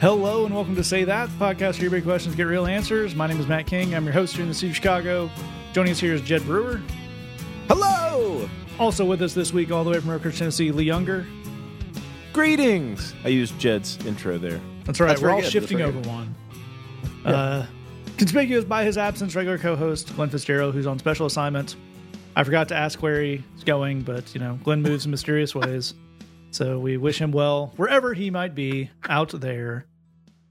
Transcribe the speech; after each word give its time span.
Hello 0.00 0.46
and 0.46 0.54
welcome 0.54 0.76
to 0.76 0.84
Say 0.84 1.02
That, 1.02 1.26
the 1.26 1.44
podcast 1.44 1.72
where 1.72 1.82
your 1.82 1.90
big 1.90 2.04
questions 2.04 2.36
get 2.36 2.44
real 2.44 2.66
answers. 2.66 3.16
My 3.16 3.26
name 3.26 3.40
is 3.40 3.48
Matt 3.48 3.66
King. 3.66 3.96
I'm 3.96 4.04
your 4.04 4.12
host 4.12 4.34
here 4.34 4.42
in 4.42 4.48
the 4.48 4.54
city 4.54 4.68
of 4.68 4.76
Chicago. 4.76 5.28
Joining 5.72 5.90
us 5.90 5.98
here 5.98 6.14
is 6.14 6.20
Jed 6.20 6.42
Brewer. 6.44 6.80
Hello! 7.66 8.48
Also 8.78 9.04
with 9.04 9.20
us 9.22 9.34
this 9.34 9.52
week, 9.52 9.72
all 9.72 9.82
the 9.82 9.90
way 9.90 9.98
from 9.98 10.10
Oak 10.10 10.24
Ridge, 10.24 10.38
Tennessee, 10.38 10.70
Lee 10.70 10.84
Younger. 10.84 11.26
Greetings! 12.32 13.12
I 13.24 13.28
used 13.28 13.58
Jed's 13.58 13.98
intro 14.06 14.38
there. 14.38 14.60
That's 14.84 15.00
right. 15.00 15.08
That's 15.08 15.20
We're 15.20 15.30
all 15.30 15.40
good. 15.40 15.50
shifting 15.50 15.82
over 15.82 15.98
one. 16.08 16.32
Uh, 17.24 17.66
conspicuous 18.18 18.64
by 18.64 18.84
his 18.84 18.96
absence, 18.96 19.34
regular 19.34 19.58
co-host 19.58 20.14
Glenn 20.14 20.30
Fitzgerald, 20.30 20.74
who's 20.74 20.86
on 20.86 21.00
special 21.00 21.26
assignment. 21.26 21.74
I 22.36 22.44
forgot 22.44 22.68
to 22.68 22.76
ask 22.76 23.02
where 23.02 23.20
he's 23.20 23.42
going, 23.64 24.02
but 24.02 24.32
you 24.32 24.38
know, 24.38 24.60
Glenn 24.62 24.80
moves 24.80 25.06
in 25.06 25.10
mysterious 25.10 25.56
ways. 25.56 25.94
So 26.50 26.78
we 26.78 26.96
wish 26.96 27.20
him 27.20 27.30
well 27.30 27.72
wherever 27.76 28.14
he 28.14 28.30
might 28.30 28.54
be 28.54 28.90
out 29.08 29.30
there. 29.40 29.86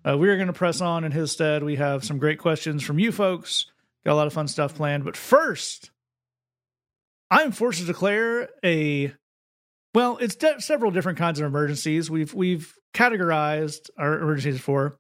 Uh, 0.08 0.18
we 0.18 0.30
are 0.30 0.36
going 0.36 0.48
to 0.48 0.54
press 0.54 0.80
on 0.80 1.04
in 1.04 1.12
his 1.12 1.32
stead. 1.32 1.64
We 1.64 1.76
have 1.76 2.04
some 2.06 2.18
great 2.18 2.40
questions 2.40 2.84
from 2.84 3.00
you 3.00 3.12
folks. 3.12 3.66
Got 4.06 4.14
a 4.14 4.16
lot 4.16 4.28
of 4.28 4.34
fun 4.34 4.48
stuff 4.48 4.76
planned. 4.76 5.04
But 5.04 5.18
first, 5.18 5.92
I'm 7.30 7.52
forced 7.52 7.80
to 7.80 7.86
declare 7.86 8.50
a 8.64 9.14
well, 9.94 10.18
it's 10.18 10.36
de- 10.36 10.62
several 10.62 10.92
different 10.92 11.18
kinds 11.18 11.40
of 11.40 11.46
emergencies. 11.46 12.10
We've 12.10 12.34
we've 12.34 12.74
categorized 12.94 13.90
our 13.98 14.20
emergencies 14.20 14.62
for. 14.62 14.98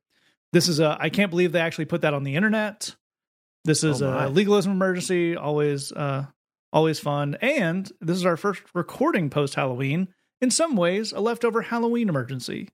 This 0.52 0.68
is 0.68 0.80
a 0.80 0.98
I 1.00 1.10
can't 1.10 1.30
believe 1.30 1.52
they 1.52 1.62
actually 1.62 1.86
put 1.86 2.02
that 2.02 2.14
on 2.14 2.24
the 2.24 2.36
internet. 2.36 2.96
This 3.64 3.84
is 3.84 4.02
Oh, 4.02 4.10
a 4.10 4.30
legalism 4.30 4.74
emergency, 4.74 5.38
always 5.38 5.92
uh 5.92 6.26
always 6.74 7.00
fun. 7.00 7.38
And 7.40 7.90
this 8.02 8.18
is 8.18 8.26
our 8.26 8.36
first 8.36 8.62
recording 8.74 9.30
post 9.30 9.56
Halloween. 9.56 10.10
In 10.42 10.52
some 10.52 10.76
ways, 10.76 11.12
a 11.12 11.20
leftover 11.20 11.64
Halloween 11.64 12.10
emergency. 12.10 12.70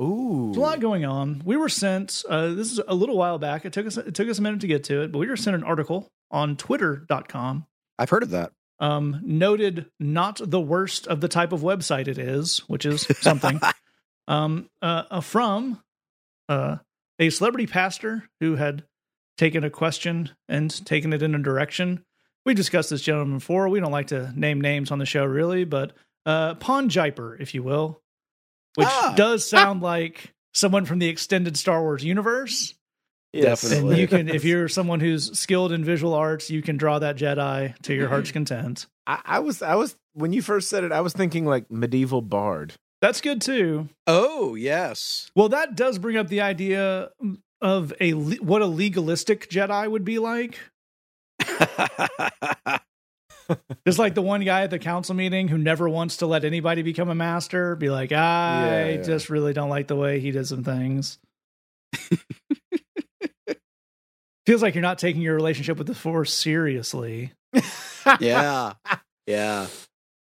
Ooh. 0.00 0.46
There's 0.46 0.56
a 0.56 0.60
lot 0.60 0.80
going 0.80 1.04
on. 1.04 1.42
We 1.44 1.56
were 1.56 1.68
sent 1.68 2.22
uh 2.28 2.48
this 2.48 2.70
is 2.72 2.80
a 2.86 2.94
little 2.94 3.16
while 3.16 3.38
back. 3.38 3.64
It 3.64 3.72
took 3.72 3.86
us 3.86 3.96
it 3.96 4.14
took 4.14 4.28
us 4.28 4.38
a 4.38 4.42
minute 4.42 4.60
to 4.60 4.66
get 4.66 4.84
to 4.84 5.02
it, 5.02 5.12
but 5.12 5.18
we 5.18 5.26
were 5.26 5.36
sent 5.36 5.56
an 5.56 5.64
article 5.64 6.08
on 6.30 6.56
twitter.com 6.56 7.66
I've 7.98 8.10
heard 8.10 8.22
of 8.22 8.30
that. 8.30 8.52
um, 8.78 9.20
noted 9.24 9.86
not 9.98 10.40
the 10.44 10.60
worst 10.60 11.06
of 11.08 11.20
the 11.20 11.26
type 11.28 11.52
of 11.52 11.62
website 11.62 12.06
it 12.06 12.18
is, 12.18 12.58
which 12.68 12.86
is 12.86 13.06
something, 13.20 13.60
um, 14.28 14.68
uh, 14.82 15.02
uh, 15.10 15.20
from 15.20 15.82
uh, 16.48 16.76
a 17.18 17.30
celebrity 17.30 17.66
pastor 17.66 18.28
who 18.40 18.54
had 18.54 18.84
taken 19.36 19.64
a 19.64 19.70
question 19.70 20.30
and 20.48 20.84
taken 20.86 21.12
it 21.12 21.22
in 21.22 21.34
a 21.34 21.38
direction. 21.38 22.04
We 22.44 22.54
discussed 22.54 22.90
this 22.90 23.02
gentleman 23.02 23.38
before. 23.38 23.68
We 23.68 23.80
don't 23.80 23.90
like 23.90 24.08
to 24.08 24.32
name 24.38 24.60
names 24.60 24.90
on 24.92 24.98
the 24.98 25.06
show, 25.06 25.24
really, 25.24 25.64
but 25.64 25.92
uh, 26.28 26.54
Pon 26.56 26.88
Jiper, 26.88 27.40
if 27.40 27.54
you 27.54 27.62
will, 27.62 28.00
which 28.74 28.86
Ah. 28.88 29.14
does 29.16 29.48
sound 29.48 29.80
like 29.82 30.34
someone 30.54 30.84
from 30.84 30.98
the 30.98 31.08
extended 31.08 31.56
Star 31.56 31.80
Wars 31.82 32.04
universe. 32.04 32.74
Yes. 33.32 33.62
And 33.64 33.70
Definitely. 33.72 34.00
you 34.00 34.08
can, 34.08 34.28
if 34.28 34.44
you're 34.50 34.68
someone 34.68 35.00
who's 35.00 35.38
skilled 35.38 35.72
in 35.72 35.84
visual 35.84 36.14
arts, 36.14 36.50
you 36.50 36.62
can 36.62 36.76
draw 36.76 36.98
that 36.98 37.16
Jedi 37.16 37.76
to 37.82 37.94
your 37.94 38.08
heart's 38.08 38.30
content. 38.32 38.86
I, 39.06 39.20
I 39.24 39.38
was, 39.40 39.62
I 39.62 39.74
was, 39.74 39.96
when 40.14 40.32
you 40.32 40.42
first 40.42 40.68
said 40.68 40.84
it, 40.84 40.92
I 40.92 41.00
was 41.00 41.12
thinking 41.12 41.44
like 41.46 41.70
medieval 41.70 42.22
bard. 42.22 42.74
That's 43.00 43.20
good 43.20 43.40
too. 43.40 43.88
Oh, 44.06 44.54
yes. 44.54 45.30
Well, 45.36 45.48
that 45.50 45.76
does 45.76 45.98
bring 45.98 46.16
up 46.16 46.28
the 46.28 46.40
idea 46.40 47.10
of 47.60 47.92
a 48.00 48.12
what 48.12 48.60
a 48.62 48.66
legalistic 48.66 49.48
Jedi 49.48 49.88
would 49.90 50.04
be 50.04 50.18
like. 50.18 50.58
Just 53.86 53.98
like 53.98 54.14
the 54.14 54.22
one 54.22 54.44
guy 54.44 54.62
at 54.62 54.70
the 54.70 54.78
council 54.78 55.14
meeting 55.14 55.48
who 55.48 55.56
never 55.58 55.88
wants 55.88 56.18
to 56.18 56.26
let 56.26 56.44
anybody 56.44 56.82
become 56.82 57.08
a 57.08 57.14
master, 57.14 57.76
be 57.76 57.88
like, 57.90 58.12
I 58.12 58.66
Yeah, 58.66 58.88
yeah. 58.88 59.02
just 59.02 59.30
really 59.30 59.52
don't 59.52 59.70
like 59.70 59.86
the 59.88 59.96
way 59.96 60.20
he 60.20 60.30
did 60.30 60.46
some 60.46 60.64
things. 60.64 61.18
Feels 64.46 64.62
like 64.62 64.74
you're 64.74 64.82
not 64.82 64.98
taking 64.98 65.20
your 65.20 65.34
relationship 65.34 65.76
with 65.76 65.86
the 65.86 65.94
Force 65.94 66.32
seriously. 66.32 67.32
yeah. 68.20 68.72
Yeah. 69.26 69.66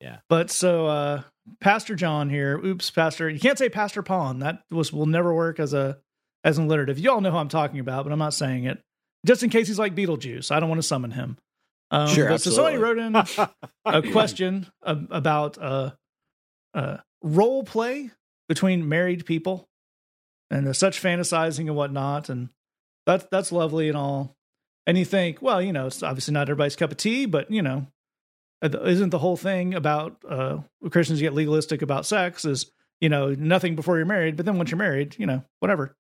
Yeah. 0.01 0.17
But 0.27 0.49
so 0.51 0.87
uh 0.87 1.21
Pastor 1.61 1.95
John 1.95 2.29
here, 2.29 2.57
oops, 2.63 2.91
Pastor. 2.91 3.29
You 3.29 3.39
can't 3.39 3.57
say 3.57 3.69
Pastor 3.69 4.03
Pawn. 4.03 4.39
That 4.39 4.61
was 4.69 4.91
will 4.93 5.05
never 5.05 5.33
work 5.33 5.59
as 5.59 5.73
a 5.73 5.97
as 6.43 6.57
an 6.57 6.65
alliterative. 6.65 6.99
You 6.99 7.11
all 7.11 7.21
know 7.21 7.31
who 7.31 7.37
I'm 7.37 7.47
talking 7.49 7.79
about, 7.79 8.03
but 8.03 8.11
I'm 8.13 8.19
not 8.19 8.33
saying 8.33 8.65
it. 8.65 8.79
Just 9.25 9.41
in 9.43 9.49
case 9.49 9.67
he's 9.67 9.79
like 9.79 9.95
Beetlejuice. 9.95 10.51
I 10.51 10.59
don't 10.59 10.69
want 10.69 10.79
to 10.79 10.87
summon 10.87 11.11
him. 11.11 11.37
Um, 11.91 12.07
Sure, 12.07 12.37
so 12.37 12.51
somebody 12.51 12.77
wrote 12.77 12.99
in 12.99 13.15
a 13.85 14.01
question 14.11 14.67
ab- 14.85 15.07
about 15.09 15.57
uh, 15.57 15.91
uh, 16.73 16.97
role 17.23 17.63
play 17.63 18.11
between 18.47 18.87
married 18.87 19.25
people 19.25 19.67
and 20.51 20.67
uh, 20.67 20.73
such 20.73 21.01
fantasizing 21.01 21.67
and 21.67 21.75
whatnot, 21.75 22.29
and 22.29 22.49
that's 23.05 23.25
that's 23.31 23.51
lovely 23.51 23.87
and 23.87 23.97
all. 23.97 24.35
And 24.85 24.97
you 24.97 25.05
think, 25.05 25.41
well, 25.41 25.61
you 25.61 25.73
know, 25.73 25.87
it's 25.87 26.01
obviously 26.03 26.33
not 26.33 26.43
everybody's 26.49 26.75
cup 26.75 26.91
of 26.91 26.97
tea, 26.97 27.25
but 27.25 27.49
you 27.51 27.61
know, 27.61 27.87
uh, 28.61 28.69
isn't 28.83 29.09
the 29.09 29.19
whole 29.19 29.37
thing 29.37 29.73
about 29.73 30.17
uh, 30.27 30.59
Christians 30.91 31.19
get 31.19 31.33
legalistic 31.33 31.81
about 31.81 32.05
sex 32.05 32.45
is 32.45 32.71
you 33.01 33.09
know 33.09 33.33
nothing 33.33 33.75
before 33.75 33.97
you're 33.97 34.05
married, 34.05 34.35
but 34.35 34.45
then 34.45 34.57
once 34.57 34.69
you're 34.71 34.77
married, 34.77 35.15
you 35.17 35.25
know, 35.25 35.43
whatever. 35.59 35.95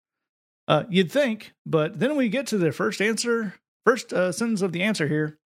Uh, 0.67 0.85
you'd 0.91 1.11
think, 1.11 1.55
but 1.65 1.99
then 1.99 2.15
we 2.15 2.29
get 2.29 2.47
to 2.49 2.59
the 2.59 2.73
first 2.73 3.01
answer, 3.01 3.55
first 3.87 4.13
uh, 4.13 4.31
sentence 4.31 4.61
of 4.61 4.73
the 4.73 4.83
answer 4.83 5.09
here, 5.09 5.39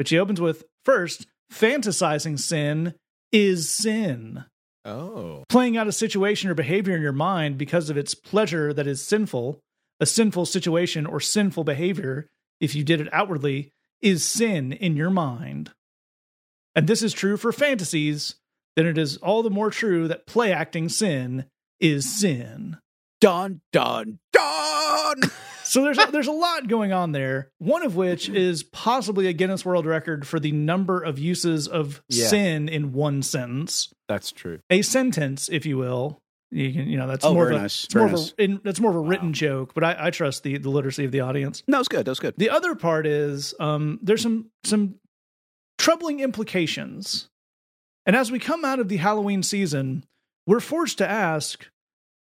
which 0.00 0.08
she 0.08 0.18
opens 0.18 0.40
with 0.40 0.64
first, 0.82 1.26
fantasizing 1.52 2.40
sin 2.40 2.94
is 3.32 3.68
sin. 3.68 4.46
Oh. 4.86 5.44
Playing 5.50 5.76
out 5.76 5.88
a 5.88 5.92
situation 5.92 6.48
or 6.48 6.54
behavior 6.54 6.96
in 6.96 7.02
your 7.02 7.12
mind 7.12 7.58
because 7.58 7.90
of 7.90 7.98
its 7.98 8.14
pleasure 8.14 8.72
that 8.72 8.86
is 8.86 9.06
sinful, 9.06 9.60
a 10.00 10.06
sinful 10.06 10.46
situation 10.46 11.04
or 11.04 11.20
sinful 11.20 11.64
behavior, 11.64 12.28
if 12.60 12.74
you 12.74 12.82
did 12.82 13.02
it 13.02 13.12
outwardly, 13.12 13.72
is 14.00 14.24
sin 14.24 14.72
in 14.72 14.96
your 14.96 15.10
mind. 15.10 15.70
And 16.74 16.86
this 16.86 17.02
is 17.02 17.12
true 17.12 17.36
for 17.36 17.52
fantasies, 17.52 18.36
then 18.76 18.86
it 18.86 18.96
is 18.96 19.18
all 19.18 19.42
the 19.42 19.50
more 19.50 19.70
true 19.70 20.08
that 20.08 20.26
play 20.26 20.50
acting 20.50 20.88
sin 20.88 21.44
is 21.78 22.18
sin. 22.18 22.78
Dun, 23.20 23.60
dun, 23.70 24.18
dun. 24.32 25.20
So 25.70 25.84
there's 25.84 25.98
a, 25.98 26.08
there's 26.10 26.26
a 26.26 26.32
lot 26.32 26.66
going 26.66 26.92
on 26.92 27.12
there. 27.12 27.52
One 27.58 27.84
of 27.84 27.94
which 27.94 28.28
is 28.28 28.64
possibly 28.64 29.28
a 29.28 29.32
Guinness 29.32 29.64
World 29.64 29.86
Record 29.86 30.26
for 30.26 30.40
the 30.40 30.50
number 30.50 31.00
of 31.00 31.16
uses 31.20 31.68
of 31.68 32.02
Yeah. 32.08 32.26
sin 32.26 32.68
in 32.68 32.92
one 32.92 33.22
sentence, 33.22 33.92
That's 34.08 34.32
true. 34.32 34.58
a 34.68 34.82
sentence, 34.82 35.48
if 35.48 35.64
you 35.64 35.78
will. 35.78 36.18
You 36.50 36.72
can, 36.72 36.88
you 36.88 36.98
know, 36.98 37.06
that's 37.06 37.24
Oh, 37.24 37.32
more 37.34 37.44
very 37.44 37.54
of 37.54 37.60
a, 37.60 37.62
nice. 37.62 37.84
it's 37.84 37.94
more 37.94 38.06
of 38.06 38.14
a, 38.14 38.42
in, 38.42 38.60
that's 38.64 38.80
more 38.80 38.90
of 38.90 38.96
a 38.96 39.00
written 39.00 39.32
joke, 39.32 39.72
but 39.72 39.84
I, 39.84 40.06
I 40.06 40.10
trust 40.10 40.42
the 40.42 40.58
the 40.58 40.70
literacy 40.70 41.04
of 41.04 41.12
the 41.12 41.20
audience. 41.20 41.62
No, 41.68 41.78
it's 41.78 41.86
good. 41.86 42.04
That 42.04 42.10
was 42.10 42.18
good. 42.18 42.34
The 42.36 42.50
other 42.50 42.74
part 42.74 43.06
is 43.06 43.54
um, 43.60 44.00
there's 44.02 44.22
some 44.22 44.50
some 44.64 44.96
troubling 45.78 46.18
implications, 46.18 47.28
and 48.06 48.16
as 48.16 48.32
we 48.32 48.40
come 48.40 48.64
out 48.64 48.80
of 48.80 48.88
the 48.88 48.96
Halloween 48.96 49.44
season, 49.44 50.04
we're 50.48 50.58
forced 50.58 50.98
to 50.98 51.08
ask: 51.08 51.68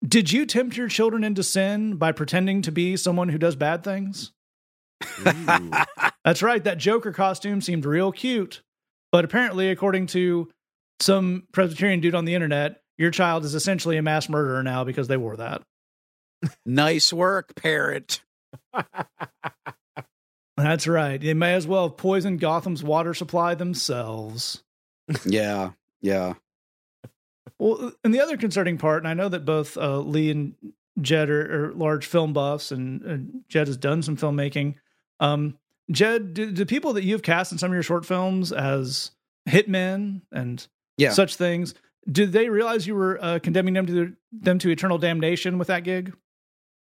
Did 0.06 0.32
you 0.32 0.46
tempt 0.46 0.78
your 0.78 0.88
children 0.88 1.24
into 1.24 1.44
sin 1.44 1.96
by 1.96 2.12
pretending 2.12 2.62
to 2.64 2.72
be 2.72 2.98
someone 2.98 3.30
who 3.30 3.38
does 3.38 3.56
bad 3.56 3.84
things? 3.84 4.32
That's 6.24 6.42
right. 6.42 6.64
That 6.64 6.78
Joker 6.78 7.12
costume 7.12 7.62
seemed 7.62 7.86
real 7.86 8.12
cute, 8.12 8.62
but 9.12 9.26
apparently, 9.26 9.70
according 9.70 10.08
to 10.08 10.50
some 11.00 11.48
Presbyterian 11.52 12.00
dude 12.00 12.16
on 12.16 12.26
the 12.26 12.36
internet, 12.36 12.82
your 12.98 13.12
child 13.12 13.46
is 13.46 13.56
essentially 13.56 13.98
a 13.98 14.02
mass 14.02 14.28
murderer 14.30 14.64
now 14.64 14.84
because 14.84 15.08
they 15.08 15.18
wore 15.18 15.38
that. 15.38 15.62
Nice 16.66 17.12
work, 17.14 17.56
parrot. 17.56 18.22
That's 20.56 20.88
right. 20.88 21.22
They 21.22 21.34
may 21.36 21.54
as 21.54 21.68
well 21.68 21.90
have 21.90 21.98
poisoned 21.98 22.40
Gotham's 22.40 22.84
water 22.84 23.14
supply 23.14 23.54
themselves. 23.56 24.64
Yeah. 25.26 25.72
Yeah. 26.02 26.34
Well, 27.60 27.92
and 28.04 28.14
the 28.14 28.20
other 28.22 28.38
concerning 28.38 28.78
part, 28.78 29.00
and 29.04 29.08
I 29.08 29.14
know 29.14 29.30
that 29.30 29.46
both 29.46 29.78
uh, 29.78 30.00
Lee 30.00 30.30
and 30.32 30.54
Jed 31.02 31.30
are, 31.30 31.70
are 31.70 31.74
large 31.74 32.06
film 32.06 32.34
buffs, 32.34 32.72
and, 32.72 33.02
and 33.02 33.42
Jed 33.50 33.68
has 33.68 33.78
done 33.78 34.02
some 34.04 34.16
filmmaking. 34.18 34.76
Um, 35.20 35.58
Jed, 35.92 36.34
do, 36.34 36.52
do 36.52 36.66
people 36.66 36.94
that 36.94 37.04
you've 37.04 37.24
cast 37.24 37.52
in 37.52 37.58
some 37.58 37.72
of 37.72 37.74
your 37.74 37.84
short 37.84 38.06
films 38.06 38.52
as 38.52 39.12
hitmen 39.50 40.22
and 40.32 40.68
Yeah. 40.98 41.12
such 41.12 41.36
things, 41.36 41.74
did 42.12 42.32
they 42.32 42.50
realize 42.50 42.86
you 42.88 42.96
were 42.96 43.18
uh, 43.22 43.40
condemning 43.40 43.74
them 43.74 43.86
to 43.88 44.14
them 44.32 44.60
to 44.60 44.70
eternal 44.70 44.98
damnation 44.98 45.58
with 45.58 45.68
that 45.70 45.84
gig? 45.84 46.14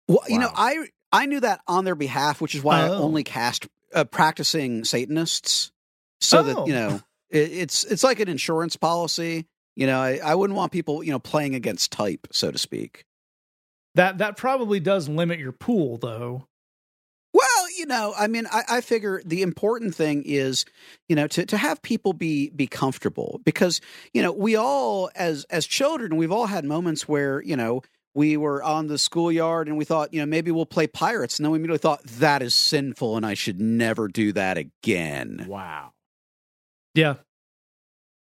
Well, 0.08 0.20
you 0.28 0.38
know, 0.38 0.50
I 0.54 0.86
I 1.12 1.26
knew 1.26 1.40
that 1.40 1.60
on 1.66 1.84
their 1.84 1.94
behalf, 1.94 2.40
which 2.40 2.54
is 2.54 2.62
why 2.62 2.80
I 2.84 2.88
Oh. 2.88 3.02
only 3.02 3.24
cast 3.24 3.66
uh, 3.94 4.04
practicing 4.04 4.84
Satanists, 4.84 5.70
so 6.20 6.40
Oh. 6.40 6.42
that 6.42 6.66
you 6.66 6.72
know 6.74 7.00
it, 7.30 7.52
it's 7.52 7.84
it's 7.84 8.02
like 8.04 8.20
an 8.20 8.28
insurance 8.28 8.76
policy. 8.76 9.46
You 9.76 9.86
know, 9.86 10.00
I, 10.00 10.20
I 10.22 10.34
wouldn't 10.34 10.56
want 10.56 10.72
people 10.72 11.02
you 11.02 11.10
know 11.10 11.18
playing 11.18 11.54
against 11.54 11.92
type, 11.92 12.26
so 12.32 12.50
to 12.50 12.58
speak. 12.58 13.04
That 13.94 14.18
that 14.18 14.36
probably 14.36 14.80
does 14.80 15.08
limit 15.08 15.38
your 15.38 15.52
pool, 15.52 15.98
though. 15.98 16.46
Well, 17.34 17.66
you 17.78 17.86
know, 17.86 18.12
I 18.18 18.26
mean, 18.26 18.46
I, 18.50 18.62
I 18.68 18.80
figure 18.82 19.22
the 19.24 19.40
important 19.40 19.94
thing 19.94 20.22
is, 20.26 20.66
you 21.08 21.16
know, 21.16 21.26
to, 21.28 21.46
to 21.46 21.56
have 21.56 21.80
people 21.80 22.12
be 22.12 22.50
be 22.50 22.66
comfortable 22.66 23.40
because, 23.44 23.80
you 24.12 24.22
know, 24.22 24.32
we 24.32 24.54
all 24.56 25.10
as 25.14 25.44
as 25.44 25.66
children, 25.66 26.16
we've 26.16 26.32
all 26.32 26.46
had 26.46 26.64
moments 26.64 27.08
where, 27.08 27.42
you 27.42 27.56
know, 27.56 27.82
we 28.14 28.36
were 28.36 28.62
on 28.62 28.88
the 28.88 28.98
schoolyard 28.98 29.68
and 29.68 29.78
we 29.78 29.86
thought, 29.86 30.12
you 30.12 30.20
know, 30.20 30.26
maybe 30.26 30.50
we'll 30.50 30.66
play 30.66 30.86
pirates. 30.86 31.38
And 31.38 31.44
then 31.44 31.52
we 31.52 31.58
immediately 31.58 31.78
thought 31.78 32.04
that 32.04 32.42
is 32.42 32.54
sinful 32.54 33.16
and 33.16 33.24
I 33.24 33.32
should 33.34 33.60
never 33.60 34.08
do 34.08 34.32
that 34.32 34.58
again. 34.58 35.46
Wow. 35.48 35.92
Yeah. 36.94 37.14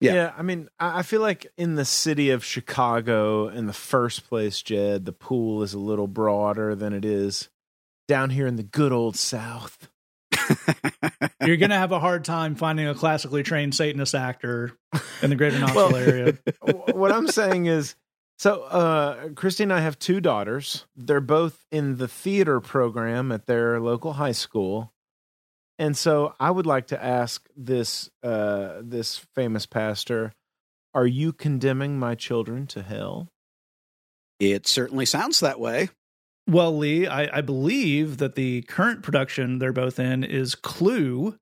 Yeah. 0.00 0.14
Yeah. 0.14 0.32
I 0.36 0.42
mean, 0.42 0.68
I 0.78 0.98
I 0.98 1.02
feel 1.02 1.20
like 1.20 1.46
in 1.56 1.74
the 1.74 1.84
city 1.84 2.30
of 2.30 2.44
Chicago, 2.44 3.48
in 3.48 3.66
the 3.66 3.72
first 3.72 4.28
place, 4.28 4.60
Jed, 4.62 5.04
the 5.06 5.12
pool 5.12 5.62
is 5.62 5.72
a 5.74 5.78
little 5.78 6.06
broader 6.06 6.74
than 6.74 6.92
it 6.92 7.04
is 7.04 7.48
down 8.08 8.30
here 8.30 8.46
in 8.46 8.56
the 8.56 8.62
good 8.62 8.92
old 8.92 9.16
South. 9.16 9.88
You're 11.44 11.56
going 11.56 11.70
to 11.70 11.76
have 11.76 11.92
a 11.92 11.98
hard 12.00 12.24
time 12.24 12.54
finding 12.54 12.86
a 12.86 12.94
classically 12.94 13.42
trained 13.42 13.74
Satanist 13.74 14.14
actor 14.14 14.72
in 15.22 15.30
the 15.30 15.36
greater 15.36 15.58
Knoxville 15.58 15.92
Well- 15.92 15.96
area. 15.96 16.38
What 16.94 17.12
I'm 17.12 17.28
saying 17.28 17.66
is, 17.66 17.94
so 18.38 18.62
uh, 18.62 19.28
Christy 19.30 19.62
and 19.64 19.72
I 19.72 19.80
have 19.80 19.98
two 19.98 20.20
daughters. 20.20 20.84
They're 20.96 21.20
both 21.20 21.64
in 21.72 21.96
the 21.96 22.08
theater 22.08 22.60
program 22.60 23.32
at 23.32 23.46
their 23.46 23.80
local 23.80 24.14
high 24.14 24.32
school, 24.32 24.92
and 25.78 25.96
so 25.96 26.34
I 26.40 26.50
would 26.50 26.66
like 26.66 26.88
to 26.88 27.02
ask 27.02 27.46
this 27.56 28.10
uh, 28.22 28.74
this 28.82 29.18
famous 29.34 29.66
pastor: 29.66 30.32
Are 30.94 31.06
you 31.06 31.32
condemning 31.32 31.98
my 31.98 32.14
children 32.14 32.66
to 32.68 32.82
hell? 32.82 33.28
It 34.38 34.66
certainly 34.66 35.06
sounds 35.06 35.40
that 35.40 35.58
way. 35.60 35.88
Well, 36.48 36.76
Lee, 36.76 37.06
I, 37.06 37.38
I 37.38 37.40
believe 37.40 38.18
that 38.18 38.34
the 38.36 38.62
current 38.62 39.02
production 39.02 39.58
they're 39.58 39.72
both 39.72 39.98
in 39.98 40.22
is 40.22 40.54
Clue, 40.54 41.36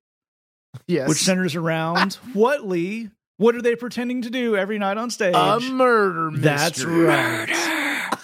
Yes, 0.87 1.09
which 1.09 1.19
centers 1.19 1.55
around 1.55 2.15
what, 2.33 2.67
Lee? 2.67 3.11
What 3.37 3.57
are 3.57 3.63
they 3.63 3.75
pretending 3.77 4.23
to 4.23 4.31
do 4.31 4.57
every 4.57 4.79
night 4.79 4.97
on 4.97 5.11
stage? 5.11 5.35
a 5.35 5.59
murder. 5.61 6.31
mystery. 6.31 6.41
That's 6.43 6.79
mystery. 6.79 7.05
right. 7.05 8.15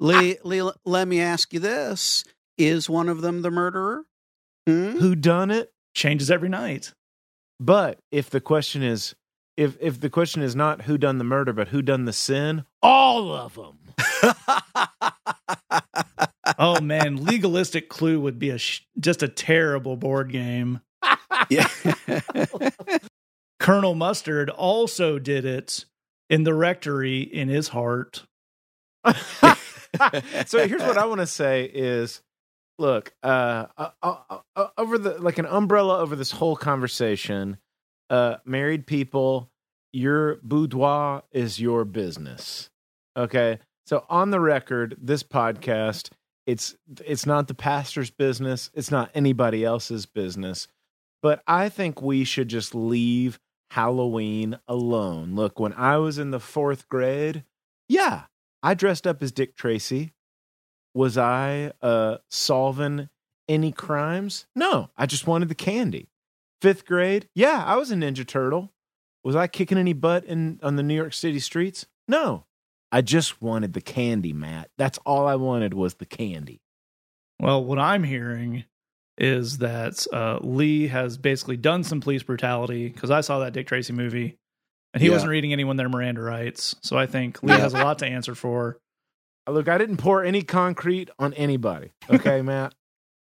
Lee, 0.00 0.36
Lee, 0.42 0.70
let 0.84 1.06
me 1.08 1.20
ask 1.20 1.52
you 1.54 1.60
this. 1.60 2.24
Is 2.58 2.90
one 2.90 3.08
of 3.08 3.20
them 3.20 3.42
the 3.42 3.50
murderer? 3.50 4.02
Hmm? 4.66 4.92
Who 4.98 5.14
done 5.14 5.50
it? 5.50 5.72
Changes 5.94 6.30
every 6.30 6.48
night. 6.48 6.92
But 7.60 7.98
if 8.10 8.28
the 8.30 8.40
question 8.40 8.82
is, 8.82 9.14
if 9.56 9.76
if 9.80 10.00
the 10.00 10.10
question 10.10 10.42
is 10.42 10.54
not 10.54 10.82
who 10.82 10.98
done 10.98 11.18
the 11.18 11.24
murder, 11.24 11.52
but 11.52 11.68
who 11.68 11.80
done 11.80 12.04
the 12.04 12.12
sin, 12.12 12.64
all 12.82 13.32
of 13.32 13.54
them. 13.54 13.78
Oh 16.58 16.80
man, 16.80 17.24
legalistic 17.24 17.88
Clue 17.88 18.20
would 18.20 18.38
be 18.38 18.50
a 18.50 18.58
sh- 18.58 18.82
just 18.98 19.22
a 19.22 19.28
terrible 19.28 19.96
board 19.96 20.30
game. 20.30 20.80
yeah. 21.50 21.68
Colonel 23.60 23.94
Mustard 23.94 24.50
also 24.50 25.18
did 25.18 25.44
it 25.44 25.84
in 26.30 26.44
the 26.44 26.54
rectory 26.54 27.20
in 27.20 27.48
his 27.48 27.68
heart. 27.68 28.24
so 29.06 30.66
here's 30.66 30.82
what 30.82 30.98
I 30.98 31.06
want 31.06 31.20
to 31.20 31.26
say 31.26 31.64
is 31.64 32.22
look, 32.78 33.12
uh, 33.22 33.66
uh, 33.76 33.90
uh, 34.02 34.66
over 34.76 34.98
the 34.98 35.20
like 35.20 35.38
an 35.38 35.46
umbrella 35.46 35.98
over 35.98 36.16
this 36.16 36.30
whole 36.30 36.56
conversation, 36.56 37.58
uh, 38.10 38.36
married 38.44 38.86
people, 38.86 39.50
your 39.92 40.36
boudoir 40.42 41.22
is 41.32 41.60
your 41.60 41.84
business. 41.84 42.70
Okay? 43.16 43.58
So 43.86 44.04
on 44.08 44.30
the 44.30 44.40
record, 44.40 44.96
this 45.00 45.22
podcast, 45.22 46.10
it's 46.46 46.76
it's 47.04 47.26
not 47.26 47.48
the 47.48 47.54
pastor's 47.54 48.10
business, 48.10 48.70
it's 48.74 48.90
not 48.90 49.10
anybody 49.14 49.64
else's 49.64 50.06
business. 50.06 50.68
But 51.22 51.42
I 51.46 51.68
think 51.68 52.02
we 52.02 52.24
should 52.24 52.48
just 52.48 52.74
leave 52.74 53.40
Halloween 53.70 54.58
alone. 54.68 55.34
Look, 55.34 55.58
when 55.58 55.72
I 55.72 55.96
was 55.96 56.18
in 56.18 56.30
the 56.30 56.38
4th 56.38 56.86
grade, 56.88 57.44
yeah, 57.88 58.24
I 58.62 58.74
dressed 58.74 59.06
up 59.06 59.22
as 59.22 59.32
Dick 59.32 59.56
Tracy. 59.56 60.12
Was 60.96 61.18
I 61.18 61.72
uh, 61.82 62.16
solving 62.30 63.10
any 63.48 63.70
crimes? 63.70 64.46
No, 64.56 64.88
I 64.96 65.04
just 65.04 65.26
wanted 65.26 65.50
the 65.50 65.54
candy. 65.54 66.08
Fifth 66.62 66.86
grade, 66.86 67.28
yeah, 67.34 67.62
I 67.66 67.76
was 67.76 67.90
a 67.90 67.94
Ninja 67.96 68.26
Turtle. 68.26 68.72
Was 69.22 69.36
I 69.36 69.46
kicking 69.46 69.76
any 69.76 69.92
butt 69.92 70.24
in 70.24 70.58
on 70.62 70.76
the 70.76 70.82
New 70.82 70.94
York 70.94 71.12
City 71.12 71.38
streets? 71.38 71.84
No, 72.08 72.46
I 72.90 73.02
just 73.02 73.42
wanted 73.42 73.74
the 73.74 73.82
candy, 73.82 74.32
Matt. 74.32 74.70
That's 74.78 74.98
all 75.04 75.26
I 75.26 75.34
wanted 75.34 75.74
was 75.74 75.94
the 75.94 76.06
candy. 76.06 76.62
Well, 77.40 77.62
what 77.62 77.78
I'm 77.78 78.04
hearing 78.04 78.64
is 79.18 79.58
that 79.58 80.06
uh, 80.12 80.38
Lee 80.40 80.86
has 80.88 81.18
basically 81.18 81.58
done 81.58 81.84
some 81.84 82.00
police 82.00 82.22
brutality 82.22 82.88
because 82.88 83.10
I 83.10 83.20
saw 83.20 83.40
that 83.40 83.52
Dick 83.52 83.66
Tracy 83.66 83.92
movie 83.92 84.38
and 84.94 85.02
he 85.02 85.08
Yeah. 85.08 85.14
wasn't 85.14 85.30
reading 85.30 85.52
anyone 85.52 85.76
their 85.76 85.88
Miranda 85.90 86.22
rights. 86.22 86.74
So 86.82 86.96
I 86.96 87.04
think 87.06 87.42
Lee 87.42 87.52
has 87.52 87.74
a 87.74 87.78
lot 87.84 87.98
to 87.98 88.06
answer 88.06 88.34
for. 88.34 88.78
Look, 89.48 89.68
I 89.68 89.78
didn't 89.78 89.98
pour 89.98 90.24
any 90.24 90.42
concrete 90.42 91.10
on 91.18 91.32
anybody. 91.34 91.92
Okay, 92.10 92.42
Matt. 92.42 92.74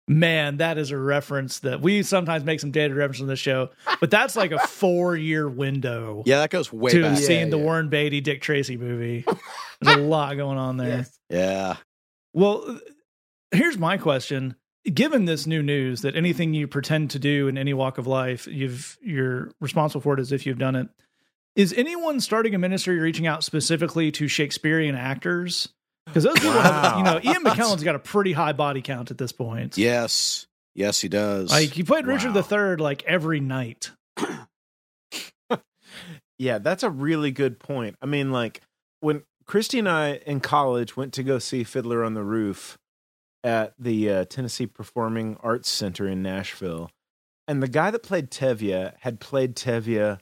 Man, 0.09 0.57
that 0.57 0.79
is 0.79 0.91
a 0.91 0.99
reference 0.99 1.61
that 1.61 1.81
we 1.81 2.03
sometimes 2.03 2.45
make 2.45 2.59
some 2.59 2.73
dated 2.73 2.97
reference 2.97 3.21
on 3.21 3.29
this 3.29 3.39
show, 3.39 3.71
but 4.01 4.11
that's 4.11 4.35
like 4.35 4.51
a 4.51 4.59
four 4.67 5.17
year 5.17 5.49
window 5.49 6.25
yeah, 6.27 6.39
that 6.39 6.51
goes 6.51 6.73
way 6.73 6.91
to 6.91 7.03
back. 7.03 7.19
Yeah, 7.21 7.25
seeing 7.25 7.51
the 7.51 7.59
yeah. 7.59 7.65
Warren 7.65 7.89
Beatty 7.89 8.21
Dick 8.21 8.43
Tracy 8.43 8.77
movie. 8.77 9.25
There's 9.81 9.97
a 9.97 10.01
lot 10.01 10.37
going 10.37 10.59
on 10.59 10.77
there. 10.77 11.07
Yeah. 11.31 11.77
Well, 12.33 12.81
here's 13.53 13.79
my 13.79 13.97
question. 13.97 14.57
Given 14.93 15.27
this 15.27 15.47
new 15.47 15.63
news 15.63 16.03
that 16.03 16.17
anything 16.17 16.53
you 16.53 16.67
pretend 16.67 17.11
to 17.11 17.21
do 17.21 17.47
in 17.47 17.57
any 17.57 17.73
walk 17.73 17.99
of 17.99 18.09
life, 18.09 18.49
you've 18.49 18.99
you're 19.01 19.53
responsible 19.61 20.01
for 20.01 20.15
it 20.15 20.21
as 20.21 20.33
if 20.33 20.47
you've 20.47 20.59
done 20.59 20.75
it. 20.75 20.89
Is 21.55 21.73
anyone 21.75 22.19
starting 22.21 22.55
a 22.55 22.59
ministry 22.59 22.99
reaching 22.99 23.27
out 23.27 23.45
specifically 23.45 24.11
to 24.13 24.27
Shakespearean 24.27 24.97
actors? 24.97 25.69
Because 26.07 26.25
those 26.25 26.35
people 26.35 26.51
have, 26.53 26.99
you 26.99 27.05
know, 27.05 27.21
Ian 27.23 27.45
McKellen's 27.45 27.85
got 27.85 27.95
a 27.95 27.99
pretty 28.01 28.33
high 28.33 28.53
body 28.53 28.83
count 28.83 29.11
at 29.11 29.19
this 29.19 29.33
point. 29.33 29.79
Yes. 29.79 30.47
Yes, 30.75 31.01
he 31.01 31.09
does. 31.09 31.51
Like 31.51 31.71
he 31.71 31.83
played 31.83 32.07
Richard 32.07 32.35
Wow. 32.35 32.45
III 32.51 32.77
like 32.77 33.03
every 33.05 33.41
night. 33.41 33.91
Yeah, 36.39 36.59
that's 36.59 36.83
a 36.83 36.91
really 36.91 37.31
good 37.31 37.61
point. 37.61 37.95
I 38.03 38.07
mean, 38.07 38.33
like 38.33 38.63
when 38.99 39.23
Christy 39.47 39.79
and 39.79 39.89
I 39.89 40.15
in 40.27 40.41
college 40.41 40.97
went 40.97 41.13
to 41.13 41.23
go 41.23 41.39
see 41.39 41.63
Fiddler 41.63 42.03
on 42.03 42.15
the 42.15 42.25
Roof 42.25 42.79
at 43.45 43.75
the 43.79 44.11
uh, 44.11 44.25
Tennessee 44.25 44.67
Performing 44.67 45.37
Arts 45.41 45.69
Center 45.69 46.09
in 46.09 46.21
Nashville, 46.21 46.91
and 47.47 47.63
the 47.63 47.69
guy 47.69 47.93
that 47.93 48.03
played 48.03 48.31
Tevye 48.33 48.93
had 49.01 49.21
played 49.21 49.55
Tevye 49.55 50.19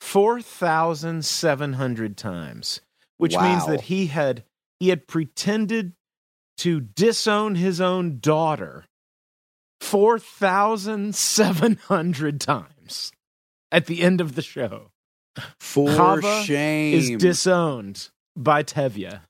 four 0.00 0.40
thousand 0.40 1.24
seven 1.24 1.74
hundred 1.74 2.16
times, 2.16 2.80
which 3.18 3.36
means 3.38 3.66
that 3.66 3.82
he 3.82 4.06
had 4.06 4.42
he 4.80 4.88
had 4.88 5.06
pretended 5.06 5.92
to 6.58 6.80
disown 6.80 7.54
his 7.54 7.80
own 7.80 8.18
daughter 8.20 8.84
four 9.80 10.18
thousand 10.18 11.14
seven 11.14 11.76
hundred 11.76 12.40
times 12.40 13.12
at 13.70 13.86
the 13.86 14.02
end 14.02 14.20
of 14.20 14.34
the 14.34 14.42
show 14.42 14.90
For 15.58 15.88
Chava 15.88 16.44
shame. 16.44 16.94
is 16.94 17.10
disowned 17.22 18.08
by 18.36 18.62
Tevye. 18.62 19.20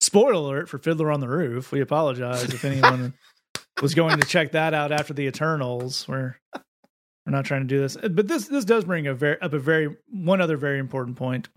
Spoiler 0.00 0.32
alert 0.32 0.68
for 0.68 0.78
Fiddler 0.78 1.10
on 1.10 1.20
the 1.20 1.28
Roof. 1.28 1.72
We 1.72 1.80
apologize 1.80 2.44
if 2.44 2.64
anyone 2.64 3.14
was 3.82 3.94
going 3.94 4.20
to 4.20 4.26
check 4.26 4.52
that 4.52 4.74
out 4.74 4.92
after 4.92 5.14
the 5.14 5.26
Eternals. 5.26 6.06
We're 6.06 6.36
we're 6.54 7.32
not 7.32 7.44
trying 7.44 7.62
to 7.62 7.66
do 7.66 7.80
this, 7.80 7.96
but 7.96 8.28
this 8.28 8.46
this 8.48 8.64
does 8.64 8.84
bring 8.84 9.06
a 9.06 9.14
very 9.14 9.40
up 9.40 9.52
a 9.52 9.58
very 9.58 9.96
one 10.10 10.40
other 10.40 10.56
very 10.56 10.78
important 10.78 11.16
point, 11.16 11.48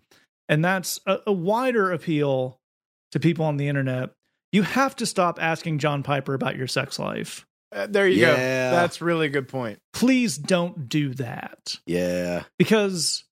and 0.48 0.64
that's 0.64 1.00
a, 1.06 1.20
a 1.28 1.32
wider 1.34 1.92
appeal 1.92 2.59
to 3.12 3.20
people 3.20 3.46
on 3.46 3.58
the 3.58 3.68
internet. 3.68 4.12
You 4.52 4.64
have 4.64 4.96
to 4.98 5.06
stop 5.06 5.38
asking 5.42 5.80
John 5.80 6.04
Piper 6.04 6.34
about 6.34 6.56
your 6.56 6.68
sex 6.68 6.98
life. 6.98 7.46
Uh, 7.72 7.88
there 7.88 8.08
you 8.08 8.22
go. 8.22 8.36
That's 8.36 9.00
really 9.00 9.28
a 9.28 9.30
good 9.30 9.48
point. 9.48 9.80
Please 9.94 10.38
don't 10.38 10.90
do 10.90 11.14
that 11.16 11.78
yeah. 11.86 12.44
because 12.58 13.26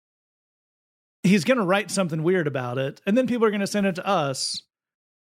he's 1.27 1.43
going 1.43 1.57
to 1.57 1.63
write 1.63 1.91
something 1.91 2.23
weird 2.23 2.47
about 2.47 2.77
it 2.77 3.01
and 3.05 3.17
then 3.17 3.27
people 3.27 3.45
are 3.45 3.51
going 3.51 3.61
to 3.61 3.67
send 3.67 3.85
it 3.85 3.95
to 3.95 4.07
us 4.07 4.63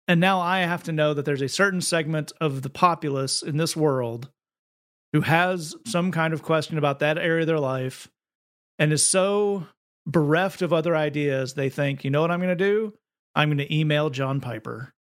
and 0.08 0.20
now 0.20 0.40
i 0.40 0.60
have 0.60 0.84
to 0.84 0.92
know 0.92 1.14
that 1.14 1.26
there's 1.26 1.42
a 1.42 1.50
certain 1.50 1.82
segment 1.82 2.32
of 2.42 2.62
the 2.62 2.70
populace 2.70 3.44
in 3.44 3.58
this 3.58 3.76
world 3.76 4.30
who 5.14 5.22
has 5.22 5.76
some 5.86 6.12
kind 6.12 6.34
of 6.34 6.44
question 6.44 6.78
about 6.78 7.00
that 7.00 7.18
area 7.18 7.42
of 7.42 7.48
their 7.48 7.60
life 7.60 8.10
and 8.78 8.94
is 8.94 9.06
so 9.06 9.66
bereft 10.06 10.62
of 10.62 10.74
other 10.74 10.96
ideas 10.96 11.54
they 11.54 11.70
think 11.70 12.04
you 12.04 12.10
know 12.10 12.22
what 12.22 12.32
i'm 12.32 12.40
going 12.40 12.56
to 12.58 12.64
do 12.64 12.94
i'm 13.36 13.50
going 13.50 13.58
to 13.58 13.76
email 13.76 14.10
john 14.10 14.40
piper 14.40 14.94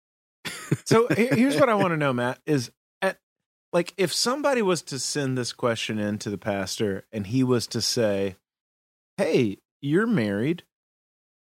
So 0.84 1.08
here's 1.16 1.58
what 1.58 1.68
I 1.68 1.74
want 1.74 1.92
to 1.92 1.96
know, 1.96 2.12
Matt, 2.12 2.40
is 2.46 2.70
at 3.02 3.18
like 3.72 3.94
if 3.96 4.12
somebody 4.12 4.62
was 4.62 4.82
to 4.82 4.98
send 4.98 5.36
this 5.36 5.52
question 5.52 5.98
in 5.98 6.18
to 6.18 6.30
the 6.30 6.38
pastor 6.38 7.06
and 7.12 7.26
he 7.26 7.42
was 7.42 7.66
to 7.68 7.80
say, 7.80 8.36
Hey, 9.16 9.58
you're 9.80 10.06
married, 10.06 10.64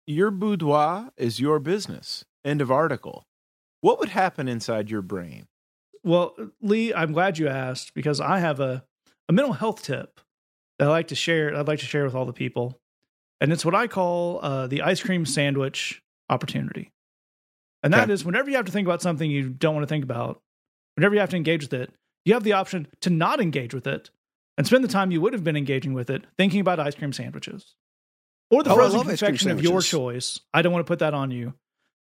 your 0.06 0.32
boudoir 0.32 1.12
is 1.18 1.40
your 1.40 1.60
business. 1.60 2.26
End 2.44 2.62
of 2.62 2.72
article. 2.72 3.26
What 3.82 4.00
would 4.00 4.10
happen 4.10 4.48
inside 4.48 4.92
your 4.92 5.02
brain? 5.02 5.48
Well, 6.04 6.36
Lee, 6.62 6.94
I'm 6.94 7.14
glad 7.14 7.38
you 7.38 7.48
asked 7.48 7.94
because 7.94 8.20
I 8.20 8.40
have 8.40 8.60
a, 8.60 8.84
a 9.30 9.34
mental 9.34 9.54
health 9.54 9.84
tip 9.84 10.20
that 10.80 10.88
I 10.88 10.92
like 10.92 11.10
to 11.10 11.16
share. 11.16 11.56
I'd 11.56 11.68
like 11.68 11.80
to 11.80 11.86
share 11.86 12.04
with 12.04 12.16
all 12.16 12.26
the 12.26 12.34
people, 12.34 12.80
and 13.40 13.52
it's 13.54 13.64
what 13.64 13.76
I 13.76 13.88
call 13.88 14.40
uh, 14.44 14.68
the 14.68 14.82
ice 14.82 15.02
cream 15.02 15.26
sandwich 15.26 16.02
opportunity. 16.32 16.92
And 17.84 17.94
that 17.94 18.04
Okay. 18.04 18.14
is 18.14 18.26
whenever 18.26 18.50
you 18.50 18.56
have 18.56 18.66
to 18.66 18.72
think 18.72 18.88
about 18.88 19.02
something 19.02 19.30
you 19.30 19.50
don't 19.50 19.76
want 19.76 19.84
to 19.84 19.88
think 19.94 20.04
about, 20.04 20.42
whenever 20.96 21.14
you 21.16 21.22
have 21.22 21.30
to 21.32 21.36
engage 21.38 21.64
with 21.64 21.74
it, 21.74 21.92
you 22.26 22.34
have 22.34 22.44
the 22.44 22.54
option 22.54 22.88
to 23.02 23.10
not 23.10 23.40
engage 23.42 23.74
with 23.74 23.86
it 23.88 24.10
and 24.58 24.66
spend 24.68 24.84
the 24.84 24.88
time 24.88 25.12
you 25.12 25.22
would 25.22 25.34
have 25.34 25.44
been 25.44 25.56
engaging 25.58 25.94
with 25.94 26.10
it 26.10 26.26
thinking 26.38 26.60
about 26.60 26.80
ice 26.80 26.96
cream 26.96 27.14
sandwiches 27.14 27.76
or 28.50 28.64
the 28.64 28.72
Oh, 28.72 28.76
frozen 28.76 29.04
confection 29.04 29.50
of 29.52 29.62
your 29.62 29.82
choice. 29.82 30.40
I 30.54 30.62
don't 30.62 30.72
want 30.74 30.86
to 30.86 30.90
put 30.92 31.00
that 31.00 31.14
on 31.14 31.32
you. 31.32 31.54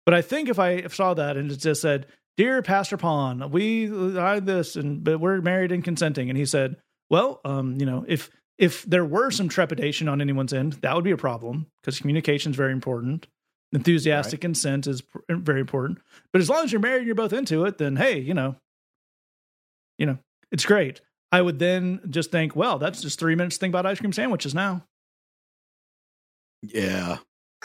But 0.06 0.14
I 0.14 0.22
think 0.22 0.48
if 0.48 0.58
I 0.58 0.86
saw 0.88 1.14
that 1.14 1.36
and 1.36 1.50
it 1.50 1.56
just 1.56 1.80
said, 1.80 2.06
Dear 2.36 2.62
Pastor 2.62 2.96
Pond, 2.96 3.52
we 3.52 4.18
I 4.18 4.40
this 4.40 4.76
and 4.76 5.02
but 5.02 5.18
we're 5.18 5.40
married 5.40 5.72
and 5.72 5.82
consenting. 5.82 6.28
And 6.28 6.38
he 6.38 6.46
said, 6.46 6.76
Well, 7.10 7.40
um, 7.44 7.76
you 7.80 7.86
know, 7.86 8.04
if 8.06 8.30
if 8.58 8.82
there 8.84 9.04
were 9.04 9.30
some 9.30 9.48
trepidation 9.48 10.08
on 10.08 10.20
anyone's 10.20 10.52
end, 10.52 10.74
that 10.74 10.94
would 10.94 11.04
be 11.04 11.10
a 11.10 11.16
problem 11.16 11.66
because 11.82 11.98
communication 11.98 12.50
is 12.50 12.56
very 12.56 12.72
important. 12.72 13.26
Enthusiastic 13.74 14.40
consent 14.40 14.86
is 14.86 15.02
pr- 15.02 15.18
very 15.28 15.60
important. 15.60 15.98
But 16.32 16.40
as 16.40 16.48
long 16.48 16.64
as 16.64 16.72
you're 16.72 16.80
married 16.80 16.98
and 16.98 17.06
you're 17.06 17.14
both 17.14 17.32
into 17.32 17.64
it, 17.64 17.78
then 17.78 17.96
hey, 17.96 18.18
you 18.18 18.32
know, 18.32 18.56
you 19.98 20.06
know, 20.06 20.18
it's 20.52 20.64
great. 20.64 21.00
I 21.32 21.42
would 21.42 21.58
then 21.58 22.00
just 22.10 22.30
think, 22.30 22.54
well, 22.54 22.78
that's 22.78 23.02
just 23.02 23.18
three 23.18 23.34
minutes 23.34 23.56
to 23.56 23.60
think 23.60 23.72
about 23.72 23.86
ice 23.86 23.98
cream 23.98 24.12
sandwiches 24.12 24.54
now. 24.54 24.84
Yeah. 26.62 27.18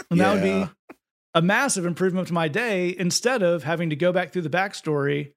And 0.09 0.19
that 0.19 0.33
would 0.33 0.43
be 0.43 0.95
a 1.33 1.41
massive 1.41 1.85
improvement 1.85 2.27
to 2.27 2.33
my 2.33 2.47
day 2.47 2.95
instead 2.97 3.43
of 3.43 3.63
having 3.63 3.91
to 3.91 3.95
go 3.95 4.11
back 4.11 4.31
through 4.31 4.41
the 4.41 4.49
backstory 4.49 5.33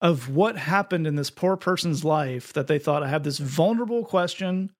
of 0.00 0.30
what 0.30 0.56
happened 0.56 1.06
in 1.06 1.14
this 1.14 1.30
poor 1.30 1.56
person's 1.56 2.04
life 2.04 2.52
that 2.54 2.66
they 2.66 2.78
thought 2.78 3.02
I 3.02 3.08
have 3.08 3.22
this 3.22 3.38
vulnerable 3.38 4.04
question 4.04 4.72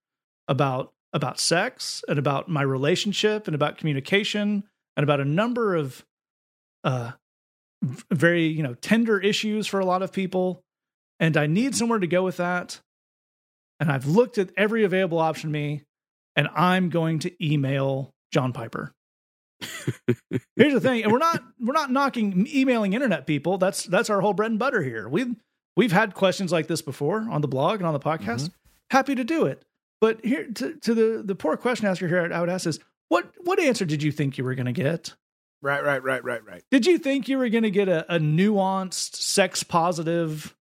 about 0.49 0.93
about 1.13 1.41
sex 1.41 2.05
and 2.09 2.19
about 2.19 2.49
my 2.49 2.63
relationship 2.63 3.47
and 3.47 3.55
about 3.55 3.77
communication 3.77 4.65
and 5.01 5.05
about 5.05 5.21
a 5.21 5.25
number 5.25 5.75
of 5.75 6.05
uh 6.85 7.13
very 8.13 8.49
you 8.49 8.63
know 8.63 8.75
tender 8.75 9.19
issues 9.19 9.67
for 9.67 9.81
a 9.81 9.85
lot 9.87 10.03
of 10.03 10.13
people 10.13 10.61
and 11.19 11.39
I 11.39 11.47
need 11.47 11.75
somewhere 11.75 11.99
to 11.99 12.07
go 12.07 12.23
with 12.23 12.37
that 12.37 12.81
and 13.81 13.91
I've 13.91 14.05
looked 14.05 14.37
at 14.37 14.51
every 14.59 14.85
available 14.85 15.19
option 15.19 15.49
to 15.49 15.53
me 15.53 15.85
and 16.37 16.49
I'm 16.55 16.91
going 16.91 17.21
to 17.21 17.45
email 17.45 18.11
John 18.31 18.53
Piper. 18.53 18.93
Here's 20.57 20.75
the 20.75 20.81
thing, 20.81 21.03
and 21.03 21.11
we're 21.11 21.19
not 21.19 21.43
we're 21.59 21.73
not 21.73 21.91
knocking 21.91 22.47
emailing 22.53 22.93
internet 22.93 23.27
people. 23.27 23.57
That's 23.57 23.85
that's 23.85 24.11
our 24.11 24.21
whole 24.21 24.35
bread 24.35 24.51
and 24.51 24.59
butter 24.59 24.83
here. 24.83 25.09
We've 25.09 25.35
we've 25.77 25.93
had 25.93 26.15
questions 26.15 26.53
like 26.53 26.67
this 26.67 26.83
before 26.83 27.27
on 27.31 27.41
the 27.41 27.49
blog 27.49 27.81
and 27.81 27.87
on 27.87 27.95
the 27.95 28.01
podcast. 28.01 28.51
Happy 28.91 29.15
to 29.15 29.25
do 29.25 29.47
it. 29.47 29.65
But 30.01 30.25
here 30.25 30.47
to, 30.47 30.77
to 30.77 30.95
the 30.95 31.23
the 31.25 31.35
poor 31.35 31.57
question 31.57 31.87
asker 31.87 32.07
here, 32.07 32.31
I 32.33 32.41
would 32.41 32.51
ask 32.51 32.67
is 32.67 32.81
what 33.11 33.31
what 33.45 33.61
answer 33.61 33.85
did 33.85 34.03
you 34.03 34.11
think 34.11 34.39
you 34.39 34.45
were 34.45 34.55
going 34.55 34.65
to 34.67 34.73
get? 34.73 35.15
Right, 35.63 35.85
right, 35.85 36.03
right, 36.03 36.25
right, 36.25 36.43
right. 36.47 36.63
Did 36.71 36.87
you 36.87 36.97
think 36.97 37.29
you 37.29 37.37
were 37.37 37.51
going 37.51 37.65
to 37.65 37.71
get 37.71 37.87
a, 37.91 38.15
a 38.15 38.19
nuanced, 38.19 39.17
sex 39.17 39.63
positive, 39.63 40.57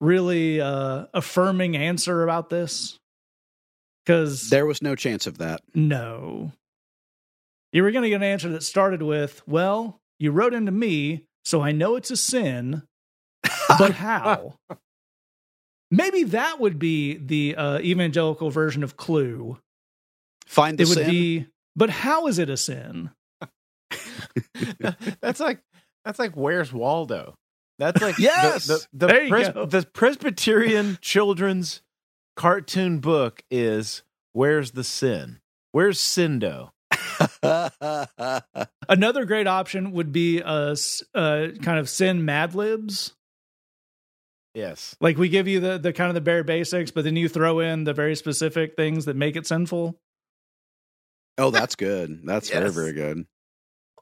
really 0.00 0.60
uh, 0.60 1.06
affirming 1.12 1.76
answer 1.76 2.22
about 2.22 2.48
this? 2.48 2.96
Because 4.06 4.48
There 4.48 4.66
was 4.66 4.82
no 4.82 4.94
chance 4.94 5.26
of 5.26 5.38
that. 5.38 5.62
no. 5.74 6.52
You 7.72 7.82
were 7.84 7.90
going 7.92 8.02
to 8.02 8.08
get 8.08 8.16
an 8.16 8.22
answer 8.24 8.48
that 8.50 8.62
started 8.64 9.00
with, 9.02 9.42
well, 9.46 10.00
you 10.18 10.32
wrote 10.32 10.54
into 10.54 10.72
me, 10.72 11.24
so 11.44 11.60
I 11.60 11.70
know 11.72 11.94
it's 11.96 12.10
a 12.10 12.16
sin, 12.16 12.82
but 13.78 13.92
how? 13.94 14.54
Maybe 15.90 16.24
that 16.24 16.58
would 16.60 16.78
be 16.80 17.16
the 17.16 17.54
uh, 17.56 17.78
evangelical 17.78 18.50
version 18.50 18.82
of 18.82 18.96
Clue. 18.96 19.58
Find 20.46 20.78
the 20.78 20.82
It 20.82 20.88
would 20.88 20.98
sin. 20.98 21.10
be, 21.10 21.46
but 21.76 21.90
how 21.90 22.26
is 22.26 22.38
it 22.38 22.50
a 22.50 22.56
sin? 22.56 23.10
that's 25.20 25.40
like 25.40 25.60
that's 26.04 26.18
like 26.18 26.36
where's 26.36 26.72
Waldo? 26.72 27.34
That's 27.78 28.00
like 28.02 28.16
the- 28.16 28.22
Yes! 28.22 28.66
the 28.66 28.86
the, 28.92 29.06
There 29.06 29.22
you 29.24 29.30
Pres- 29.30 29.48
the 29.70 29.86
Presbyterian 29.92 30.98
children's 31.00 31.82
cartoon 32.36 32.98
book 33.00 33.42
is 33.50 34.02
Where's 34.32 34.72
the 34.72 34.84
Sin? 34.84 35.40
Where's 35.72 35.98
Sindo? 35.98 36.70
Another 38.88 39.24
great 39.24 39.46
option 39.46 39.92
would 39.92 40.12
be 40.12 40.40
a 40.40 40.70
s- 40.72 41.02
uh, 41.14 41.48
kind 41.62 41.78
of 41.78 41.88
sin 41.88 42.24
Mad 42.24 42.54
Libs. 42.54 43.12
Yes. 44.54 44.96
Like 45.00 45.16
we 45.16 45.28
give 45.28 45.46
you 45.48 45.60
the 45.60 45.78
the 45.78 45.92
kind 45.92 46.08
of 46.08 46.14
the 46.14 46.20
bare 46.20 46.44
basics, 46.44 46.90
but 46.90 47.04
then 47.04 47.16
you 47.16 47.28
throw 47.28 47.60
in 47.60 47.84
the 47.84 47.94
very 47.94 48.16
specific 48.16 48.74
things 48.76 49.04
that 49.04 49.16
make 49.16 49.36
it 49.36 49.46
sinful. 49.46 49.96
Oh, 51.40 51.50
that's 51.50 51.74
good. 51.76 52.20
That's 52.24 52.50
very, 52.50 52.66
Yes. 52.66 52.74
very 52.74 52.92
good. 52.92 53.26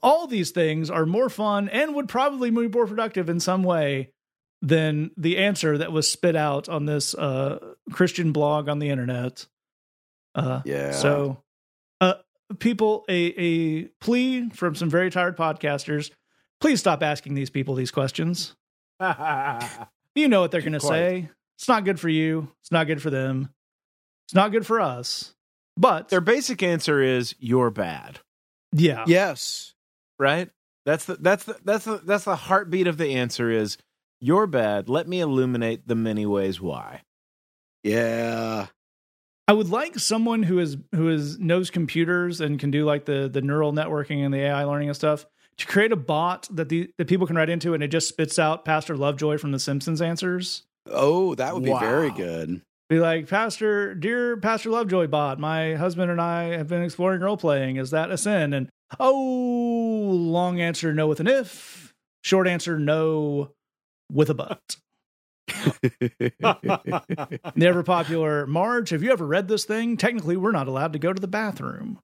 All 0.02 0.26
these 0.26 0.50
things 0.50 0.90
are 0.90 1.06
more 1.06 1.28
fun 1.28 1.68
and 1.68 1.94
would 1.94 2.08
probably 2.08 2.50
be 2.50 2.68
more 2.68 2.86
productive 2.86 3.28
in 3.28 3.40
some 3.40 3.62
way 3.62 4.12
than 4.62 5.10
the 5.16 5.38
answer 5.38 5.78
that 5.78 5.90
was 5.92 6.10
spit 6.10 6.36
out 6.36 6.68
on 6.68 6.84
this 6.84 7.14
uh, 7.14 7.58
Christian 7.92 8.32
blog 8.32 8.68
on 8.68 8.78
the 8.78 8.90
internet. 8.90 9.46
Uh, 10.34 10.62
Yeah. 10.64 10.92
So, 10.92 11.42
uh, 12.00 12.14
people, 12.58 13.04
a 13.08 13.34
a 13.36 13.84
plea 14.00 14.50
from 14.50 14.74
some 14.74 14.90
very 14.90 15.10
tired 15.10 15.36
podcasters: 15.36 16.10
please 16.60 16.78
stop 16.80 17.02
asking 17.02 17.34
these 17.34 17.50
people 17.50 17.74
these 17.74 17.90
questions. 17.90 18.54
You 20.14 20.26
know 20.26 20.40
what 20.40 20.50
they're 20.50 20.62
going 20.62 20.72
to 20.72 20.80
say. 20.80 21.30
It's 21.56 21.68
not 21.68 21.84
good 21.84 22.00
for 22.00 22.08
you. 22.08 22.50
It's 22.60 22.72
not 22.72 22.88
good 22.88 23.00
for 23.00 23.10
them. 23.10 23.50
It's 24.26 24.34
not 24.34 24.50
good 24.50 24.66
for 24.66 24.80
us. 24.80 25.32
But 25.78 26.08
Their 26.08 26.20
basic 26.20 26.62
answer 26.62 27.00
is 27.00 27.34
you're 27.38 27.70
bad. 27.70 28.18
yeah, 28.72 29.04
yes. 29.06 29.74
Right? 30.18 30.50
That's 30.84 31.04
the 31.04 31.16
that's 31.16 31.44
the 31.44 31.56
that's 31.64 31.84
the 31.84 31.98
that's 31.98 32.24
the 32.24 32.34
heartbeat 32.34 32.86
of 32.86 32.96
the 32.96 33.14
answer 33.14 33.50
is 33.50 33.78
you're 34.20 34.46
bad. 34.46 34.88
Let 34.88 35.06
me 35.06 35.20
illuminate 35.20 35.86
the 35.86 35.94
many 35.94 36.26
ways 36.26 36.60
why. 36.60 37.02
Yeah. 37.84 38.66
I 39.46 39.52
would 39.52 39.68
like 39.68 39.98
someone 39.98 40.42
who 40.42 40.58
is 40.58 40.76
who 40.94 41.08
is 41.08 41.38
knows 41.38 41.70
computers 41.70 42.40
and 42.40 42.58
can 42.58 42.70
do 42.70 42.84
like 42.84 43.04
the 43.04 43.28
the 43.32 43.40
neural 43.40 43.72
networking 43.72 44.24
and 44.24 44.34
the 44.34 44.38
AI 44.40 44.64
learning 44.64 44.88
and 44.88 44.96
stuff 44.96 45.26
to 45.58 45.66
create 45.66 45.92
a 45.92 45.96
bot 45.96 46.48
that 46.50 46.68
the 46.68 46.90
that 46.98 47.06
people 47.06 47.26
can 47.26 47.36
write 47.36 47.48
into 47.50 47.74
and 47.74 47.82
it 47.82 47.88
just 47.88 48.08
spits 48.08 48.38
out 48.38 48.64
Pastor 48.64 48.96
Lovejoy 48.96 49.38
from 49.38 49.52
The 49.52 49.58
Simpsons 49.58 50.02
answers. 50.02 50.64
Oh, 50.90 51.34
that 51.36 51.54
would 51.54 51.64
be 51.64 51.72
very 51.78 52.10
good. 52.10 52.62
Be 52.88 52.98
like, 52.98 53.28
Pastor, 53.28 53.94
dear 53.94 54.38
Pastor 54.38 54.70
Lovejoy 54.70 55.08
bot, 55.08 55.38
my 55.38 55.74
husband 55.74 56.10
and 56.10 56.20
I 56.20 56.56
have 56.56 56.68
been 56.68 56.82
exploring 56.82 57.20
role 57.20 57.36
playing. 57.36 57.76
Is 57.76 57.90
that 57.90 58.10
a 58.10 58.16
sin? 58.16 58.54
And 58.54 58.70
oh, 58.98 59.12
long 59.12 60.58
answer, 60.60 60.94
no 60.94 61.06
with 61.06 61.20
an 61.20 61.26
if. 61.26 61.92
Short 62.22 62.48
answer, 62.48 62.78
no 62.78 63.50
with 64.10 64.30
a 64.30 64.34
but. 64.34 64.76
Never 67.56 67.82
popular 67.82 68.46
Marge, 68.46 68.90
have 68.90 69.02
you 69.02 69.12
ever 69.12 69.26
read 69.26 69.48
this 69.48 69.64
thing? 69.64 69.96
Technically, 69.96 70.36
we're 70.36 70.52
not 70.52 70.68
allowed 70.68 70.94
to 70.94 70.98
go 70.98 71.12
to 71.12 71.20
the 71.20 71.28
bathroom. 71.28 72.00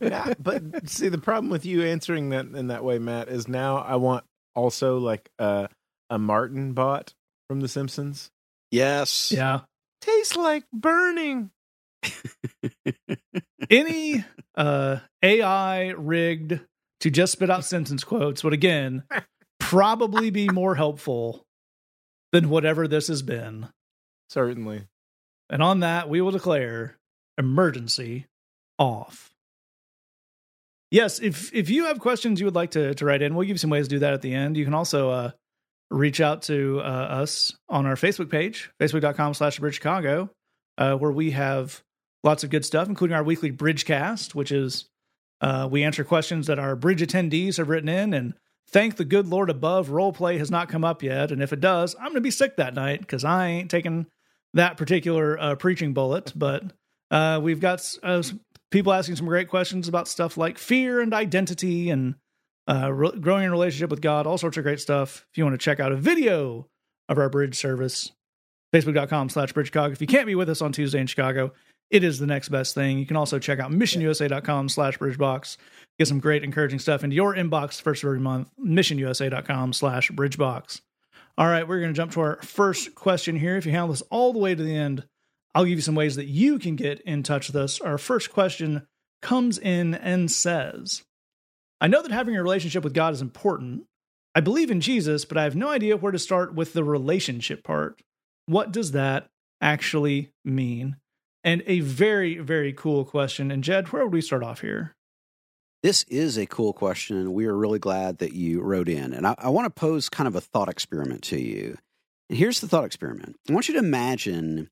Yeah, 0.00 0.34
but 0.38 0.88
see 0.88 1.08
the 1.08 1.18
problem 1.18 1.50
with 1.50 1.64
you 1.64 1.82
answering 1.82 2.30
that 2.30 2.46
in 2.46 2.68
that 2.68 2.84
way, 2.84 2.98
Matt, 2.98 3.28
is 3.28 3.46
now 3.46 3.78
I 3.78 3.96
want 3.96 4.24
also 4.54 4.98
like 4.98 5.30
a 5.38 5.68
a 6.10 6.18
Martin 6.18 6.72
bot 6.72 7.14
from 7.48 7.60
The 7.60 7.68
Simpsons. 7.68 8.30
Yes. 8.72 9.30
Yeah. 9.30 9.60
Tastes 10.00 10.36
like 10.36 10.64
burning. 10.72 11.50
Any 13.70 14.24
uh, 14.56 14.98
AI 15.22 15.88
rigged 15.90 16.58
to 17.00 17.10
just 17.10 17.32
spit 17.32 17.50
out 17.50 17.64
sentence 17.64 18.02
quotes 18.02 18.42
would 18.42 18.52
again 18.52 19.04
probably 19.60 20.30
be 20.30 20.48
more 20.48 20.74
helpful 20.74 21.46
than 22.32 22.48
whatever 22.48 22.88
this 22.88 23.08
has 23.08 23.22
been. 23.22 23.68
Certainly. 24.28 24.86
And 25.50 25.62
on 25.62 25.80
that, 25.80 26.08
we 26.08 26.20
will 26.20 26.30
declare 26.30 26.96
emergency 27.38 28.26
off. 28.78 29.32
Yes, 30.90 31.20
if 31.20 31.54
if 31.54 31.70
you 31.70 31.86
have 31.86 32.00
questions 32.00 32.38
you 32.40 32.46
would 32.46 32.54
like 32.54 32.72
to 32.72 32.94
to 32.94 33.04
write 33.04 33.22
in, 33.22 33.34
we'll 33.34 33.46
give 33.46 33.54
you 33.54 33.58
some 33.58 33.70
ways 33.70 33.86
to 33.88 33.96
do 33.96 33.98
that 34.00 34.12
at 34.12 34.22
the 34.22 34.34
end. 34.34 34.56
You 34.56 34.64
can 34.64 34.74
also 34.74 35.10
uh, 35.10 35.30
reach 35.92 36.20
out 36.20 36.42
to 36.42 36.80
uh, 36.80 36.82
us 36.82 37.54
on 37.68 37.86
our 37.86 37.94
Facebook 37.94 38.30
page, 38.30 38.70
facebook.com 38.80 39.34
slash 39.34 39.58
Bridge 39.58 39.74
Chicago, 39.74 40.30
uh, 40.78 40.94
where 40.94 41.12
we 41.12 41.32
have 41.32 41.82
lots 42.24 42.44
of 42.44 42.50
good 42.50 42.64
stuff, 42.64 42.88
including 42.88 43.14
our 43.14 43.22
weekly 43.22 43.52
Bridgecast, 43.52 44.34
which 44.34 44.50
is 44.50 44.86
uh, 45.40 45.68
we 45.70 45.82
answer 45.82 46.04
questions 46.04 46.46
that 46.46 46.58
our 46.58 46.76
bridge 46.76 47.02
attendees 47.02 47.58
have 47.58 47.68
written 47.68 47.88
in 47.88 48.14
and 48.14 48.34
thank 48.70 48.96
the 48.96 49.04
good 49.04 49.26
Lord 49.26 49.50
above, 49.50 49.90
role 49.90 50.12
play 50.12 50.38
has 50.38 50.50
not 50.50 50.68
come 50.68 50.84
up 50.84 51.02
yet. 51.02 51.30
And 51.30 51.42
if 51.42 51.52
it 51.52 51.60
does, 51.60 51.94
I'm 51.96 52.06
going 52.06 52.14
to 52.14 52.20
be 52.20 52.30
sick 52.30 52.56
that 52.56 52.74
night 52.74 53.00
because 53.00 53.24
I 53.24 53.48
ain't 53.48 53.70
taking 53.70 54.06
that 54.54 54.76
particular 54.76 55.38
uh, 55.38 55.54
preaching 55.56 55.92
bullet. 55.92 56.32
But 56.34 56.64
uh, 57.10 57.40
we've 57.42 57.60
got 57.60 57.86
uh, 58.02 58.22
people 58.70 58.92
asking 58.92 59.16
some 59.16 59.26
great 59.26 59.48
questions 59.48 59.88
about 59.88 60.08
stuff 60.08 60.36
like 60.36 60.58
fear 60.58 61.00
and 61.00 61.12
identity 61.12 61.90
and 61.90 62.14
uh, 62.68 62.92
re- 62.92 63.18
growing 63.18 63.44
in 63.44 63.50
relationship 63.50 63.90
with 63.90 64.00
God, 64.00 64.26
all 64.26 64.38
sorts 64.38 64.56
of 64.56 64.64
great 64.64 64.80
stuff. 64.80 65.26
If 65.32 65.38
you 65.38 65.44
want 65.44 65.54
to 65.54 65.64
check 65.64 65.80
out 65.80 65.92
a 65.92 65.96
video 65.96 66.68
of 67.08 67.18
our 67.18 67.28
bridge 67.28 67.56
service, 67.56 68.12
facebook.com 68.74 69.28
slash 69.28 69.52
bridge. 69.52 69.70
If 69.74 70.00
you 70.00 70.06
can't 70.06 70.26
be 70.26 70.34
with 70.34 70.48
us 70.48 70.62
on 70.62 70.72
Tuesday 70.72 71.00
in 71.00 71.06
Chicago, 71.06 71.52
it 71.90 72.04
is 72.04 72.18
the 72.18 72.26
next 72.26 72.48
best 72.48 72.74
thing. 72.74 72.98
You 72.98 73.06
can 73.06 73.16
also 73.16 73.38
check 73.38 73.58
out 73.58 73.70
missionusa.com 73.70 74.70
slash 74.70 74.98
bridgebox. 74.98 75.58
Get 75.98 76.08
some 76.08 76.20
great 76.20 76.42
encouraging 76.42 76.78
stuff 76.78 77.04
into 77.04 77.14
your 77.14 77.34
inbox 77.34 77.82
first 77.82 78.02
of 78.02 78.08
every 78.08 78.20
month. 78.20 78.48
Missionusa.com 78.58 79.74
slash 79.74 80.10
bridgebox. 80.10 80.80
All 81.36 81.46
right, 81.46 81.66
we're 81.66 81.80
going 81.80 81.92
to 81.92 81.96
jump 81.96 82.12
to 82.12 82.20
our 82.20 82.40
first 82.42 82.94
question 82.94 83.36
here. 83.36 83.56
If 83.56 83.66
you 83.66 83.72
handle 83.72 83.88
this 83.88 84.02
all 84.10 84.32
the 84.32 84.38
way 84.38 84.54
to 84.54 84.62
the 84.62 84.74
end, 84.74 85.04
I'll 85.54 85.64
give 85.64 85.76
you 85.78 85.82
some 85.82 85.94
ways 85.94 86.16
that 86.16 86.26
you 86.26 86.58
can 86.58 86.76
get 86.76 87.00
in 87.02 87.22
touch 87.22 87.48
with 87.48 87.56
us. 87.56 87.80
Our 87.80 87.98
first 87.98 88.32
question 88.32 88.86
comes 89.20 89.58
in 89.58 89.94
and 89.94 90.30
says, 90.30 91.02
I 91.82 91.88
know 91.88 92.00
that 92.00 92.12
having 92.12 92.36
a 92.36 92.42
relationship 92.42 92.84
with 92.84 92.94
God 92.94 93.12
is 93.12 93.20
important. 93.20 93.86
I 94.36 94.40
believe 94.40 94.70
in 94.70 94.80
Jesus, 94.80 95.24
but 95.24 95.36
I 95.36 95.42
have 95.42 95.56
no 95.56 95.68
idea 95.68 95.96
where 95.96 96.12
to 96.12 96.18
start 96.18 96.54
with 96.54 96.74
the 96.74 96.84
relationship 96.84 97.64
part. 97.64 98.00
What 98.46 98.70
does 98.70 98.92
that 98.92 99.30
actually 99.60 100.30
mean? 100.44 100.96
And 101.42 101.64
a 101.66 101.80
very, 101.80 102.38
very 102.38 102.72
cool 102.72 103.04
question. 103.04 103.50
And 103.50 103.64
Jed, 103.64 103.88
where 103.88 104.04
would 104.04 104.12
we 104.12 104.20
start 104.20 104.44
off 104.44 104.60
here? 104.60 104.94
This 105.82 106.04
is 106.04 106.38
a 106.38 106.46
cool 106.46 106.72
question, 106.72 107.16
and 107.16 107.34
we 107.34 107.46
are 107.46 107.56
really 107.56 107.80
glad 107.80 108.18
that 108.18 108.32
you 108.32 108.60
wrote 108.62 108.88
in. 108.88 109.12
And 109.12 109.26
I, 109.26 109.34
I 109.36 109.48
want 109.48 109.66
to 109.66 109.80
pose 109.80 110.08
kind 110.08 110.28
of 110.28 110.36
a 110.36 110.40
thought 110.40 110.68
experiment 110.68 111.22
to 111.24 111.40
you. 111.40 111.76
And 112.30 112.38
here's 112.38 112.60
the 112.60 112.68
thought 112.68 112.84
experiment 112.84 113.34
I 113.50 113.52
want 113.52 113.66
you 113.66 113.74
to 113.74 113.80
imagine 113.80 114.70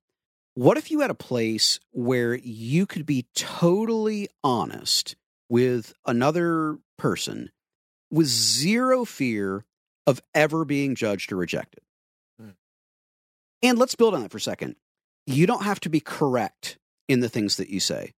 what 0.55 0.77
if 0.77 0.93
you 0.93 1.01
had 1.01 1.11
a 1.11 1.15
place 1.15 1.81
where 1.91 2.37
you 2.37 2.87
could 2.87 3.05
be 3.05 3.27
totally 3.35 4.29
honest 4.45 5.17
with 5.49 5.93
another 6.07 6.79
person 7.01 7.51
with 8.11 8.27
zero 8.27 9.05
fear 9.05 9.65
of 10.07 10.21
ever 10.35 10.65
being 10.65 10.95
judged 10.95 11.33
or 11.33 11.37
rejected? 11.37 11.81
Hmm. 12.39 12.51
And 13.63 13.79
let's 13.79 13.95
build 13.95 14.15
on 14.15 14.23
that 14.23 14.31
for 14.31 14.39
a 14.39 14.41
second. 14.41 14.77
You 15.27 15.47
don't 15.47 15.65
have 15.65 15.81
to 15.81 15.89
be 15.89 16.01
correct 16.01 16.79
in 17.09 17.21
the 17.21 17.29
things 17.29 17.57
that 17.57 17.71
you 17.71 17.81
say. 17.81 18.13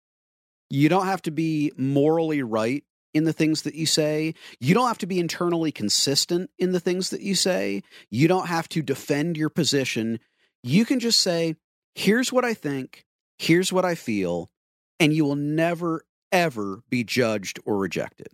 You 0.69 0.89
don't 0.89 1.07
have 1.07 1.23
to 1.23 1.31
be 1.31 1.73
morally 1.77 2.43
right 2.43 2.85
in 3.15 3.25
the 3.25 3.33
things 3.33 3.63
that 3.63 3.75
you 3.75 3.87
say. 3.87 4.35
You 4.59 4.75
don't 4.75 4.89
have 4.89 4.99
to 4.99 5.07
be 5.07 5.21
internally 5.21 5.71
consistent 5.71 6.51
in 6.59 6.73
the 6.73 6.81
things 6.81 7.11
that 7.11 7.21
you 7.21 7.35
say. 7.35 7.83
You 8.11 8.29
don't 8.29 8.47
have 8.47 8.69
to 8.71 8.83
defend 8.83 9.37
your 9.37 9.51
position. 9.51 10.19
You 10.63 10.85
can 10.85 10.99
just 10.99 11.21
say, 11.21 11.57
here's 11.95 12.33
what 12.33 12.45
I 12.45 12.55
think, 12.55 13.05
here's 13.39 13.73
what 13.73 13.85
I 13.85 13.95
feel, 13.95 14.51
and 14.99 15.13
you 15.13 15.25
will 15.25 15.37
never, 15.37 16.05
ever 16.31 16.83
be 16.89 17.05
judged 17.05 17.61
or 17.65 17.77
rejected. 17.77 18.29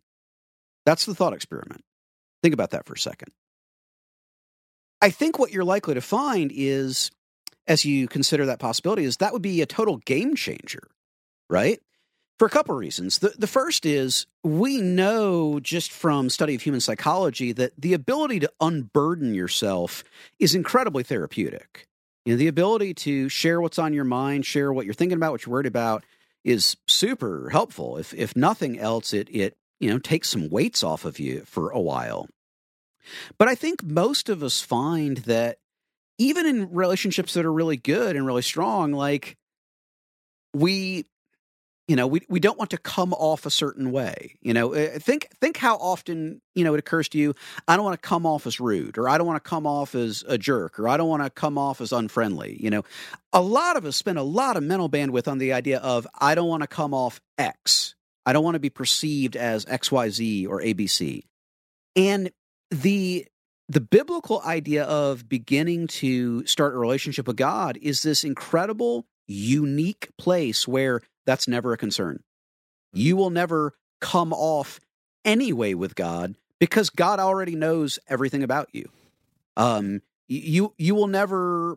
That's 0.89 1.05
the 1.05 1.15
thought 1.15 1.35
experiment. 1.35 1.85
Think 2.43 2.55
about 2.55 2.71
that 2.71 2.87
for 2.87 2.95
a 2.95 2.99
second. 2.99 3.31
I 5.03 5.11
think 5.11 5.39
what 5.39 5.53
you're 5.53 5.63
likely 5.63 5.93
to 5.93 6.01
find 6.01 6.51
is, 6.55 7.11
as 7.67 7.85
you 7.85 8.09
consider 8.09 8.47
that 8.47 8.59
possibility, 8.59 9.05
is 9.05 9.19
that 9.19 9.35
would 9.35 9.43
be 9.43 9.61
a 9.61 9.67
total 9.67 9.99
game 9.99 10.35
changer, 10.35 10.89
right? 11.51 11.79
for 12.39 12.47
a 12.47 12.51
couple 12.51 12.73
of 12.73 12.79
reasons. 12.79 13.19
The, 13.19 13.35
the 13.37 13.49
first 13.49 13.85
is 13.85 14.27
we 14.45 14.81
know 14.81 15.59
just 15.59 15.91
from 15.91 16.31
study 16.31 16.55
of 16.55 16.63
human 16.63 16.81
psychology 16.81 17.51
that 17.51 17.73
the 17.77 17.95
ability 17.95 18.39
to 18.41 18.53
unburden 18.61 19.35
yourself 19.35 20.05
is 20.39 20.55
incredibly 20.55 21.03
therapeutic. 21.03 21.89
You 22.25 22.35
know, 22.35 22.39
the 22.39 22.47
ability 22.47 22.95
to 22.95 23.29
share 23.29 23.61
what's 23.61 23.79
on 23.79 23.93
your 23.93 24.05
mind, 24.05 24.47
share 24.47 24.73
what 24.73 24.85
you're 24.85 24.95
thinking 24.95 25.17
about, 25.17 25.33
what 25.33 25.45
you're 25.45 25.53
worried 25.53 25.67
about 25.67 26.05
is 26.45 26.77
super 26.87 27.51
helpful. 27.51 27.97
If 27.97 28.15
if 28.15 28.37
nothing 28.37 28.79
else, 28.79 29.13
it 29.13 29.29
it 29.33 29.57
you 29.81 29.91
know 29.91 29.99
take 29.99 30.25
some 30.25 30.49
weights 30.49 30.83
off 30.83 31.05
of 31.05 31.19
you 31.19 31.43
for 31.47 31.71
a 31.71 31.81
while. 31.81 32.29
But 33.39 33.49
I 33.49 33.55
think 33.55 33.83
most 33.83 34.29
of 34.29 34.43
us 34.43 34.61
find 34.61 35.19
that 35.19 35.59
even 36.19 36.47
in 36.47 36.73
relationships 36.73 37.35
that 37.35 37.47
are 37.47 37.53
really 37.53 37.77
good 37.77 38.17
and 38.17 38.27
really 38.27 38.43
strong, 38.43 38.93
like 38.93 39.37
we 40.53 41.05
you 41.89 41.97
know 41.97 42.07
we, 42.07 42.21
we 42.29 42.39
don't 42.39 42.59
want 42.59 42.71
to 42.71 42.79
come 42.79 43.13
off 43.15 43.47
a 43.47 43.51
certain 43.51 43.91
way 43.91 44.37
you 44.41 44.53
know? 44.55 44.75
Uh, 44.75 44.99
think 44.99 45.29
think 45.41 45.57
how 45.57 45.77
often 45.77 46.41
you 46.55 46.63
know 46.63 46.75
it 46.75 46.79
occurs 46.79 47.09
to 47.09 47.19
you 47.19 47.35
i 47.67 47.75
don't 47.75 47.85
want 47.85 48.01
to 48.01 48.07
come 48.07 48.27
off 48.27 48.47
as 48.47 48.61
rude 48.61 48.99
or 48.99 49.09
i 49.09 49.19
don't 49.19 49.27
want 49.27 49.43
to 49.43 49.49
come 49.49 49.67
off 49.67 49.95
as 49.95 50.23
a 50.29 50.39
jerk 50.39 50.79
or 50.79 50.89
i 50.89 50.97
don't 50.97 51.09
want 51.09 51.23
to 51.23 51.31
come 51.31 51.59
off 51.59 51.81
as 51.81 51.93
unfriendly 51.93 52.57
you 52.63 52.71
know? 52.71 52.85
A 53.33 53.43
lot 53.43 53.77
of 53.77 53.85
us 53.85 53.97
spend 53.97 54.19
a 54.19 54.23
lot 54.23 54.57
of 54.57 54.63
mental 54.63 54.89
bandwidth 54.89 55.29
on 55.29 55.39
the 55.39 55.53
idea 55.53 55.79
of 55.79 56.07
i 56.19 56.35
don't 56.35 56.49
want 56.49 56.63
to 56.63 56.69
come 56.69 56.95
off 56.95 57.21
x 57.37 57.95
i 58.29 58.33
don't 58.33 58.45
want 58.45 58.55
to 58.55 58.61
be 58.61 58.71
perceived 58.71 59.37
as 59.37 59.65
xyz 59.65 60.49
or 60.49 60.61
abc 60.61 61.23
and 61.97 62.31
the 62.71 63.27
the 63.71 63.81
biblical 63.81 64.41
idea 64.47 64.85
of 64.85 65.29
beginning 65.29 65.87
to 65.87 66.47
start 66.47 66.75
a 66.75 66.79
relationship 66.79 67.27
with 67.27 67.37
god 67.37 67.79
is 67.81 68.03
this 68.03 68.25
incredible 68.25 69.07
unique 69.29 70.09
place 70.17 70.67
where 70.67 71.03
that's 71.27 71.47
never 71.47 71.73
a 71.73 71.77
concern. 71.77 72.23
You 72.93 73.17
will 73.17 73.31
never 73.31 73.75
come 74.01 74.33
off 74.33 74.81
anyway 75.25 75.75
with 75.75 75.95
God 75.95 76.37
because 76.59 76.91
God 76.91 77.21
already 77.21 77.55
knows 77.55 77.99
everything 78.09 78.43
about 78.43 78.69
you. 78.73 78.89
Um, 79.57 80.01
you 80.27 80.75
you 80.79 80.95
will 80.95 81.07
never 81.07 81.77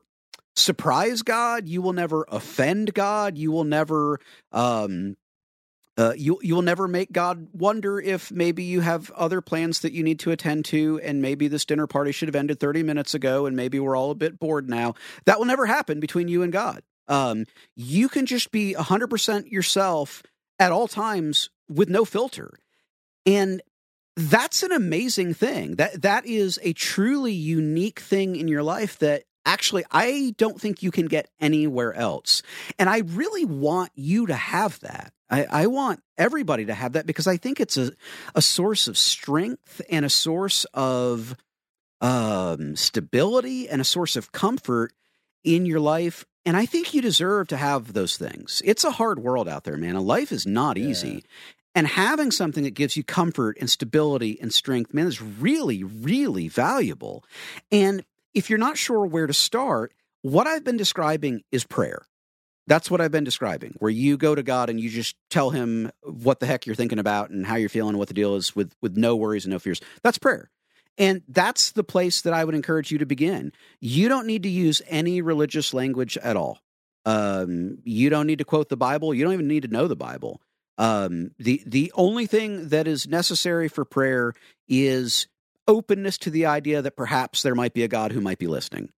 surprise 0.55 1.21
God. 1.21 1.67
You 1.67 1.81
will 1.81 1.93
never 1.93 2.25
offend 2.29 2.93
God. 2.93 3.37
You 3.37 3.51
will 3.51 3.63
never 3.63 4.19
um, 4.51 5.17
uh, 6.01 6.13
you 6.17 6.39
you 6.41 6.55
will 6.55 6.61
never 6.61 6.87
make 6.87 7.11
God 7.11 7.47
wonder 7.53 7.99
if 7.99 8.31
maybe 8.31 8.63
you 8.63 8.81
have 8.81 9.11
other 9.11 9.41
plans 9.41 9.81
that 9.81 9.93
you 9.93 10.03
need 10.03 10.19
to 10.21 10.31
attend 10.31 10.65
to, 10.65 10.99
and 11.03 11.21
maybe 11.21 11.47
this 11.47 11.65
dinner 11.65 11.85
party 11.85 12.11
should 12.11 12.27
have 12.27 12.35
ended 12.35 12.59
thirty 12.59 12.81
minutes 12.81 13.13
ago, 13.13 13.45
and 13.45 13.55
maybe 13.55 13.79
we're 13.79 13.95
all 13.95 14.11
a 14.11 14.15
bit 14.15 14.39
bored 14.39 14.69
now. 14.69 14.95
That 15.25 15.37
will 15.37 15.45
never 15.45 15.65
happen 15.65 15.99
between 15.99 16.27
you 16.27 16.41
and 16.41 16.51
God. 16.51 16.81
Um, 17.07 17.45
you 17.75 18.07
can 18.07 18.25
just 18.25 18.51
be 18.51 18.73
100% 18.73 19.51
yourself 19.51 20.23
at 20.59 20.71
all 20.71 20.87
times 20.87 21.49
with 21.67 21.89
no 21.89 22.05
filter. 22.05 22.53
And 23.25 23.61
that's 24.15 24.63
an 24.63 24.71
amazing 24.71 25.33
thing. 25.33 25.75
That 25.75 26.01
that 26.01 26.25
is 26.25 26.59
a 26.63 26.73
truly 26.73 27.33
unique 27.33 27.99
thing 27.99 28.35
in 28.35 28.47
your 28.47 28.63
life 28.63 28.97
that 28.99 29.23
actually 29.45 29.83
I 29.91 30.33
don't 30.37 30.59
think 30.59 30.83
you 30.83 30.91
can 30.91 31.07
get 31.07 31.29
anywhere 31.39 31.93
else. 31.93 32.43
And 32.79 32.89
I 32.89 32.99
really 32.99 33.45
want 33.45 33.91
you 33.95 34.27
to 34.27 34.35
have 34.35 34.79
that. 34.81 35.13
I, 35.29 35.45
I 35.45 35.67
want 35.67 36.01
everybody 36.17 36.65
to 36.65 36.73
have 36.73 36.93
that 36.93 37.05
because 37.05 37.27
I 37.27 37.37
think 37.37 37.59
it's 37.59 37.77
a, 37.77 37.91
a 38.35 38.41
source 38.41 38.87
of 38.87 38.97
strength 38.97 39.81
and 39.89 40.05
a 40.05 40.09
source 40.09 40.65
of 40.73 41.35
um, 42.01 42.75
stability 42.75 43.69
and 43.69 43.79
a 43.79 43.85
source 43.85 44.15
of 44.15 44.31
comfort 44.31 44.93
in 45.43 45.65
your 45.65 45.79
life 45.79 46.25
and 46.45 46.57
I 46.57 46.65
think 46.65 46.93
you 46.93 47.01
deserve 47.01 47.47
to 47.49 47.57
have 47.57 47.93
those 47.93 48.17
things. 48.17 48.61
It's 48.65 48.83
a 48.83 48.91
hard 48.91 49.19
world 49.19 49.47
out 49.47 49.63
there, 49.63 49.77
man. 49.77 49.95
A 49.95 50.01
life 50.01 50.31
is 50.31 50.45
not 50.45 50.77
yeah. 50.77 50.87
easy. 50.87 51.23
And 51.73 51.87
having 51.87 52.31
something 52.31 52.63
that 52.63 52.73
gives 52.73 52.97
you 52.97 53.03
comfort 53.03 53.57
and 53.59 53.69
stability 53.69 54.39
and 54.41 54.53
strength, 54.53 54.93
man, 54.93 55.07
is 55.07 55.21
really, 55.21 55.83
really 55.83 56.47
valuable. 56.47 57.23
And 57.71 58.03
if 58.33 58.49
you're 58.49 58.59
not 58.59 58.77
sure 58.77 59.05
where 59.05 59.27
to 59.27 59.33
start, 59.33 59.93
what 60.21 60.47
I've 60.47 60.63
been 60.63 60.77
describing 60.77 61.43
is 61.51 61.63
prayer. 61.63 62.05
That's 62.67 62.91
what 62.91 63.01
I've 63.01 63.11
been 63.11 63.23
describing, 63.23 63.75
where 63.79 63.91
you 63.91 64.17
go 64.17 64.35
to 64.35 64.43
God 64.43 64.69
and 64.69 64.79
you 64.79 64.89
just 64.89 65.15
tell 65.29 65.49
him 65.49 65.91
what 66.03 66.39
the 66.39 66.45
heck 66.45 66.65
you're 66.65 66.75
thinking 66.75 66.99
about 66.99 67.29
and 67.29 67.45
how 67.45 67.55
you're 67.55 67.69
feeling 67.69 67.97
what 67.97 68.07
the 68.07 68.13
deal 68.13 68.35
is 68.35 68.55
with 68.55 68.73
with 68.81 68.95
no 68.95 69.15
worries 69.15 69.45
and 69.45 69.51
no 69.51 69.59
fears. 69.59 69.81
That's 70.03 70.17
prayer. 70.17 70.49
And 70.97 71.23
that's 71.27 71.71
the 71.71 71.83
place 71.83 72.21
that 72.21 72.33
I 72.33 72.45
would 72.45 72.53
encourage 72.53 72.91
you 72.91 72.99
to 72.99 73.05
begin. 73.05 73.51
You 73.79 74.09
don't 74.09 74.27
need 74.27 74.43
to 74.43 74.49
use 74.49 74.81
any 74.87 75.21
religious 75.21 75.73
language 75.73 76.17
at 76.17 76.37
all. 76.37 76.59
Um, 77.05 77.79
you 77.83 78.09
don't 78.09 78.27
need 78.27 78.39
to 78.39 78.45
quote 78.45 78.69
the 78.69 78.77
Bible. 78.77 79.13
You 79.13 79.23
don't 79.23 79.33
even 79.33 79.47
need 79.47 79.63
to 79.63 79.69
know 79.69 79.87
the 79.87 79.95
Bible. 79.95 80.39
Um, 80.77 81.31
the 81.39 81.63
the 81.65 81.91
only 81.95 82.25
thing 82.25 82.69
that 82.69 82.87
is 82.87 83.07
necessary 83.07 83.67
for 83.67 83.85
prayer 83.85 84.33
is 84.67 85.27
openness 85.67 86.17
to 86.19 86.29
the 86.29 86.45
idea 86.45 86.81
that 86.81 86.95
perhaps 86.95 87.41
there 87.41 87.55
might 87.55 87.73
be 87.73 87.83
a 87.83 87.87
God 87.87 88.11
who 88.11 88.21
might 88.21 88.39
be 88.39 88.47
listening. 88.47 88.89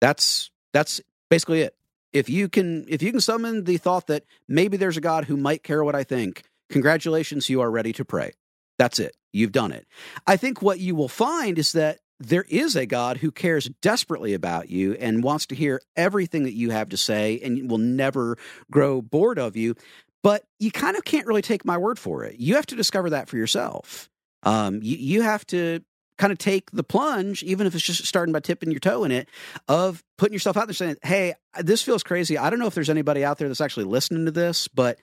That's 0.00 0.50
that's 0.72 1.00
basically 1.28 1.62
it. 1.62 1.74
If 2.12 2.28
you 2.28 2.48
can 2.48 2.86
if 2.88 3.02
you 3.02 3.12
can 3.12 3.20
summon 3.20 3.64
the 3.64 3.76
thought 3.76 4.06
that 4.08 4.24
maybe 4.48 4.76
there's 4.76 4.96
a 4.96 5.02
God 5.02 5.24
who 5.24 5.36
might 5.36 5.62
care 5.62 5.84
what 5.84 5.94
I 5.94 6.04
think, 6.04 6.42
congratulations, 6.70 7.48
you 7.48 7.60
are 7.60 7.70
ready 7.70 7.92
to 7.94 8.04
pray. 8.04 8.32
That's 8.78 8.98
it. 8.98 9.14
You've 9.32 9.52
done 9.52 9.72
it. 9.72 9.86
I 10.26 10.36
think 10.36 10.62
what 10.62 10.80
you 10.80 10.94
will 10.94 11.08
find 11.08 11.58
is 11.58 11.72
that 11.72 11.98
there 12.18 12.44
is 12.48 12.76
a 12.76 12.86
God 12.86 13.16
who 13.18 13.30
cares 13.30 13.70
desperately 13.80 14.34
about 14.34 14.68
you 14.68 14.94
and 14.94 15.24
wants 15.24 15.46
to 15.46 15.54
hear 15.54 15.80
everything 15.96 16.42
that 16.44 16.52
you 16.52 16.70
have 16.70 16.90
to 16.90 16.96
say 16.96 17.40
and 17.42 17.70
will 17.70 17.78
never 17.78 18.36
grow 18.70 19.00
bored 19.00 19.38
of 19.38 19.56
you. 19.56 19.74
But 20.22 20.44
you 20.58 20.70
kind 20.70 20.96
of 20.96 21.04
can't 21.04 21.26
really 21.26 21.40
take 21.40 21.64
my 21.64 21.78
word 21.78 21.98
for 21.98 22.24
it. 22.24 22.38
You 22.38 22.56
have 22.56 22.66
to 22.66 22.76
discover 22.76 23.10
that 23.10 23.28
for 23.28 23.38
yourself. 23.38 24.10
Um, 24.42 24.80
you, 24.82 24.96
you 24.96 25.22
have 25.22 25.46
to 25.46 25.80
kind 26.20 26.32
of 26.32 26.38
take 26.38 26.70
the 26.70 26.84
plunge, 26.84 27.42
even 27.42 27.66
if 27.66 27.74
it's 27.74 27.82
just 27.82 28.04
starting 28.04 28.32
by 28.32 28.40
tipping 28.40 28.70
your 28.70 28.78
toe 28.78 29.04
in 29.04 29.10
it, 29.10 29.28
of 29.68 30.04
putting 30.18 30.34
yourself 30.34 30.56
out 30.58 30.66
there 30.66 30.74
saying, 30.74 30.96
Hey, 31.02 31.34
this 31.58 31.82
feels 31.82 32.02
crazy. 32.02 32.36
I 32.36 32.50
don't 32.50 32.58
know 32.58 32.66
if 32.66 32.74
there's 32.74 32.90
anybody 32.90 33.24
out 33.24 33.38
there 33.38 33.48
that's 33.48 33.60
actually 33.60 33.86
listening 33.86 34.26
to 34.26 34.30
this, 34.30 34.68
but 34.68 34.98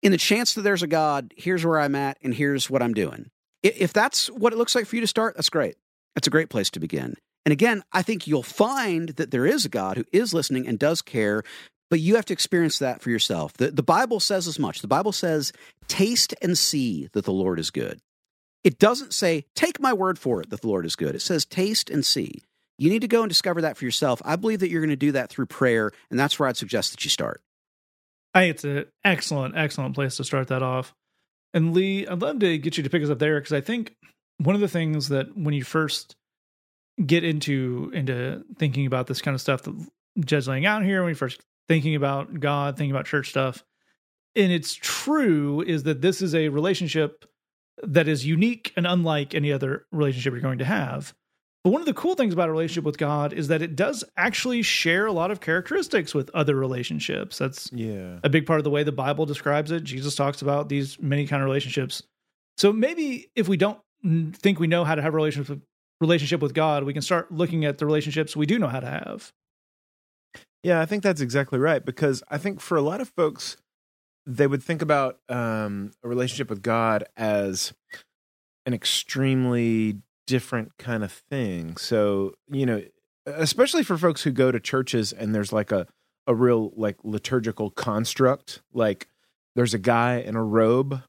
in 0.00 0.12
the 0.12 0.18
chance 0.18 0.54
that 0.54 0.62
there's 0.62 0.84
a 0.84 0.86
God, 0.86 1.34
here's 1.36 1.66
where 1.66 1.80
I'm 1.80 1.96
at 1.96 2.18
and 2.22 2.32
here's 2.32 2.70
what 2.70 2.82
I'm 2.82 2.94
doing. 2.94 3.30
If 3.64 3.92
that's 3.92 4.28
what 4.28 4.52
it 4.52 4.56
looks 4.56 4.76
like 4.76 4.86
for 4.86 4.94
you 4.94 5.00
to 5.00 5.08
start, 5.08 5.34
that's 5.34 5.50
great. 5.50 5.74
That's 6.14 6.28
a 6.28 6.30
great 6.30 6.48
place 6.48 6.70
to 6.70 6.80
begin. 6.80 7.14
And 7.44 7.52
again, 7.52 7.82
I 7.92 8.02
think 8.02 8.28
you'll 8.28 8.44
find 8.44 9.10
that 9.10 9.32
there 9.32 9.44
is 9.44 9.64
a 9.64 9.68
God 9.68 9.96
who 9.96 10.04
is 10.12 10.32
listening 10.32 10.68
and 10.68 10.78
does 10.78 11.02
care 11.02 11.42
but 11.90 12.00
you 12.00 12.16
have 12.16 12.26
to 12.26 12.34
experience 12.34 12.78
that 12.80 13.00
for 13.00 13.10
yourself. 13.10 13.54
The, 13.54 13.70
the 13.70 13.82
Bible 13.82 14.20
says 14.20 14.46
as 14.46 14.58
much. 14.58 14.80
The 14.82 14.88
Bible 14.88 15.12
says, 15.12 15.52
taste 15.86 16.34
and 16.42 16.56
see 16.56 17.08
that 17.12 17.24
the 17.24 17.32
Lord 17.32 17.58
is 17.58 17.70
good. 17.70 18.00
It 18.64 18.78
doesn't 18.78 19.14
say, 19.14 19.44
take 19.54 19.80
my 19.80 19.92
word 19.92 20.18
for 20.18 20.40
it 20.40 20.50
that 20.50 20.60
the 20.62 20.68
Lord 20.68 20.84
is 20.84 20.96
good. 20.96 21.14
It 21.14 21.22
says, 21.22 21.44
taste 21.44 21.90
and 21.90 22.04
see. 22.04 22.42
You 22.76 22.90
need 22.90 23.02
to 23.02 23.08
go 23.08 23.22
and 23.22 23.28
discover 23.28 23.60
that 23.62 23.76
for 23.76 23.84
yourself. 23.84 24.22
I 24.24 24.36
believe 24.36 24.60
that 24.60 24.70
you're 24.70 24.80
going 24.80 24.90
to 24.90 24.96
do 24.96 25.12
that 25.12 25.30
through 25.30 25.46
prayer, 25.46 25.90
and 26.10 26.18
that's 26.18 26.38
where 26.38 26.48
I'd 26.48 26.56
suggest 26.56 26.92
that 26.92 27.04
you 27.04 27.10
start. 27.10 27.42
I 28.34 28.40
think 28.40 28.54
it's 28.54 28.64
an 28.64 28.86
excellent, 29.04 29.56
excellent 29.56 29.94
place 29.94 30.16
to 30.16 30.24
start 30.24 30.48
that 30.48 30.62
off. 30.62 30.94
And 31.54 31.74
Lee, 31.74 32.06
I'd 32.06 32.20
love 32.20 32.40
to 32.40 32.58
get 32.58 32.76
you 32.76 32.82
to 32.82 32.90
pick 32.90 33.02
us 33.02 33.10
up 33.10 33.18
there 33.18 33.40
because 33.40 33.52
I 33.52 33.60
think 33.60 33.96
one 34.38 34.54
of 34.54 34.60
the 34.60 34.68
things 34.68 35.08
that 35.08 35.36
when 35.36 35.54
you 35.54 35.64
first 35.64 36.14
get 37.04 37.24
into 37.24 37.90
into 37.94 38.44
thinking 38.58 38.86
about 38.86 39.06
this 39.06 39.22
kind 39.22 39.34
of 39.34 39.40
stuff 39.40 39.62
that 39.62 39.74
Jed's 40.20 40.48
laying 40.48 40.66
out 40.66 40.84
here, 40.84 41.02
when 41.02 41.10
you 41.10 41.14
first 41.14 41.40
thinking 41.68 41.94
about 41.94 42.38
God, 42.38 42.76
thinking 42.76 42.90
about 42.90 43.06
church 43.06 43.30
stuff, 43.30 43.64
and 44.36 44.52
it's 44.52 44.74
true, 44.74 45.62
is 45.62 45.84
that 45.84 46.00
this 46.00 46.22
is 46.22 46.34
a 46.34 46.48
relationship 46.48 47.24
that 47.82 48.08
is 48.08 48.26
unique 48.26 48.72
and 48.76 48.86
unlike 48.86 49.34
any 49.34 49.52
other 49.52 49.86
relationship 49.92 50.32
you're 50.32 50.40
going 50.42 50.58
to 50.58 50.64
have. 50.64 51.14
But 51.64 51.70
one 51.70 51.82
of 51.82 51.86
the 51.86 51.94
cool 51.94 52.14
things 52.14 52.32
about 52.32 52.48
a 52.48 52.52
relationship 52.52 52.84
with 52.84 52.98
God 52.98 53.32
is 53.32 53.48
that 53.48 53.62
it 53.62 53.74
does 53.76 54.04
actually 54.16 54.62
share 54.62 55.06
a 55.06 55.12
lot 55.12 55.30
of 55.30 55.40
characteristics 55.40 56.14
with 56.14 56.30
other 56.32 56.54
relationships. 56.54 57.36
That's 57.38 57.70
Yeah. 57.72 58.20
a 58.22 58.28
big 58.28 58.46
part 58.46 58.60
of 58.60 58.64
the 58.64 58.70
way 58.70 58.84
the 58.84 58.92
Bible 58.92 59.26
describes 59.26 59.70
it. 59.70 59.82
Jesus 59.84 60.14
talks 60.14 60.40
about 60.40 60.68
these 60.68 60.98
many 61.00 61.26
kind 61.26 61.42
of 61.42 61.46
relationships. 61.46 62.02
So 62.56 62.72
maybe 62.72 63.28
if 63.34 63.48
we 63.48 63.56
don't 63.56 63.78
think 64.34 64.60
we 64.60 64.66
know 64.68 64.84
how 64.84 64.94
to 64.94 65.02
have 65.02 65.12
a 65.14 65.16
relationship 65.16 65.60
relationship 66.00 66.40
with 66.40 66.54
God, 66.54 66.84
we 66.84 66.92
can 66.92 67.02
start 67.02 67.32
looking 67.32 67.64
at 67.64 67.78
the 67.78 67.84
relationships 67.86 68.36
we 68.36 68.46
do 68.46 68.56
know 68.58 68.68
how 68.68 68.78
to 68.78 68.86
have. 68.86 69.32
Yeah, 70.62 70.80
I 70.80 70.86
think 70.86 71.02
that's 71.02 71.20
exactly 71.20 71.58
right 71.58 71.84
because 71.84 72.22
I 72.30 72.38
think 72.38 72.60
for 72.60 72.76
a 72.76 72.82
lot 72.82 73.00
of 73.00 73.10
folks, 73.16 73.56
they 74.28 74.46
would 74.46 74.62
think 74.62 74.82
about 74.82 75.18
um, 75.30 75.90
a 76.04 76.08
relationship 76.08 76.50
with 76.50 76.62
God 76.62 77.04
as 77.16 77.72
an 78.66 78.74
extremely 78.74 80.02
different 80.26 80.76
kind 80.76 81.02
of 81.02 81.10
thing. 81.10 81.78
So, 81.78 82.34
you 82.50 82.66
know, 82.66 82.82
especially 83.24 83.82
for 83.82 83.96
folks 83.96 84.22
who 84.22 84.30
go 84.30 84.52
to 84.52 84.60
churches 84.60 85.14
and 85.14 85.34
there's 85.34 85.50
like 85.50 85.72
a, 85.72 85.86
a 86.26 86.34
real 86.34 86.72
like 86.76 86.98
liturgical 87.02 87.70
construct, 87.70 88.60
like 88.74 89.08
there's 89.56 89.72
a 89.72 89.78
guy 89.78 90.16
in 90.16 90.36
a 90.36 90.44
robe 90.44 91.02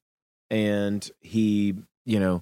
and 0.50 1.08
he, 1.20 1.76
you 2.06 2.22
know, 2.22 2.42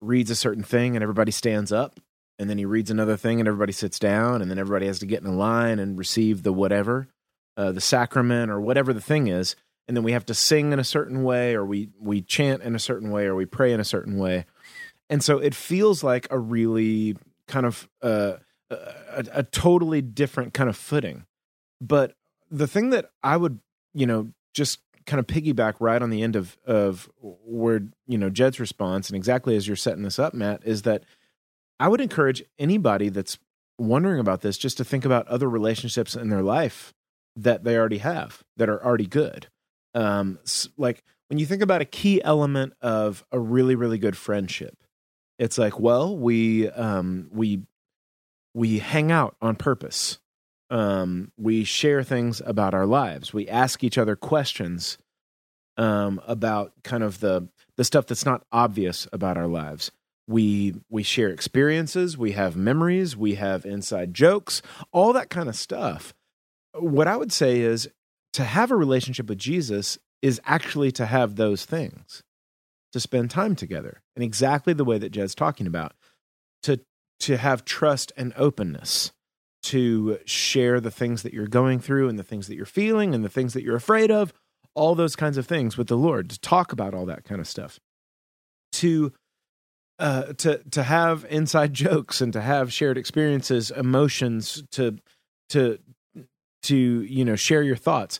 reads 0.00 0.30
a 0.30 0.36
certain 0.36 0.64
thing 0.64 0.96
and 0.96 1.04
everybody 1.04 1.30
stands 1.30 1.70
up 1.70 2.00
and 2.40 2.50
then 2.50 2.58
he 2.58 2.64
reads 2.64 2.90
another 2.90 3.16
thing 3.16 3.38
and 3.38 3.46
everybody 3.46 3.72
sits 3.72 4.00
down 4.00 4.42
and 4.42 4.50
then 4.50 4.58
everybody 4.58 4.86
has 4.86 4.98
to 4.98 5.06
get 5.06 5.22
in 5.22 5.28
a 5.28 5.32
line 5.32 5.78
and 5.78 5.96
receive 5.96 6.42
the 6.42 6.52
whatever 6.52 7.06
uh, 7.56 7.70
the 7.70 7.80
sacrament 7.80 8.50
or 8.50 8.60
whatever 8.60 8.92
the 8.92 9.00
thing 9.00 9.28
is 9.28 9.54
and 9.88 9.96
then 9.96 10.04
we 10.04 10.12
have 10.12 10.26
to 10.26 10.34
sing 10.34 10.72
in 10.72 10.78
a 10.78 10.84
certain 10.84 11.22
way 11.22 11.54
or 11.54 11.64
we 11.64 11.90
we 11.98 12.22
chant 12.22 12.62
in 12.62 12.74
a 12.74 12.78
certain 12.78 13.10
way 13.10 13.26
or 13.26 13.34
we 13.34 13.46
pray 13.46 13.72
in 13.72 13.80
a 13.80 13.84
certain 13.84 14.18
way 14.18 14.44
and 15.08 15.22
so 15.22 15.38
it 15.38 15.54
feels 15.54 16.02
like 16.02 16.26
a 16.30 16.38
really 16.38 17.16
kind 17.46 17.66
of 17.66 17.88
uh, 18.02 18.34
a, 18.70 19.24
a 19.32 19.42
totally 19.44 20.02
different 20.02 20.54
kind 20.54 20.68
of 20.68 20.76
footing 20.76 21.24
but 21.80 22.14
the 22.50 22.66
thing 22.66 22.90
that 22.90 23.10
i 23.22 23.36
would 23.36 23.60
you 23.94 24.06
know 24.06 24.28
just 24.54 24.80
kind 25.06 25.20
of 25.20 25.26
piggyback 25.26 25.74
right 25.78 26.02
on 26.02 26.10
the 26.10 26.22
end 26.22 26.34
of 26.34 26.56
of 26.66 27.08
where 27.20 27.82
you 28.06 28.18
know 28.18 28.30
jed's 28.30 28.58
response 28.58 29.08
and 29.08 29.16
exactly 29.16 29.54
as 29.56 29.66
you're 29.66 29.76
setting 29.76 30.02
this 30.02 30.18
up 30.18 30.34
matt 30.34 30.60
is 30.64 30.82
that 30.82 31.04
I 31.78 31.88
would 31.88 32.00
encourage 32.00 32.42
anybody 32.58 33.08
that's 33.08 33.38
wondering 33.78 34.20
about 34.20 34.40
this 34.40 34.56
just 34.56 34.78
to 34.78 34.84
think 34.84 35.04
about 35.04 35.28
other 35.28 35.48
relationships 35.48 36.16
in 36.16 36.30
their 36.30 36.42
life 36.42 36.94
that 37.34 37.64
they 37.64 37.76
already 37.76 37.98
have 37.98 38.42
that 38.56 38.68
are 38.68 38.82
already 38.82 39.06
good. 39.06 39.48
Um, 39.96 40.38
like 40.76 41.02
when 41.28 41.38
you 41.38 41.46
think 41.46 41.62
about 41.62 41.80
a 41.80 41.86
key 41.86 42.22
element 42.22 42.74
of 42.82 43.24
a 43.32 43.38
really 43.38 43.74
really 43.74 43.98
good 43.98 44.16
friendship, 44.16 44.76
it's 45.38 45.58
like, 45.58 45.80
well, 45.80 46.16
we 46.16 46.68
um, 46.68 47.28
we 47.32 47.62
we 48.54 48.78
hang 48.78 49.10
out 49.10 49.36
on 49.40 49.56
purpose. 49.56 50.18
Um, 50.70 51.32
we 51.36 51.64
share 51.64 52.02
things 52.02 52.42
about 52.44 52.74
our 52.74 52.86
lives. 52.86 53.32
We 53.32 53.48
ask 53.48 53.84
each 53.84 53.98
other 53.98 54.16
questions 54.16 54.98
um, 55.76 56.20
about 56.26 56.72
kind 56.82 57.02
of 57.02 57.20
the 57.20 57.48
the 57.76 57.84
stuff 57.84 58.06
that's 58.06 58.24
not 58.24 58.44
obvious 58.52 59.06
about 59.12 59.36
our 59.36 59.46
lives. 59.46 59.90
We 60.28 60.74
we 60.90 61.02
share 61.02 61.28
experiences. 61.28 62.18
We 62.18 62.32
have 62.32 62.56
memories. 62.56 63.16
We 63.16 63.34
have 63.34 63.64
inside 63.64 64.14
jokes. 64.14 64.62
All 64.92 65.12
that 65.12 65.30
kind 65.30 65.48
of 65.48 65.56
stuff. 65.56 66.14
What 66.78 67.08
i 67.08 67.16
would 67.16 67.32
say 67.32 67.60
is 67.60 67.88
to 68.36 68.44
have 68.44 68.70
a 68.70 68.76
relationship 68.76 69.28
with 69.28 69.38
jesus 69.38 69.98
is 70.22 70.40
actually 70.44 70.90
to 70.90 71.06
have 71.06 71.36
those 71.36 71.64
things 71.64 72.22
to 72.92 73.00
spend 73.00 73.30
time 73.30 73.54
together 73.54 74.02
in 74.14 74.22
exactly 74.22 74.72
the 74.72 74.84
way 74.84 74.98
that 74.98 75.10
jed's 75.10 75.34
talking 75.34 75.66
about 75.66 75.92
to 76.62 76.80
to 77.18 77.36
have 77.36 77.64
trust 77.64 78.12
and 78.16 78.32
openness 78.36 79.12
to 79.62 80.18
share 80.24 80.80
the 80.80 80.90
things 80.90 81.22
that 81.22 81.34
you're 81.34 81.48
going 81.48 81.80
through 81.80 82.08
and 82.08 82.18
the 82.18 82.22
things 82.22 82.46
that 82.46 82.54
you're 82.54 82.64
feeling 82.64 83.14
and 83.14 83.24
the 83.24 83.28
things 83.28 83.52
that 83.52 83.64
you're 83.64 83.76
afraid 83.76 84.10
of 84.10 84.32
all 84.76 84.94
those 84.94 85.16
kinds 85.16 85.38
of 85.38 85.46
things 85.46 85.76
with 85.76 85.88
the 85.88 85.96
lord 85.96 86.30
to 86.30 86.38
talk 86.38 86.70
about 86.70 86.94
all 86.94 87.06
that 87.06 87.24
kind 87.24 87.40
of 87.40 87.48
stuff. 87.48 87.80
To 88.72 89.12
uh, 89.98 90.34
to 90.34 90.62
to 90.70 90.82
have 90.82 91.24
inside 91.30 91.72
jokes 91.72 92.20
and 92.20 92.32
to 92.34 92.40
have 92.42 92.72
shared 92.72 92.98
experiences, 92.98 93.70
emotions, 93.70 94.62
to 94.72 94.98
to 95.48 95.78
to 96.66 96.76
you 96.76 97.24
know 97.24 97.36
share 97.36 97.62
your 97.62 97.76
thoughts. 97.76 98.18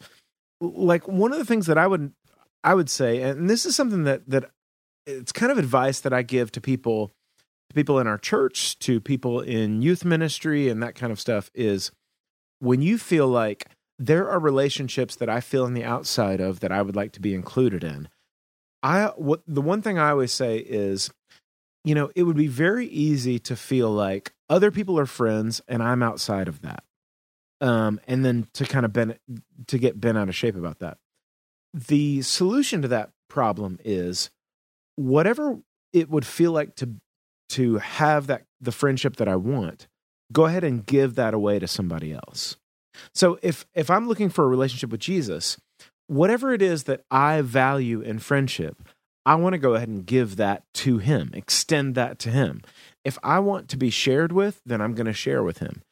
Like 0.61 1.07
one 1.07 1.33
of 1.33 1.39
the 1.39 1.45
things 1.45 1.67
that 1.67 1.79
I 1.79 1.87
would 1.87 2.13
I 2.65 2.75
would 2.75 2.91
say, 2.91 3.23
and 3.23 3.49
this 3.49 3.67
is 3.67 3.77
something 3.77 4.05
that 4.05 4.29
that 4.29 4.51
it's 5.07 5.33
kind 5.33 5.53
of 5.53 5.59
advice 5.59 6.01
that 6.01 6.13
I 6.13 6.23
give 6.23 6.51
to 6.53 6.61
people 6.61 7.13
to 7.69 7.75
people 7.75 7.99
in 7.99 8.07
our 8.07 8.19
church, 8.19 8.79
to 8.81 9.01
people 9.01 9.41
in 9.41 9.83
youth 9.83 10.05
ministry, 10.05 10.69
and 10.69 10.83
that 10.83 10.95
kind 10.95 11.13
of 11.13 11.21
stuff 11.21 11.51
is 11.55 11.91
when 12.61 12.83
you 12.83 12.99
feel 12.99 13.29
like 13.29 13.69
there 13.99 14.29
are 14.29 14.39
relationships 14.39 15.17
that 15.17 15.29
I 15.29 15.41
feel 15.41 15.65
on 15.65 15.75
the 15.75 15.85
outside 15.85 16.41
of 16.41 16.61
that 16.61 16.73
I 16.73 16.83
would 16.83 16.97
like 16.97 17.13
to 17.13 17.21
be 17.21 17.35
included 17.35 17.83
in. 17.83 18.09
I 18.83 19.07
what 19.17 19.43
the 19.47 19.63
one 19.63 19.83
thing 19.83 19.99
I 19.99 20.11
always 20.11 20.33
say 20.33 20.59
is 20.59 21.11
you 21.87 21.95
know, 21.95 22.11
it 22.17 22.25
would 22.25 22.37
be 22.37 22.49
very 22.49 22.87
easy 22.89 23.39
to 23.39 23.55
feel 23.55 23.89
like 23.91 24.35
other 24.51 24.73
people 24.73 24.99
are 24.99 25.07
friends 25.07 25.63
and 25.69 25.81
I'm 25.81 26.03
outside 26.03 26.49
of 26.49 26.61
that. 26.63 26.83
Um, 27.61 28.01
and 28.07 28.25
then 28.25 28.49
to 28.55 28.65
kind 28.65 28.85
of 28.85 28.93
bend 28.93 29.19
to 29.69 29.79
get 29.79 29.99
bent 30.01 30.19
out 30.19 30.29
of 30.29 30.37
shape 30.37 30.57
about 30.57 30.81
that. 30.81 30.99
The 31.73 32.23
solution 32.23 32.83
to 32.83 32.89
that 32.89 33.11
problem 33.29 33.79
is 33.85 34.31
whatever 34.97 35.59
it 35.93 36.11
would 36.11 36.27
feel 36.27 36.53
like 36.53 36.75
to 36.77 36.91
to 37.51 37.79
have 37.79 38.27
that 38.27 38.45
the 38.61 38.73
friendship 38.73 39.17
that 39.17 39.29
I 39.29 39.37
want, 39.37 39.87
go 40.33 40.47
ahead 40.47 40.65
and 40.65 40.85
give 40.85 41.15
that 41.15 41.35
away 41.35 41.59
to 41.59 41.67
somebody 41.67 42.13
else. 42.13 42.57
So 43.15 43.39
if 43.43 43.67
if 43.75 43.91
I'm 43.91 44.09
looking 44.09 44.29
for 44.29 44.45
a 44.45 44.49
relationship 44.49 44.91
with 44.91 45.01
Jesus, 45.01 45.59
whatever 46.07 46.53
it 46.53 46.63
is 46.63 46.85
that 46.85 47.05
I 47.11 47.41
value 47.41 48.01
in 48.01 48.19
friendship, 48.19 48.77
I 49.25 49.35
want 49.35 49.55
to 49.55 49.59
go 49.59 49.75
ahead 49.75 49.89
and 49.89 50.07
give 50.07 50.37
that 50.37 50.65
to 50.75 50.99
him, 50.99 51.31
extend 51.35 51.95
that 51.95 52.19
to 52.21 52.31
him. 52.31 52.63
If 53.05 53.19
I 53.23 53.39
want 53.41 53.69
to 53.71 53.77
be 53.77 53.91
shared 53.91 54.33
with, 54.33 54.61
then 54.65 54.81
I'm 54.81 54.95
going 54.95 55.07
to 55.07 55.13
share 55.13 55.43
with 55.43 55.59
him. 55.59 55.83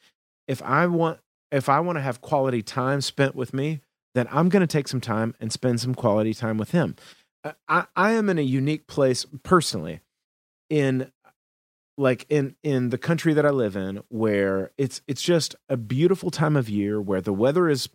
If 0.47 0.63
I 0.63 0.87
want 0.87 1.21
if 1.51 1.69
I 1.69 1.81
want 1.81 1.97
to 1.97 2.03
have 2.03 2.21
quality 2.21 2.63
time 2.63 3.01
spent 3.01 3.35
with 3.35 3.55
me, 3.55 3.81
then 4.15 4.29
I'm 4.31 4.49
going 4.49 4.61
to 4.61 4.67
take 4.67 4.89
some 4.89 5.01
time 5.01 5.35
and 5.41 5.53
spend 5.53 5.81
some 5.81 5.95
quality 5.95 6.35
time 6.35 6.59
with 6.59 6.71
him. 6.71 6.97
I, 7.69 7.87
I 7.95 8.13
am 8.13 8.31
in 8.31 8.39
a 8.39 8.43
unique 8.43 8.87
place 8.87 9.27
personally 9.43 10.01
in 10.71 11.11
like 11.97 12.27
in 12.29 12.57
in 12.63 12.91
the 12.91 12.99
country 12.99 13.35
that 13.35 13.47
I 13.47 13.51
live 13.51 13.77
in 13.77 14.03
where 14.09 14.73
it's 14.77 15.03
it's 15.07 15.23
just 15.23 15.55
a 15.69 15.77
beautiful 15.77 16.31
time 16.31 16.57
of 16.57 16.69
year 16.69 17.01
where 17.01 17.21
the 17.21 17.33
weather 17.33 17.69
is 17.69 17.89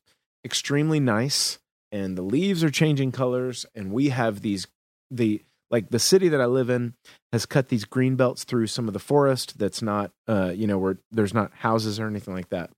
extremely 0.45 0.99
nice 0.99 1.59
and 1.91 2.17
the 2.17 2.21
leaves 2.21 2.63
are 2.63 2.69
changing 2.69 3.11
colors 3.11 3.65
and 3.75 3.91
we 3.91 4.09
have 4.09 4.41
these 4.41 4.67
the 5.11 5.43
like 5.71 5.89
the 5.89 5.99
city 5.99 6.29
that 6.29 6.41
I 6.41 6.45
live 6.45 6.69
in 6.69 6.93
has 7.31 7.45
cut 7.45 7.69
these 7.69 7.85
green 7.85 8.15
belts 8.15 8.43
through 8.43 8.67
some 8.67 8.87
of 8.87 8.93
the 8.93 8.99
forest 8.99 9.57
that's 9.57 9.81
not 9.81 10.11
uh 10.27 10.53
you 10.55 10.67
know 10.67 10.77
where 10.77 10.99
there's 11.11 11.33
not 11.33 11.53
houses 11.55 11.99
or 11.99 12.07
anything 12.07 12.33
like 12.33 12.49
that. 12.49 12.69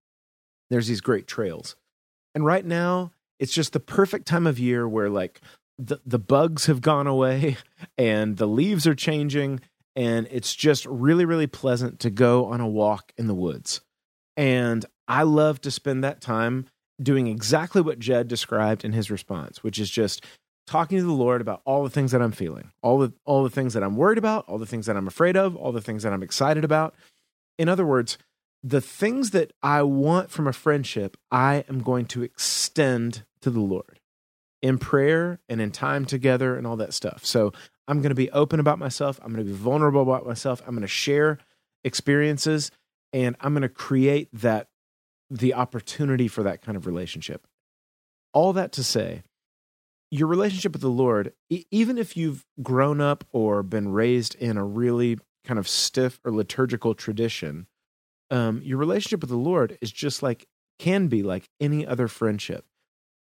There's 0.72 0.88
these 0.88 1.02
great 1.02 1.28
trails. 1.28 1.76
And 2.34 2.46
right 2.46 2.66
now 2.66 3.12
it's 3.40 3.54
just 3.54 3.74
the 3.74 3.80
perfect 3.80 4.26
time 4.26 4.48
of 4.48 4.58
year 4.58 4.88
where 4.88 5.10
like 5.10 5.42
the 5.78 6.00
the 6.06 6.18
bugs 6.18 6.66
have 6.66 6.82
gone 6.82 7.08
away 7.08 7.58
and 7.98 8.38
the 8.38 8.48
leaves 8.48 8.88
are 8.88 8.96
changing 8.96 9.60
and 9.96 10.28
it's 10.32 10.56
just 10.56 10.86
really 10.86 11.26
really 11.26 11.48
pleasant 11.48 12.00
to 12.00 12.10
go 12.10 12.46
on 12.46 12.62
a 12.62 12.68
walk 12.68 13.12
in 13.18 13.28
the 13.28 13.36
woods. 13.36 13.82
And 14.38 14.86
I 15.08 15.24
love 15.24 15.60
to 15.62 15.72
spend 15.72 16.04
that 16.04 16.22
time 16.22 16.68
doing 17.02 17.28
exactly 17.28 17.82
what 17.82 18.00
Jed 18.00 18.28
described 18.28 18.86
in 18.86 18.94
his 18.94 19.12
response, 19.12 19.62
which 19.62 19.78
is 19.78 19.90
just 19.90 20.24
talking 20.68 20.98
to 21.00 21.04
the 21.04 21.12
Lord 21.12 21.42
about 21.42 21.62
all 21.66 21.84
the 21.84 21.90
things 21.90 22.12
that 22.14 22.22
I'm 22.22 22.32
feeling, 22.32 22.72
all 22.82 23.00
the 23.00 23.12
all 23.26 23.44
the 23.44 23.50
things 23.50 23.74
that 23.74 23.84
I'm 23.84 23.98
worried 23.98 24.18
about, 24.18 24.46
all 24.48 24.58
the 24.58 24.66
things 24.66 24.86
that 24.86 24.96
I'm 24.96 25.08
afraid 25.08 25.36
of, 25.36 25.58
all 25.58 25.74
the 25.74 25.82
things 25.82 26.04
that 26.04 26.14
I'm 26.14 26.24
excited 26.24 26.64
about. 26.64 26.96
In 27.60 27.68
other 27.68 27.86
words, 27.86 28.18
the 28.64 28.82
things 28.82 29.32
that 29.32 29.54
I 29.64 29.82
want 29.84 30.30
from 30.30 30.48
a 30.48 30.54
friendship, 30.54 31.18
I 31.32 31.66
am 31.68 31.82
going 31.82 32.06
to 32.08 32.24
extend 32.24 33.24
to 33.42 33.50
the 33.50 33.60
Lord 33.60 34.00
in 34.62 34.78
prayer 34.78 35.40
and 35.50 35.60
in 35.60 35.72
time 35.72 36.06
together 36.06 36.56
and 36.56 36.68
all 36.68 36.78
that 36.78 36.94
stuff. 36.94 37.26
So 37.26 37.52
I'm 37.88 38.02
going 38.02 38.10
to 38.10 38.16
be 38.16 38.30
open 38.32 38.60
about 38.60 38.78
myself. 38.78 39.20
I'm 39.24 39.34
going 39.34 39.46
to 39.46 39.52
be 39.52 39.58
vulnerable 39.58 40.04
about 40.04 40.26
myself. 40.26 40.62
I'm 40.66 40.76
going 40.76 40.82
to 40.82 40.88
share 40.88 41.40
experiences 41.84 42.72
and 43.12 43.36
I'm 43.40 43.54
going 43.54 43.64
to 43.64 43.70
create 43.70 44.30
that 44.34 44.68
the 45.30 45.54
opportunity 45.54 46.28
for 46.28 46.44
that 46.44 46.62
kind 46.62 46.78
of 46.78 46.86
relationship. 46.86 47.48
All 48.34 48.54
that 48.54 48.72
to 48.74 48.84
say, 48.84 49.24
your 50.12 50.28
relationship 50.28 50.74
with 50.74 50.82
the 50.82 50.90
Lord, 50.90 51.34
e- 51.50 51.66
even 51.72 51.98
if 51.98 52.16
you've 52.16 52.46
grown 52.62 53.02
up 53.02 53.24
or 53.32 53.64
been 53.64 53.92
raised 53.92 54.36
in 54.36 54.58
a 54.58 54.64
really 54.64 55.18
kind 55.46 55.58
of 55.58 55.68
stiff 55.68 56.20
or 56.24 56.32
liturgical 56.32 56.94
tradition, 56.94 57.66
um, 58.32 58.62
your 58.64 58.78
relationship 58.78 59.22
with 59.22 59.30
the 59.30 59.36
Lord 59.36 59.78
is 59.82 59.92
just 59.92 60.24
like, 60.24 60.48
can 60.80 61.08
be 61.08 61.22
like 61.22 61.50
any 61.60 61.86
other 61.86 62.08
friendship. 62.08 62.66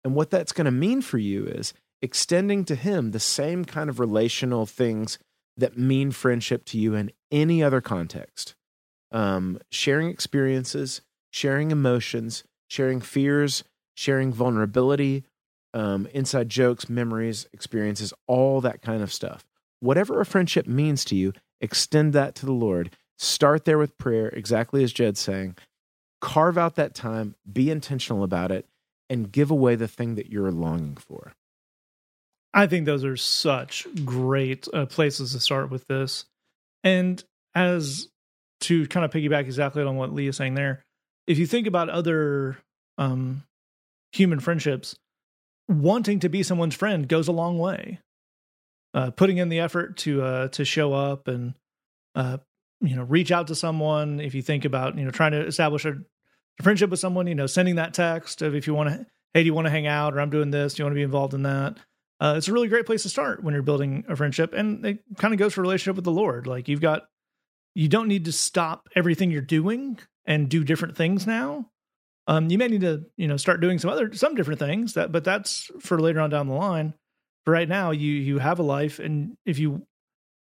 And 0.03 0.15
what 0.15 0.29
that's 0.29 0.53
going 0.53 0.65
to 0.65 0.71
mean 0.71 1.01
for 1.01 1.17
you 1.17 1.45
is 1.45 1.73
extending 2.01 2.63
to 2.65 2.75
Him 2.75 3.11
the 3.11 3.19
same 3.19 3.65
kind 3.65 3.89
of 3.89 3.99
relational 3.99 4.65
things 4.65 5.19
that 5.57 5.77
mean 5.77 6.11
friendship 6.11 6.63
to 6.65 6.77
you 6.77 6.95
in 6.95 7.11
any 7.31 7.61
other 7.61 7.81
context. 7.81 8.55
Um, 9.11 9.59
sharing 9.71 10.09
experiences, 10.09 11.01
sharing 11.31 11.71
emotions, 11.71 12.43
sharing 12.69 13.01
fears, 13.01 13.63
sharing 13.95 14.31
vulnerability, 14.31 15.25
um, 15.73 16.07
inside 16.13 16.47
jokes, 16.47 16.87
memories, 16.87 17.47
experiences, 17.51 18.13
all 18.27 18.61
that 18.61 18.81
kind 18.81 19.03
of 19.03 19.11
stuff. 19.11 19.45
Whatever 19.81 20.21
a 20.21 20.25
friendship 20.25 20.67
means 20.67 21.03
to 21.05 21.15
you, 21.15 21.33
extend 21.59 22.13
that 22.13 22.35
to 22.35 22.45
the 22.45 22.53
Lord. 22.53 22.95
Start 23.21 23.65
there 23.65 23.77
with 23.77 23.97
prayer, 23.97 24.29
exactly 24.29 24.81
as 24.81 24.93
Jed's 24.93 25.19
saying. 25.19 25.57
Carve 26.21 26.57
out 26.57 26.75
that 26.75 26.95
time, 26.95 27.35
be 27.51 27.69
intentional 27.69 28.23
about 28.23 28.49
it, 28.49 28.65
and 29.09 29.29
give 29.29 29.51
away 29.51 29.75
the 29.75 29.89
thing 29.89 30.15
that 30.15 30.31
you're 30.31 30.51
longing 30.51 30.95
for. 30.95 31.33
I 32.53 32.65
think 32.65 32.85
those 32.85 33.03
are 33.03 33.17
such 33.17 33.85
great 34.05 34.69
uh, 34.73 34.85
places 34.85 35.33
to 35.33 35.39
start 35.41 35.69
with 35.69 35.85
this. 35.87 36.25
And 36.83 37.21
as 37.53 38.07
to 38.61 38.87
kind 38.87 39.05
of 39.05 39.11
piggyback 39.11 39.41
exactly 39.41 39.83
on 39.83 39.97
what 39.97 40.13
Lee 40.13 40.27
is 40.27 40.37
saying 40.37 40.55
there, 40.55 40.85
if 41.27 41.37
you 41.37 41.45
think 41.45 41.67
about 41.67 41.89
other 41.89 42.57
um, 42.97 43.43
human 44.13 44.39
friendships, 44.39 44.95
wanting 45.67 46.21
to 46.21 46.29
be 46.29 46.41
someone's 46.41 46.75
friend 46.75 47.07
goes 47.07 47.27
a 47.27 47.33
long 47.33 47.59
way. 47.59 47.99
Uh, 48.93 49.11
putting 49.11 49.37
in 49.37 49.49
the 49.49 49.59
effort 49.59 49.97
to 49.97 50.23
uh, 50.23 50.47
to 50.47 50.65
show 50.65 50.93
up 50.93 51.27
and 51.27 51.53
uh, 52.15 52.37
you 52.81 52.95
know 52.95 53.03
reach 53.03 53.31
out 53.31 53.47
to 53.47 53.55
someone. 53.55 54.19
If 54.19 54.35
you 54.35 54.41
think 54.41 54.65
about 54.65 54.97
you 54.97 55.05
know 55.05 55.11
trying 55.11 55.31
to 55.31 55.45
establish 55.45 55.85
a 55.85 55.95
friendship 56.61 56.89
with 56.89 56.99
someone, 56.99 57.27
you 57.27 57.35
know 57.35 57.47
sending 57.47 57.75
that 57.75 57.93
text 57.93 58.41
of 58.41 58.55
if 58.55 58.67
you 58.67 58.73
want 58.73 58.89
to, 58.89 59.05
hey, 59.33 59.41
do 59.41 59.45
you 59.45 59.53
want 59.53 59.65
to 59.65 59.71
hang 59.71 59.87
out 59.87 60.13
or 60.13 60.21
I'm 60.21 60.29
doing 60.29 60.51
this, 60.51 60.73
do 60.73 60.81
you 60.81 60.85
want 60.85 60.93
to 60.93 60.99
be 60.99 61.03
involved 61.03 61.33
in 61.33 61.43
that? 61.43 61.77
Uh, 62.21 62.35
it's 62.37 62.49
a 62.49 62.53
really 62.53 62.67
great 62.67 62.85
place 62.85 63.03
to 63.03 63.09
start 63.09 63.43
when 63.43 63.53
you're 63.53 63.63
building 63.63 64.03
a 64.09 64.15
friendship, 64.15 64.53
and 64.53 64.85
it 64.85 64.99
kind 65.17 65.33
of 65.33 65.39
goes 65.39 65.53
for 65.53 65.61
relationship 65.61 65.95
with 65.95 66.05
the 66.05 66.11
Lord. 66.11 66.47
Like 66.47 66.67
you've 66.67 66.81
got, 66.81 67.03
you 67.75 67.87
don't 67.87 68.09
need 68.09 68.25
to 68.25 68.31
stop 68.31 68.89
everything 68.95 69.31
you're 69.31 69.41
doing 69.41 69.99
and 70.25 70.49
do 70.49 70.63
different 70.63 70.97
things 70.97 71.25
now. 71.25 71.69
Um, 72.27 72.49
you 72.49 72.57
may 72.57 72.67
need 72.67 72.81
to, 72.81 73.05
you 73.15 73.27
know, 73.27 73.37
start 73.37 73.61
doing 73.61 73.79
some 73.79 73.89
other 73.89 74.13
some 74.13 74.35
different 74.35 74.59
things 74.59 74.93
that, 74.93 75.11
but 75.11 75.23
that's 75.23 75.71
for 75.79 75.99
later 75.99 76.19
on 76.19 76.29
down 76.29 76.47
the 76.47 76.53
line. 76.53 76.93
For 77.45 77.51
right 77.51 77.67
now, 77.67 77.91
you 77.91 78.11
you 78.11 78.37
have 78.37 78.59
a 78.59 78.63
life, 78.63 78.99
and 78.99 79.37
if 79.45 79.57
you 79.57 79.87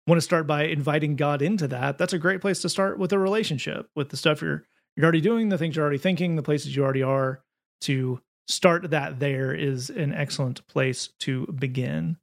want 0.07 0.19
to 0.19 0.25
start 0.25 0.47
by 0.47 0.65
inviting 0.65 1.17
God 1.17 1.43
into 1.43 1.69
that, 1.69 1.99
that's 1.99 2.13
a 2.13 2.19
great 2.19 2.41
place 2.41 2.63
to 2.63 2.69
start 2.69 2.99
with 2.99 3.13
a 3.13 3.19
relationship 3.19 3.89
with 3.95 4.11
the 4.11 4.17
stuff 4.17 4.43
you're 4.43 4.65
you're 4.97 5.05
already 5.05 5.21
doing, 5.21 5.51
the 5.51 5.59
things 5.59 5.77
you're 5.77 5.85
already 5.85 5.99
thinking, 5.99 6.37
the 6.37 6.43
places 6.43 6.75
you 6.75 6.83
already 6.83 7.03
are. 7.03 7.43
To 7.83 8.21
start 8.49 8.91
that 8.91 9.21
there 9.21 9.53
is 9.53 9.91
an 9.91 10.15
excellent 10.15 10.67
place 10.67 11.11
to 11.21 11.47
begin. 11.47 12.17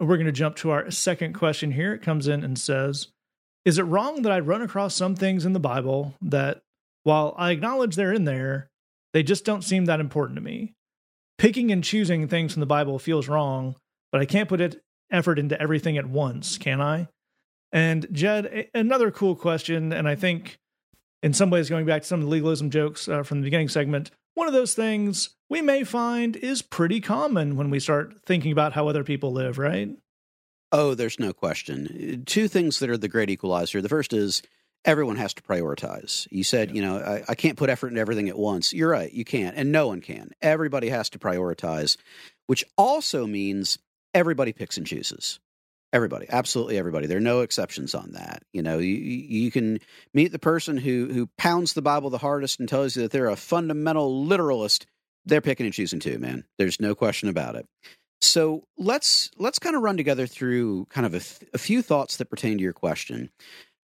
We're 0.00 0.16
going 0.16 0.24
to 0.26 0.32
jump 0.32 0.56
to 0.56 0.70
our 0.70 0.90
second 0.90 1.34
question 1.34 1.72
here. 1.72 1.92
It 1.92 2.02
comes 2.02 2.26
in 2.26 2.42
and 2.42 2.58
says, 2.58 3.08
"Is 3.64 3.78
it 3.78 3.82
wrong 3.82 4.22
that 4.22 4.32
I 4.32 4.40
run 4.40 4.62
across 4.62 4.94
some 4.94 5.14
things 5.14 5.44
in 5.44 5.52
the 5.52 5.60
Bible 5.60 6.14
that, 6.22 6.62
while 7.02 7.34
I 7.36 7.50
acknowledge 7.50 7.96
they're 7.96 8.14
in 8.14 8.24
there, 8.24 8.70
they 9.12 9.22
just 9.22 9.44
don't 9.44 9.62
seem 9.62 9.84
that 9.84 10.00
important 10.00 10.36
to 10.36 10.42
me. 10.42 10.74
Picking 11.36 11.70
and 11.70 11.84
choosing 11.84 12.28
things 12.28 12.54
from 12.54 12.60
the 12.60 12.66
Bible 12.66 12.98
feels 12.98 13.28
wrong, 13.28 13.76
but 14.10 14.20
I 14.20 14.24
can't 14.24 14.48
put 14.48 14.60
it 14.60 14.82
effort 15.12 15.38
into 15.38 15.60
everything 15.60 15.98
at 15.98 16.06
once, 16.06 16.58
can 16.58 16.80
I? 16.80 17.08
And 17.72 18.06
Jed, 18.12 18.68
another 18.74 19.10
cool 19.10 19.34
question, 19.34 19.92
and 19.92 20.08
I 20.08 20.14
think 20.14 20.58
in 21.22 21.32
some 21.32 21.50
ways 21.50 21.68
going 21.68 21.86
back 21.86 22.02
to 22.02 22.08
some 22.08 22.20
of 22.20 22.26
the 22.26 22.30
legalism 22.30 22.70
jokes 22.70 23.08
uh, 23.08 23.22
from 23.22 23.40
the 23.40 23.44
beginning 23.44 23.68
segment, 23.68 24.10
one 24.34 24.46
of 24.46 24.52
those 24.52 24.74
things 24.74 25.30
we 25.48 25.62
may 25.62 25.84
find 25.84 26.36
is 26.36 26.62
pretty 26.62 27.00
common 27.00 27.56
when 27.56 27.70
we 27.70 27.78
start 27.78 28.14
thinking 28.26 28.52
about 28.52 28.72
how 28.72 28.88
other 28.88 29.04
people 29.04 29.32
live, 29.32 29.58
right? 29.58 29.90
Oh, 30.70 30.94
there's 30.94 31.20
no 31.20 31.32
question. 31.32 32.24
Two 32.26 32.48
things 32.48 32.78
that 32.78 32.88
are 32.88 32.96
the 32.96 33.08
great 33.08 33.28
equalizer. 33.28 33.82
The 33.82 33.90
first 33.90 34.14
is 34.14 34.42
everyone 34.84 35.16
has 35.16 35.34
to 35.34 35.42
prioritize. 35.42 36.26
You 36.30 36.44
said, 36.44 36.70
yeah. 36.70 36.74
you 36.74 36.82
know, 36.82 36.98
I, 36.98 37.24
I, 37.28 37.34
can't 37.34 37.58
put 37.58 37.70
effort 37.70 37.88
into 37.88 38.00
everything 38.00 38.28
at 38.28 38.38
once. 38.38 38.72
You're 38.72 38.90
right, 38.90 39.12
you 39.12 39.24
can't, 39.24 39.56
and 39.56 39.70
no 39.70 39.86
one 39.86 40.00
can. 40.00 40.30
Everybody 40.40 40.88
has 40.88 41.10
to 41.10 41.18
prioritize, 41.18 41.98
which 42.46 42.64
also 42.76 43.26
means 43.26 43.78
everybody 44.14 44.52
picks 44.52 44.76
and 44.76 44.86
chooses. 44.86 45.40
Everybody, 45.92 46.26
absolutely 46.30 46.78
everybody. 46.78 47.06
There 47.06 47.18
are 47.18 47.20
no 47.20 47.40
exceptions 47.40 47.94
on 47.94 48.12
that. 48.12 48.42
You 48.52 48.62
know, 48.62 48.78
you 48.78 48.94
you 48.94 49.50
can 49.50 49.78
meet 50.14 50.32
the 50.32 50.38
person 50.38 50.78
who 50.78 51.10
who 51.12 51.28
pounds 51.36 51.74
the 51.74 51.82
Bible 51.82 52.08
the 52.08 52.16
hardest 52.16 52.60
and 52.60 52.68
tells 52.68 52.96
you 52.96 53.02
that 53.02 53.10
they're 53.10 53.28
a 53.28 53.36
fundamental 53.36 54.24
literalist. 54.24 54.86
They're 55.26 55.42
picking 55.42 55.66
and 55.66 55.74
choosing 55.74 56.00
too, 56.00 56.18
man. 56.18 56.44
There's 56.58 56.80
no 56.80 56.94
question 56.94 57.28
about 57.28 57.56
it. 57.56 57.66
So 58.22 58.64
let's 58.78 59.30
let's 59.36 59.58
kind 59.58 59.76
of 59.76 59.82
run 59.82 59.98
together 59.98 60.26
through 60.26 60.86
kind 60.86 61.04
of 61.04 61.12
a, 61.12 61.20
th- 61.20 61.50
a 61.52 61.58
few 61.58 61.82
thoughts 61.82 62.16
that 62.16 62.30
pertain 62.30 62.56
to 62.56 62.62
your 62.62 62.72
question. 62.72 63.30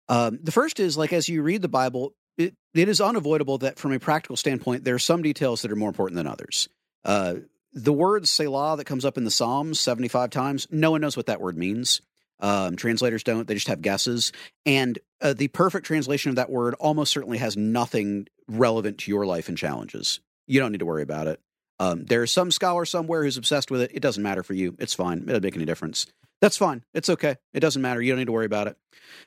Um, 0.09 0.39
the 0.43 0.53
first 0.53 0.81
is 0.81 0.97
like 0.97 1.13
as 1.13 1.29
you 1.29 1.43
read 1.43 1.61
the 1.61 1.69
Bible, 1.69 2.15
it, 2.39 2.55
it 2.73 2.89
is 2.89 3.01
unavoidable 3.01 3.59
that 3.59 3.79
from 3.79 3.93
a 3.93 3.99
practical 3.99 4.37
standpoint, 4.37 4.85
there 4.85 4.95
are 4.95 5.01
some 5.01 5.23
details 5.23 5.63
that 5.63 5.73
are 5.73 5.77
more 5.77 5.91
important 5.91 6.17
than 6.17 6.27
others. 6.27 6.69
Uh, 7.05 7.35
the 7.79 7.93
word 7.93 8.27
Selah 8.27 8.77
that 8.77 8.85
comes 8.85 9.05
up 9.05 9.17
in 9.17 9.25
the 9.25 9.31
Psalms 9.31 9.81
75 9.81 10.31
times, 10.31 10.67
no 10.71 10.91
one 10.91 11.01
knows 11.01 11.17
what 11.17 11.27
that 11.27 11.41
word 11.41 11.57
means. 11.57 12.01
Um, 12.41 12.77
translators 12.77 13.25
don't, 13.25 13.47
they 13.47 13.55
just 13.55 13.69
have 13.69 13.83
guesses. 13.83 14.33
And 14.65 14.99
uh, 15.21 15.33
the 15.33 15.49
perfect 15.49 15.87
translation 15.87 16.31
of 16.31 16.37
that 16.37 16.51
word 16.51 16.75
almost 16.75 17.13
certainly 17.13 17.39
has 17.39 17.57
nothing 17.57 18.29
relevant 18.47 18.99
to 18.99 19.11
your 19.11 19.27
life 19.27 19.49
and 19.49 19.59
challenges. 19.59 20.21
You 20.47 20.61
don't 20.61 20.73
need 20.73 20.79
to 20.79 20.87
worry 20.87 21.03
about 21.03 21.27
it. 21.27 21.41
Um, 21.81 22.05
there's 22.05 22.33
some 22.33 22.51
scholar 22.51 22.85
somewhere 22.85 23.23
who's 23.23 23.37
obsessed 23.37 23.71
with 23.71 23.81
it. 23.81 23.93
It 23.95 24.01
doesn't 24.01 24.23
matter 24.23 24.43
for 24.43 24.55
you. 24.55 24.77
It's 24.79 24.95
fine. 24.95 25.19
It 25.19 25.27
doesn't 25.27 25.45
make 25.45 25.57
any 25.57 25.65
difference. 25.65 26.07
That's 26.41 26.57
fine. 26.57 26.85
It's 26.95 27.09
okay. 27.09 27.37
It 27.53 27.61
doesn't 27.61 27.83
matter. 27.83 28.01
You 28.01 28.13
don't 28.13 28.19
need 28.19 28.27
to 28.27 28.33
worry 28.33 28.47
about 28.47 28.69
it. 28.69 28.77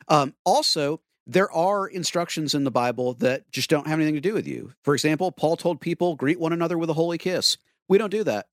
Um, 0.07 0.33
also, 0.45 1.01
there 1.27 1.51
are 1.51 1.87
instructions 1.87 2.55
in 2.55 2.63
the 2.63 2.71
Bible 2.71 3.13
that 3.15 3.49
just 3.51 3.69
don't 3.69 3.87
have 3.87 3.99
anything 3.99 4.15
to 4.15 4.21
do 4.21 4.33
with 4.33 4.47
you. 4.47 4.73
For 4.83 4.93
example, 4.93 5.31
Paul 5.31 5.57
told 5.57 5.79
people, 5.79 6.15
greet 6.15 6.39
one 6.39 6.53
another 6.53 6.77
with 6.77 6.89
a 6.89 6.93
holy 6.93 7.17
kiss. 7.17 7.57
We 7.91 7.97
don't 7.97 8.09
do 8.09 8.23
that. 8.23 8.45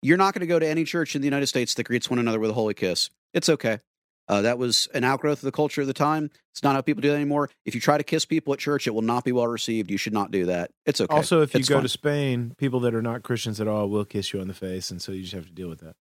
You're 0.00 0.16
not 0.16 0.32
going 0.32 0.40
to 0.40 0.46
go 0.46 0.58
to 0.58 0.66
any 0.66 0.84
church 0.84 1.14
in 1.14 1.20
the 1.20 1.26
United 1.26 1.48
States 1.48 1.74
that 1.74 1.84
greets 1.84 2.08
one 2.08 2.18
another 2.18 2.40
with 2.40 2.48
a 2.48 2.54
holy 2.54 2.72
kiss. 2.72 3.10
It's 3.34 3.50
okay. 3.50 3.80
Uh, 4.28 4.40
that 4.40 4.56
was 4.56 4.88
an 4.94 5.04
outgrowth 5.04 5.40
of 5.40 5.44
the 5.44 5.52
culture 5.52 5.82
of 5.82 5.86
the 5.86 5.92
time. 5.92 6.30
It's 6.52 6.62
not 6.62 6.74
how 6.74 6.80
people 6.80 7.02
do 7.02 7.10
that 7.10 7.16
anymore. 7.16 7.50
If 7.66 7.74
you 7.74 7.82
try 7.82 7.98
to 7.98 8.02
kiss 8.02 8.24
people 8.24 8.54
at 8.54 8.60
church, 8.60 8.86
it 8.86 8.94
will 8.94 9.02
not 9.02 9.24
be 9.24 9.32
well 9.32 9.46
received. 9.46 9.90
You 9.90 9.98
should 9.98 10.14
not 10.14 10.30
do 10.30 10.46
that. 10.46 10.70
It's 10.86 11.02
okay. 11.02 11.14
Also, 11.14 11.42
if 11.42 11.52
you 11.52 11.60
it's 11.60 11.68
go 11.68 11.74
fine. 11.74 11.82
to 11.82 11.88
Spain, 11.90 12.54
people 12.56 12.80
that 12.80 12.94
are 12.94 13.02
not 13.02 13.22
Christians 13.22 13.60
at 13.60 13.68
all 13.68 13.90
will 13.90 14.06
kiss 14.06 14.32
you 14.32 14.40
on 14.40 14.48
the 14.48 14.54
face, 14.54 14.90
and 14.90 15.02
so 15.02 15.12
you 15.12 15.20
just 15.20 15.34
have 15.34 15.44
to 15.44 15.52
deal 15.52 15.68
with 15.68 15.80
that. 15.80 15.94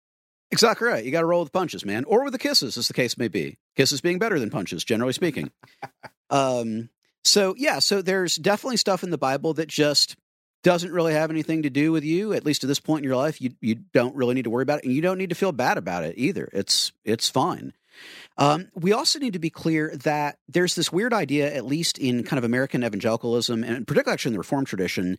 Exactly 0.51 0.87
right. 0.87 1.03
You 1.03 1.11
got 1.11 1.19
to 1.19 1.25
roll 1.25 1.41
with 1.41 1.51
the 1.51 1.59
punches, 1.59 1.83
man, 1.83 2.05
or 2.05 2.23
with 2.23 2.31
the 2.31 2.39
kisses, 2.39 2.77
as 2.77 2.87
the 2.87 2.93
case 2.93 3.17
may 3.17 3.27
be. 3.27 3.57
Kisses 3.75 3.99
being 3.99 4.17
better 4.17 4.39
than 4.39 4.49
punches, 4.49 4.85
generally 4.85 5.11
speaking. 5.11 5.51
um, 6.29 6.89
so 7.25 7.53
yeah, 7.57 7.79
so 7.79 8.01
there's 8.01 8.37
definitely 8.37 8.77
stuff 8.77 9.03
in 9.03 9.09
the 9.09 9.17
Bible 9.17 9.53
that 9.55 9.67
just 9.67 10.15
doesn't 10.63 10.91
really 10.91 11.13
have 11.13 11.29
anything 11.29 11.63
to 11.63 11.69
do 11.69 11.91
with 11.91 12.03
you. 12.03 12.33
At 12.33 12.45
least 12.45 12.63
at 12.63 12.67
this 12.67 12.79
point 12.79 12.99
in 12.99 13.09
your 13.09 13.15
life, 13.15 13.41
you 13.41 13.51
you 13.61 13.75
don't 13.93 14.15
really 14.15 14.35
need 14.35 14.43
to 14.43 14.49
worry 14.49 14.63
about 14.63 14.79
it, 14.79 14.85
and 14.85 14.93
you 14.93 15.01
don't 15.01 15.17
need 15.17 15.29
to 15.29 15.35
feel 15.35 15.51
bad 15.51 15.77
about 15.77 16.03
it 16.03 16.15
either. 16.17 16.49
It's 16.53 16.91
it's 17.05 17.29
fine. 17.29 17.73
Um, 18.37 18.67
we 18.75 18.93
also 18.93 19.17
need 19.19 19.33
to 19.33 19.39
be 19.39 19.49
clear 19.49 19.95
that 20.03 20.37
there's 20.47 20.75
this 20.75 20.91
weird 20.91 21.13
idea, 21.13 21.53
at 21.53 21.65
least 21.65 21.97
in 21.97 22.23
kind 22.23 22.37
of 22.37 22.43
American 22.43 22.83
evangelicalism, 22.83 23.63
and 23.63 23.87
particularly 23.87 24.13
actually 24.13 24.29
in 24.29 24.33
the 24.33 24.39
Reformed 24.39 24.67
tradition, 24.67 25.17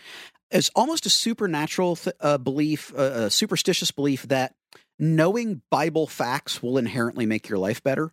is 0.51 0.70
almost 0.77 1.07
a 1.07 1.11
supernatural 1.11 1.96
th- 1.96 2.14
uh, 2.20 2.38
belief, 2.38 2.92
uh, 2.96 3.03
a 3.03 3.31
superstitious 3.31 3.90
belief 3.90 4.22
that 4.29 4.55
knowing 4.98 5.62
Bible 5.70 6.07
facts 6.07 6.62
will 6.62 6.79
inherently 6.79 7.27
make 7.27 7.48
your 7.48 7.59
life 7.59 7.83
better. 7.83 8.11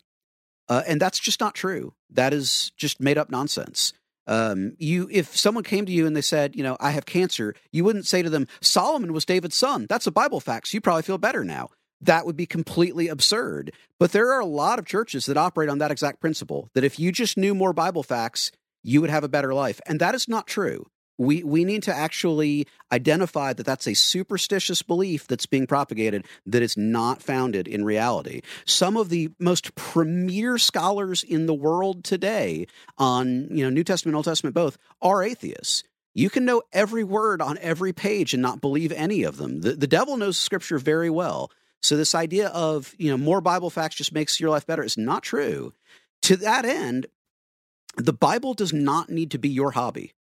Uh, 0.67 0.81
and 0.87 0.99
that's 0.99 1.19
just 1.19 1.39
not 1.39 1.53
true. 1.53 1.93
That 2.09 2.33
is 2.33 2.71
just 2.75 2.99
made 2.99 3.17
up 3.19 3.29
nonsense. 3.29 3.93
Um, 4.27 4.73
you, 4.77 5.07
if 5.11 5.35
someone 5.35 5.63
came 5.63 5.85
to 5.85 5.91
you 5.91 6.07
and 6.07 6.15
they 6.15 6.21
said, 6.21 6.55
you 6.55 6.63
know, 6.63 6.77
I 6.79 6.91
have 6.91 7.05
cancer, 7.05 7.53
you 7.71 7.83
wouldn't 7.83 8.07
say 8.07 8.21
to 8.21 8.29
them, 8.29 8.47
Solomon 8.61 9.13
was 9.13 9.25
David's 9.25 9.55
son. 9.55 9.85
That's 9.89 10.07
a 10.07 10.11
Bible 10.11 10.39
fact. 10.39 10.67
So 10.67 10.75
you 10.75 10.81
probably 10.81 11.03
feel 11.03 11.17
better 11.17 11.43
now. 11.43 11.69
That 12.01 12.25
would 12.25 12.35
be 12.35 12.45
completely 12.45 13.07
absurd. 13.07 13.71
But 13.99 14.11
there 14.11 14.31
are 14.31 14.39
a 14.39 14.45
lot 14.45 14.79
of 14.79 14.85
churches 14.85 15.25
that 15.27 15.37
operate 15.37 15.69
on 15.69 15.77
that 15.79 15.91
exact 15.91 16.19
principle 16.19 16.69
that 16.73 16.83
if 16.83 16.99
you 16.99 17.11
just 17.11 17.37
knew 17.37 17.55
more 17.55 17.73
Bible 17.73 18.03
facts, 18.03 18.51
you 18.83 19.01
would 19.01 19.09
have 19.09 19.23
a 19.23 19.29
better 19.29 19.53
life. 19.53 19.79
And 19.85 19.99
that 19.99 20.15
is 20.15 20.27
not 20.27 20.47
true. 20.47 20.85
We, 21.17 21.43
we 21.43 21.63
need 21.63 21.83
to 21.83 21.95
actually 21.95 22.67
identify 22.91 23.53
that 23.53 23.65
that's 23.65 23.87
a 23.87 23.93
superstitious 23.93 24.81
belief 24.81 25.27
that's 25.27 25.45
being 25.45 25.67
propagated 25.67 26.25
that 26.45 26.61
is 26.61 26.75
not 26.75 27.21
founded 27.21 27.67
in 27.67 27.85
reality. 27.85 28.41
Some 28.65 28.97
of 28.97 29.09
the 29.09 29.31
most 29.39 29.75
premier 29.75 30.57
scholars 30.57 31.23
in 31.23 31.45
the 31.45 31.53
world 31.53 32.03
today 32.03 32.67
on 32.97 33.47
you 33.49 33.63
know 33.63 33.69
New 33.69 33.83
Testament, 33.83 34.15
Old 34.15 34.25
Testament, 34.25 34.53
both 34.53 34.77
are 35.01 35.23
atheists. 35.23 35.83
You 36.13 36.29
can 36.29 36.45
know 36.45 36.61
every 36.71 37.03
word 37.03 37.41
on 37.41 37.57
every 37.59 37.91
page 37.91 38.33
and 38.33 38.41
not 38.41 38.61
believe 38.61 38.91
any 38.93 39.23
of 39.23 39.37
them. 39.37 39.61
The, 39.61 39.73
the 39.73 39.87
devil 39.87 40.15
knows 40.15 40.37
Scripture 40.37 40.79
very 40.79 41.09
well. 41.09 41.51
So 41.81 41.97
this 41.97 42.15
idea 42.15 42.47
of 42.49 42.95
you 42.97 43.11
know 43.11 43.17
more 43.17 43.41
Bible 43.41 43.69
facts 43.69 43.95
just 43.95 44.13
makes 44.13 44.39
your 44.39 44.49
life 44.49 44.65
better 44.65 44.83
is 44.83 44.97
not 44.97 45.23
true. 45.23 45.73
To 46.23 46.35
that 46.37 46.65
end, 46.65 47.07
the 47.97 48.13
Bible 48.13 48.53
does 48.53 48.73
not 48.73 49.09
need 49.09 49.31
to 49.31 49.37
be 49.37 49.49
your 49.49 49.71
hobby. 49.71 50.13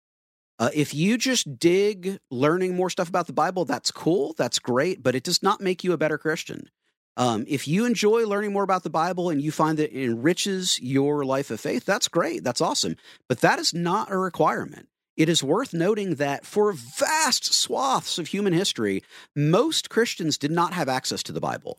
Uh, 0.58 0.70
if 0.72 0.94
you 0.94 1.18
just 1.18 1.58
dig 1.58 2.18
learning 2.30 2.76
more 2.76 2.90
stuff 2.90 3.08
about 3.08 3.26
the 3.26 3.32
Bible, 3.32 3.64
that's 3.64 3.90
cool, 3.90 4.34
that's 4.38 4.58
great, 4.58 5.02
but 5.02 5.14
it 5.14 5.24
does 5.24 5.42
not 5.42 5.60
make 5.60 5.82
you 5.82 5.92
a 5.92 5.98
better 5.98 6.18
Christian. 6.18 6.70
Um, 7.16 7.44
if 7.48 7.68
you 7.68 7.84
enjoy 7.84 8.26
learning 8.26 8.52
more 8.52 8.64
about 8.64 8.82
the 8.82 8.90
Bible 8.90 9.30
and 9.30 9.40
you 9.40 9.52
find 9.52 9.78
that 9.78 9.96
it 9.96 10.04
enriches 10.04 10.80
your 10.80 11.24
life 11.24 11.50
of 11.50 11.60
faith, 11.60 11.84
that's 11.84 12.08
great, 12.08 12.42
that's 12.42 12.60
awesome. 12.60 12.96
But 13.28 13.40
that 13.40 13.58
is 13.58 13.72
not 13.72 14.10
a 14.10 14.18
requirement. 14.18 14.88
It 15.16 15.28
is 15.28 15.44
worth 15.44 15.72
noting 15.72 16.16
that 16.16 16.44
for 16.44 16.72
vast 16.72 17.54
swaths 17.54 18.18
of 18.18 18.28
human 18.28 18.52
history, 18.52 19.02
most 19.36 19.90
Christians 19.90 20.36
did 20.36 20.50
not 20.50 20.72
have 20.72 20.88
access 20.88 21.22
to 21.24 21.32
the 21.32 21.40
Bible. 21.40 21.78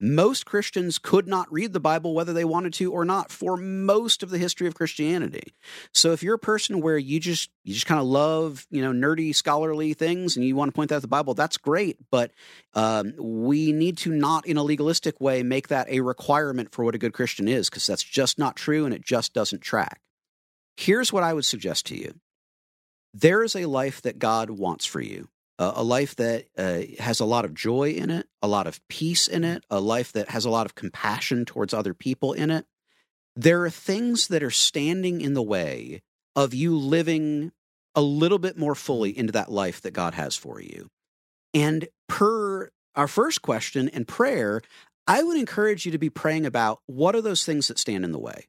Most 0.00 0.46
Christians 0.46 0.98
could 0.98 1.28
not 1.28 1.52
read 1.52 1.74
the 1.74 1.80
Bible 1.80 2.14
whether 2.14 2.32
they 2.32 2.44
wanted 2.44 2.72
to 2.74 2.90
or 2.90 3.04
not 3.04 3.30
for 3.30 3.56
most 3.56 4.22
of 4.22 4.30
the 4.30 4.38
history 4.38 4.66
of 4.66 4.74
Christianity. 4.74 5.52
So 5.92 6.12
if 6.12 6.22
you're 6.22 6.36
a 6.36 6.38
person 6.38 6.80
where 6.80 6.96
you 6.96 7.20
just 7.20 7.50
you 7.64 7.74
just 7.74 7.86
kind 7.86 8.00
of 8.00 8.06
love, 8.06 8.66
you 8.70 8.80
know, 8.80 8.92
nerdy 8.92 9.34
scholarly 9.34 9.92
things 9.92 10.36
and 10.36 10.44
you 10.44 10.56
want 10.56 10.70
to 10.70 10.72
point 10.72 10.88
that 10.88 10.96
out 10.96 11.02
the 11.02 11.08
Bible, 11.08 11.34
that's 11.34 11.58
great, 11.58 11.98
but 12.10 12.32
um, 12.72 13.12
we 13.18 13.72
need 13.72 13.98
to 13.98 14.10
not 14.10 14.46
in 14.46 14.56
a 14.56 14.62
legalistic 14.62 15.20
way 15.20 15.42
make 15.42 15.68
that 15.68 15.88
a 15.90 16.00
requirement 16.00 16.72
for 16.72 16.84
what 16.84 16.94
a 16.94 16.98
good 16.98 17.12
Christian 17.12 17.46
is 17.46 17.68
because 17.68 17.86
that's 17.86 18.02
just 18.02 18.38
not 18.38 18.56
true 18.56 18.86
and 18.86 18.94
it 18.94 19.04
just 19.04 19.34
doesn't 19.34 19.60
track. 19.60 20.00
Here's 20.78 21.12
what 21.12 21.22
I 21.22 21.34
would 21.34 21.44
suggest 21.44 21.86
to 21.86 21.96
you. 21.96 22.14
There 23.12 23.42
is 23.42 23.54
a 23.54 23.66
life 23.66 24.00
that 24.02 24.18
God 24.18 24.48
wants 24.48 24.86
for 24.86 25.00
you 25.00 25.28
uh, 25.60 25.72
a 25.76 25.84
life 25.84 26.16
that 26.16 26.46
uh, 26.56 26.80
has 26.98 27.20
a 27.20 27.26
lot 27.26 27.44
of 27.44 27.52
joy 27.52 27.90
in 27.90 28.08
it, 28.08 28.26
a 28.40 28.48
lot 28.48 28.66
of 28.66 28.80
peace 28.88 29.28
in 29.28 29.44
it, 29.44 29.62
a 29.68 29.78
life 29.78 30.10
that 30.12 30.30
has 30.30 30.46
a 30.46 30.50
lot 30.50 30.64
of 30.64 30.74
compassion 30.74 31.44
towards 31.44 31.74
other 31.74 31.92
people 31.92 32.32
in 32.32 32.50
it. 32.50 32.64
There 33.36 33.62
are 33.64 33.70
things 33.70 34.28
that 34.28 34.42
are 34.42 34.50
standing 34.50 35.20
in 35.20 35.34
the 35.34 35.42
way 35.42 36.00
of 36.34 36.54
you 36.54 36.78
living 36.78 37.52
a 37.94 38.00
little 38.00 38.38
bit 38.38 38.56
more 38.56 38.74
fully 38.74 39.16
into 39.16 39.32
that 39.32 39.52
life 39.52 39.82
that 39.82 39.92
God 39.92 40.14
has 40.14 40.34
for 40.34 40.62
you. 40.62 40.88
And 41.52 41.88
per 42.08 42.70
our 42.94 43.08
first 43.08 43.42
question 43.42 43.90
and 43.90 44.08
prayer, 44.08 44.62
I 45.06 45.22
would 45.22 45.36
encourage 45.36 45.84
you 45.84 45.92
to 45.92 45.98
be 45.98 46.10
praying 46.10 46.46
about 46.46 46.80
what 46.86 47.14
are 47.14 47.20
those 47.20 47.44
things 47.44 47.68
that 47.68 47.78
stand 47.78 48.04
in 48.04 48.12
the 48.12 48.18
way? 48.18 48.46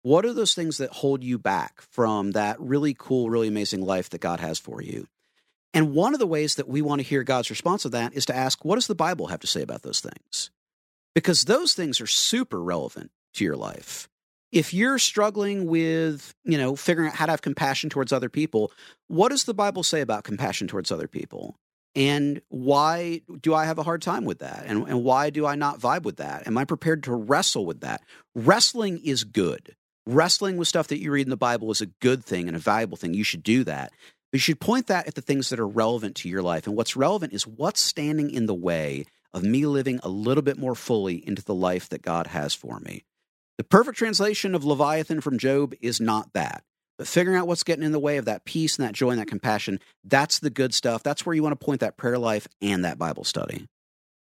What 0.00 0.24
are 0.24 0.32
those 0.32 0.54
things 0.54 0.78
that 0.78 0.90
hold 0.90 1.22
you 1.22 1.38
back 1.38 1.82
from 1.82 2.30
that 2.32 2.58
really 2.58 2.94
cool, 2.98 3.28
really 3.28 3.48
amazing 3.48 3.82
life 3.82 4.08
that 4.10 4.20
God 4.20 4.40
has 4.40 4.58
for 4.58 4.80
you? 4.80 5.06
And 5.74 5.92
one 5.92 6.14
of 6.14 6.20
the 6.20 6.26
ways 6.26 6.54
that 6.54 6.68
we 6.68 6.80
want 6.80 7.00
to 7.00 7.06
hear 7.06 7.24
God's 7.24 7.50
response 7.50 7.82
to 7.82 7.88
that 7.90 8.14
is 8.14 8.24
to 8.26 8.34
ask, 8.34 8.64
what 8.64 8.76
does 8.76 8.86
the 8.86 8.94
Bible 8.94 9.26
have 9.26 9.40
to 9.40 9.46
say 9.46 9.60
about 9.60 9.82
those 9.82 10.00
things? 10.00 10.50
Because 11.14 11.42
those 11.42 11.74
things 11.74 12.00
are 12.00 12.06
super 12.06 12.62
relevant 12.62 13.10
to 13.34 13.44
your 13.44 13.56
life. 13.56 14.08
If 14.52 14.72
you're 14.72 15.00
struggling 15.00 15.66
with, 15.66 16.32
you 16.44 16.56
know, 16.56 16.76
figuring 16.76 17.08
out 17.08 17.16
how 17.16 17.26
to 17.26 17.32
have 17.32 17.42
compassion 17.42 17.90
towards 17.90 18.12
other 18.12 18.28
people, 18.28 18.70
what 19.08 19.30
does 19.30 19.44
the 19.44 19.54
Bible 19.54 19.82
say 19.82 20.00
about 20.00 20.22
compassion 20.22 20.68
towards 20.68 20.92
other 20.92 21.08
people? 21.08 21.56
And 21.96 22.40
why 22.48 23.22
do 23.40 23.52
I 23.54 23.64
have 23.64 23.78
a 23.78 23.82
hard 23.82 24.02
time 24.02 24.24
with 24.24 24.40
that? 24.40 24.64
And, 24.66 24.88
and 24.88 25.02
why 25.02 25.30
do 25.30 25.44
I 25.44 25.56
not 25.56 25.80
vibe 25.80 26.02
with 26.02 26.16
that? 26.16 26.46
Am 26.46 26.56
I 26.56 26.64
prepared 26.64 27.02
to 27.04 27.14
wrestle 27.14 27.66
with 27.66 27.80
that? 27.80 28.02
Wrestling 28.34 29.00
is 29.04 29.24
good. 29.24 29.74
Wrestling 30.06 30.56
with 30.56 30.68
stuff 30.68 30.88
that 30.88 31.00
you 31.00 31.10
read 31.10 31.26
in 31.26 31.30
the 31.30 31.36
Bible 31.36 31.70
is 31.70 31.80
a 31.80 31.86
good 31.86 32.24
thing 32.24 32.46
and 32.46 32.56
a 32.56 32.60
valuable 32.60 32.96
thing. 32.96 33.14
You 33.14 33.24
should 33.24 33.42
do 33.42 33.64
that. 33.64 33.92
But 34.34 34.38
you 34.38 34.46
should 34.46 34.58
point 34.58 34.88
that 34.88 35.06
at 35.06 35.14
the 35.14 35.20
things 35.20 35.50
that 35.50 35.60
are 35.60 35.68
relevant 35.68 36.16
to 36.16 36.28
your 36.28 36.42
life. 36.42 36.66
And 36.66 36.74
what's 36.74 36.96
relevant 36.96 37.32
is 37.32 37.46
what's 37.46 37.80
standing 37.80 38.30
in 38.32 38.46
the 38.46 38.52
way 38.52 39.04
of 39.32 39.44
me 39.44 39.64
living 39.64 40.00
a 40.02 40.08
little 40.08 40.42
bit 40.42 40.58
more 40.58 40.74
fully 40.74 41.24
into 41.24 41.44
the 41.44 41.54
life 41.54 41.88
that 41.90 42.02
God 42.02 42.26
has 42.26 42.52
for 42.52 42.80
me. 42.80 43.04
The 43.58 43.62
perfect 43.62 43.96
translation 43.96 44.56
of 44.56 44.64
Leviathan 44.64 45.20
from 45.20 45.38
Job 45.38 45.72
is 45.80 46.00
not 46.00 46.32
that. 46.32 46.64
But 46.98 47.06
figuring 47.06 47.38
out 47.38 47.46
what's 47.46 47.62
getting 47.62 47.84
in 47.84 47.92
the 47.92 48.00
way 48.00 48.16
of 48.16 48.24
that 48.24 48.44
peace 48.44 48.76
and 48.76 48.84
that 48.84 48.94
joy 48.94 49.10
and 49.10 49.20
that 49.20 49.28
compassion, 49.28 49.78
that's 50.02 50.40
the 50.40 50.50
good 50.50 50.74
stuff. 50.74 51.04
That's 51.04 51.24
where 51.24 51.36
you 51.36 51.44
want 51.44 51.52
to 51.52 51.64
point 51.64 51.78
that 51.78 51.96
prayer 51.96 52.18
life 52.18 52.48
and 52.60 52.84
that 52.84 52.98
Bible 52.98 53.22
study. 53.22 53.66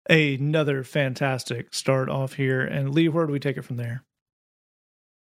Another 0.08 0.82
fantastic 0.82 1.74
start 1.74 2.08
off 2.08 2.32
here. 2.32 2.62
And 2.62 2.94
Lee, 2.94 3.10
where 3.10 3.26
do 3.26 3.34
we 3.34 3.38
take 3.38 3.58
it 3.58 3.66
from 3.66 3.76
there? 3.76 4.02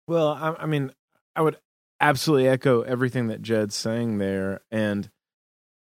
Well, 0.08 0.30
I, 0.30 0.56
I 0.58 0.66
mean, 0.68 0.94
I 1.36 1.42
would 1.42 1.58
absolutely 2.00 2.48
echo 2.48 2.82
everything 2.82 3.28
that 3.28 3.42
Jed's 3.42 3.76
saying 3.76 4.18
there. 4.18 4.62
And, 4.72 5.10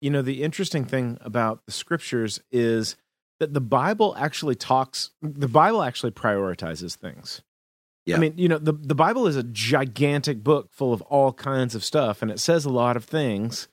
you 0.01 0.09
know, 0.09 0.21
the 0.21 0.43
interesting 0.43 0.85
thing 0.85 1.17
about 1.21 1.65
the 1.65 1.71
scriptures 1.71 2.41
is 2.51 2.95
that 3.39 3.53
the 3.53 3.61
Bible 3.61 4.15
actually 4.17 4.55
talks, 4.55 5.11
the 5.21 5.47
Bible 5.47 5.81
actually 5.81 6.11
prioritizes 6.11 6.95
things. 6.95 7.41
Yeah. 8.05 8.17
I 8.17 8.19
mean, 8.19 8.33
you 8.37 8.49
know, 8.49 8.57
the, 8.57 8.73
the 8.73 8.95
Bible 8.95 9.27
is 9.27 9.37
a 9.37 9.43
gigantic 9.43 10.43
book 10.43 10.69
full 10.71 10.93
of 10.93 11.01
all 11.03 11.31
kinds 11.31 11.73
of 11.73 11.85
stuff, 11.85 12.21
and 12.21 12.29
it 12.29 12.39
says 12.39 12.65
a 12.65 12.69
lot 12.69 12.97
of 12.97 13.05
things, 13.05 13.69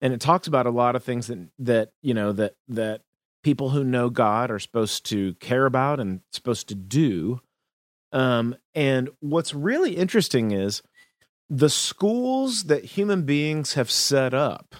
and 0.00 0.12
it 0.12 0.20
talks 0.20 0.46
about 0.46 0.66
a 0.66 0.70
lot 0.70 0.94
of 0.94 1.02
things 1.02 1.26
that 1.26 1.48
that 1.58 1.92
you 2.00 2.14
know 2.14 2.30
that 2.32 2.54
that 2.68 3.00
people 3.42 3.70
who 3.70 3.82
know 3.82 4.10
God 4.10 4.50
are 4.50 4.60
supposed 4.60 5.06
to 5.06 5.34
care 5.34 5.66
about 5.66 5.98
and 5.98 6.20
supposed 6.30 6.68
to 6.68 6.76
do. 6.76 7.40
Um, 8.12 8.54
and 8.76 9.10
what's 9.18 9.54
really 9.54 9.96
interesting 9.96 10.52
is 10.52 10.82
the 11.56 11.70
schools 11.70 12.64
that 12.64 12.84
human 12.84 13.22
beings 13.22 13.74
have 13.74 13.88
set 13.88 14.34
up 14.34 14.74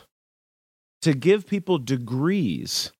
to 1.02 1.14
give 1.14 1.46
people 1.46 1.78
degrees 1.78 2.90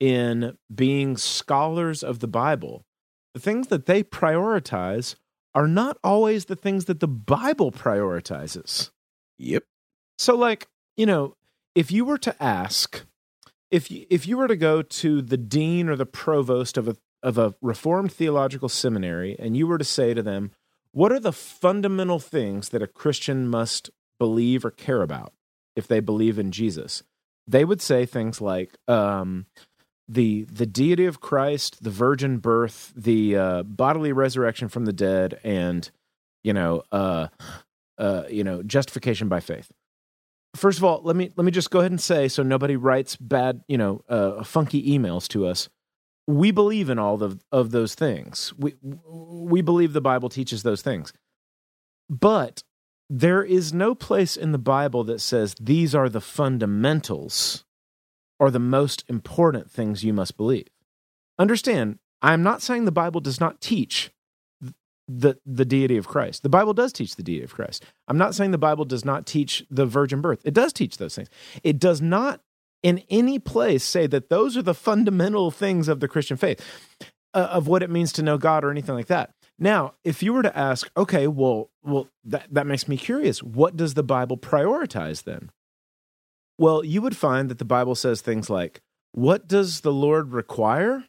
in 0.00 0.56
being 0.74 1.18
scholars 1.18 2.02
of 2.02 2.20
the 2.20 2.26
Bible, 2.26 2.86
the 3.34 3.40
things 3.40 3.68
that 3.68 3.84
they 3.84 4.02
prioritize 4.02 5.16
are 5.54 5.68
not 5.68 5.98
always 6.02 6.46
the 6.46 6.56
things 6.56 6.86
that 6.86 7.00
the 7.00 7.08
Bible 7.08 7.70
prioritizes. 7.70 8.90
Yep. 9.38 9.64
So 10.16 10.34
like, 10.34 10.68
you 10.96 11.04
know, 11.04 11.36
if 11.74 11.92
you 11.92 12.06
were 12.06 12.18
to 12.18 12.42
ask 12.42 13.04
if 13.70 13.90
you, 13.90 14.06
if 14.08 14.26
you 14.26 14.38
were 14.38 14.48
to 14.48 14.56
go 14.56 14.80
to 14.82 15.20
the 15.20 15.36
dean 15.36 15.88
or 15.88 15.96
the 15.96 16.06
provost 16.06 16.78
of 16.78 16.88
a 16.88 16.96
of 17.22 17.38
a 17.38 17.54
reformed 17.60 18.12
theological 18.12 18.68
seminary 18.68 19.36
and 19.38 19.56
you 19.56 19.66
were 19.66 19.78
to 19.78 19.84
say 19.84 20.12
to 20.12 20.22
them, 20.22 20.50
what 20.92 21.12
are 21.12 21.20
the 21.20 21.32
fundamental 21.32 22.18
things 22.18 22.68
that 22.68 22.82
a 22.82 22.86
Christian 22.86 23.48
must 23.48 23.90
believe 24.18 24.64
or 24.64 24.70
care 24.70 25.02
about 25.02 25.32
if 25.74 25.86
they 25.86 26.00
believe 26.00 26.38
in 26.38 26.52
Jesus? 26.52 27.02
They 27.46 27.64
would 27.64 27.82
say 27.82 28.06
things 28.06 28.40
like 28.40 28.76
um, 28.86 29.46
the 30.08 30.44
the 30.44 30.66
deity 30.66 31.06
of 31.06 31.20
Christ, 31.20 31.82
the 31.82 31.90
virgin 31.90 32.38
birth, 32.38 32.92
the 32.94 33.36
uh, 33.36 33.62
bodily 33.64 34.12
resurrection 34.12 34.68
from 34.68 34.84
the 34.84 34.92
dead, 34.92 35.40
and 35.42 35.90
you 36.44 36.52
know, 36.52 36.82
uh, 36.92 37.28
uh, 37.98 38.24
you 38.30 38.44
know, 38.44 38.62
justification 38.62 39.28
by 39.28 39.40
faith. 39.40 39.70
First 40.54 40.78
of 40.78 40.84
all, 40.84 41.00
let 41.02 41.16
me 41.16 41.32
let 41.36 41.44
me 41.44 41.50
just 41.50 41.70
go 41.70 41.80
ahead 41.80 41.90
and 41.90 42.00
say, 42.00 42.28
so 42.28 42.42
nobody 42.42 42.76
writes 42.76 43.16
bad, 43.16 43.62
you 43.66 43.78
know, 43.78 44.02
uh, 44.08 44.44
funky 44.44 44.96
emails 44.96 45.26
to 45.28 45.46
us 45.46 45.68
we 46.26 46.50
believe 46.50 46.88
in 46.88 46.98
all 46.98 47.22
of, 47.22 47.44
of 47.50 47.70
those 47.70 47.94
things. 47.94 48.52
We 48.56 48.74
we 48.82 49.60
believe 49.62 49.92
the 49.92 50.00
Bible 50.00 50.28
teaches 50.28 50.62
those 50.62 50.82
things. 50.82 51.12
But 52.08 52.62
there 53.08 53.42
is 53.42 53.72
no 53.72 53.94
place 53.94 54.36
in 54.36 54.52
the 54.52 54.58
Bible 54.58 55.04
that 55.04 55.20
says 55.20 55.54
these 55.60 55.94
are 55.94 56.08
the 56.08 56.20
fundamentals 56.20 57.64
or 58.38 58.50
the 58.50 58.58
most 58.58 59.04
important 59.08 59.70
things 59.70 60.04
you 60.04 60.12
must 60.12 60.36
believe. 60.36 60.68
Understand, 61.38 61.98
I'm 62.22 62.42
not 62.42 62.62
saying 62.62 62.84
the 62.84 62.92
Bible 62.92 63.20
does 63.20 63.40
not 63.40 63.60
teach 63.60 64.12
the 65.08 65.36
the 65.44 65.64
deity 65.64 65.96
of 65.96 66.06
Christ. 66.06 66.42
The 66.42 66.48
Bible 66.48 66.74
does 66.74 66.92
teach 66.92 67.16
the 67.16 67.22
deity 67.22 67.44
of 67.44 67.54
Christ. 67.54 67.84
I'm 68.08 68.18
not 68.18 68.34
saying 68.34 68.52
the 68.52 68.58
Bible 68.58 68.84
does 68.84 69.04
not 69.04 69.26
teach 69.26 69.64
the 69.70 69.86
virgin 69.86 70.20
birth. 70.20 70.40
It 70.44 70.54
does 70.54 70.72
teach 70.72 70.98
those 70.98 71.14
things. 71.14 71.28
It 71.62 71.78
does 71.78 72.00
not 72.00 72.40
in 72.82 73.02
any 73.08 73.38
place 73.38 73.84
say 73.84 74.06
that 74.06 74.28
those 74.28 74.56
are 74.56 74.62
the 74.62 74.74
fundamental 74.74 75.50
things 75.50 75.88
of 75.88 76.00
the 76.00 76.08
Christian 76.08 76.36
faith, 76.36 76.64
uh, 77.34 77.48
of 77.50 77.68
what 77.68 77.82
it 77.82 77.90
means 77.90 78.12
to 78.14 78.22
know 78.22 78.38
God 78.38 78.64
or 78.64 78.70
anything 78.70 78.94
like 78.94 79.06
that. 79.06 79.30
Now, 79.58 79.94
if 80.02 80.22
you 80.22 80.32
were 80.32 80.42
to 80.42 80.58
ask, 80.58 80.90
okay, 80.96 81.26
well, 81.28 81.70
well, 81.84 82.08
that, 82.24 82.46
that 82.50 82.66
makes 82.66 82.88
me 82.88 82.96
curious. 82.96 83.42
What 83.42 83.76
does 83.76 83.94
the 83.94 84.02
Bible 84.02 84.36
prioritize 84.36 85.22
then? 85.22 85.50
Well, 86.58 86.84
you 86.84 87.00
would 87.02 87.16
find 87.16 87.48
that 87.48 87.58
the 87.58 87.64
Bible 87.64 87.94
says 87.94 88.20
things 88.20 88.50
like, 88.50 88.80
what 89.12 89.46
does 89.46 89.82
the 89.82 89.92
Lord 89.92 90.32
require? 90.32 91.04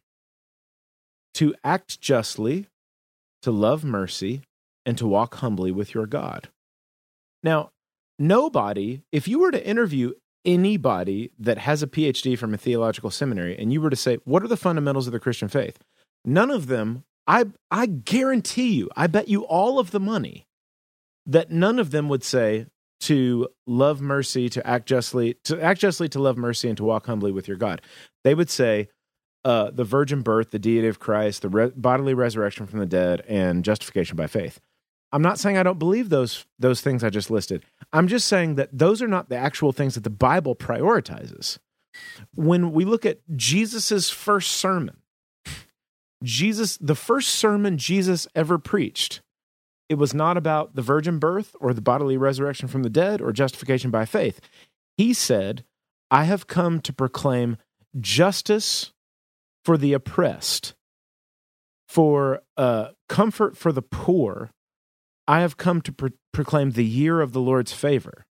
To 1.36 1.56
act 1.64 2.00
justly, 2.00 2.68
to 3.42 3.52
love 3.52 3.84
mercy, 3.84 4.42
and 4.86 4.98
to 4.98 5.08
walk 5.08 5.36
humbly 5.36 5.72
with 5.72 5.94
your 5.94 6.06
God. 6.06 6.50
Now, 7.42 7.72
nobody, 8.20 9.02
if 9.12 9.28
you 9.28 9.40
were 9.40 9.52
to 9.52 9.66
interview 9.66 10.14
anybody 10.46 11.32
that 11.40 11.58
has 11.58 11.84
a 11.84 11.88
PhD 11.88 12.38
from 12.38 12.54
a 12.54 12.58
theological 12.58 13.10
seminary 13.10 13.58
and 13.58 13.72
you 13.72 13.82
were 13.82 13.90
to 13.90 13.96
say, 13.96 14.18
what 14.26 14.44
are 14.44 14.48
the 14.48 14.58
fundamentals 14.58 15.08
of 15.08 15.14
the 15.14 15.20
Christian 15.20 15.48
faith? 15.48 15.80
None 16.26 16.52
of 16.52 16.68
them, 16.68 17.04
I, 17.28 17.46
I 17.72 17.86
guarantee 17.86 18.74
you, 18.74 18.90
I 18.96 19.08
bet 19.08 19.28
you 19.28 19.44
all 19.44 19.80
of 19.80 19.92
the 19.92 20.00
money 20.00 20.48
that 21.26 21.52
none 21.52 21.80
of 21.80 21.92
them 21.92 22.10
would 22.10 22.24
say 22.24 22.68
to 23.02 23.48
love 23.68 24.02
mercy, 24.02 24.50
to 24.50 24.66
act 24.66 24.88
justly, 24.88 25.36
to 25.44 25.62
act 25.62 25.82
justly, 25.82 26.08
to 26.10 26.22
love 26.22 26.38
mercy, 26.38 26.70
and 26.70 26.78
to 26.78 26.84
walk 26.84 27.06
humbly 27.06 27.32
with 27.32 27.48
your 27.48 27.58
God. 27.58 27.82
They 28.24 28.34
would 28.34 28.50
say, 28.50 28.88
uh, 29.46 29.72
the 29.72 29.84
virgin 29.84 30.22
birth, 30.22 30.52
the 30.52 30.60
deity 30.60 30.88
of 30.88 31.00
Christ, 31.00 31.42
the 31.42 31.50
re- 31.50 31.72
bodily 31.76 32.14
resurrection 32.14 32.66
from 32.66 32.80
the 32.80 32.86
dead, 32.86 33.22
and 33.28 33.66
justification 33.66 34.16
by 34.16 34.28
faith. 34.28 34.62
I'm 35.14 35.22
not 35.22 35.38
saying 35.38 35.58
I 35.58 35.64
don't 35.64 35.80
believe 35.80 36.10
those 36.10 36.46
those 36.58 36.82
things 36.82 37.04
I 37.04 37.10
just 37.10 37.30
listed. 37.30 37.64
I'm 37.94 38.08
just 38.08 38.28
saying 38.28 38.56
that 38.56 38.70
those 38.74 39.02
are 39.02 39.08
not 39.08 39.30
the 39.30 39.38
actual 39.38 39.72
things 39.72 39.94
that 39.94 40.04
the 40.04 40.10
Bible 40.10 40.56
prioritizes. 40.56 41.60
When 42.34 42.72
we 42.72 42.84
look 42.84 43.06
at 43.06 43.20
Jesus's 43.36 44.10
first 44.10 44.52
sermon, 44.52 44.98
Jesus, 46.24 46.78
the 46.78 46.96
first 46.96 47.30
sermon 47.30 47.78
Jesus 47.78 48.28
ever 48.34 48.58
preached, 48.58 49.22
it 49.88 49.96
was 49.96 50.16
not 50.16 50.36
about 50.36 50.76
the 50.76 50.82
virgin 50.82 51.20
birth 51.20 51.56
or 51.60 51.74
the 51.74 51.82
bodily 51.82 52.18
resurrection 52.18 52.68
from 52.68 52.82
the 52.82 52.90
dead 52.90 53.22
or 53.22 53.32
justification 53.32 53.92
by 53.92 54.06
faith. 54.06 54.42
He 54.98 55.14
said, 55.14 55.64
I 56.10 56.24
have 56.24 56.48
come 56.48 56.82
to 56.82 56.94
proclaim 56.94 57.58
justice 58.00 58.92
for 59.64 59.78
the 59.78 59.94
oppressed, 59.94 60.74
for 61.88 62.42
uh, 62.58 62.90
comfort 63.08 63.56
for 63.56 63.72
the 63.72 63.84
poor. 63.84 64.50
I 65.28 65.42
have 65.42 65.58
come 65.58 65.82
to 65.82 65.92
pro- 65.92 66.10
proclaim 66.32 66.72
the 66.72 66.86
year 66.86 67.22
of 67.22 67.34
the 67.34 67.42
Lord's 67.42 67.74
favor. 67.74 68.26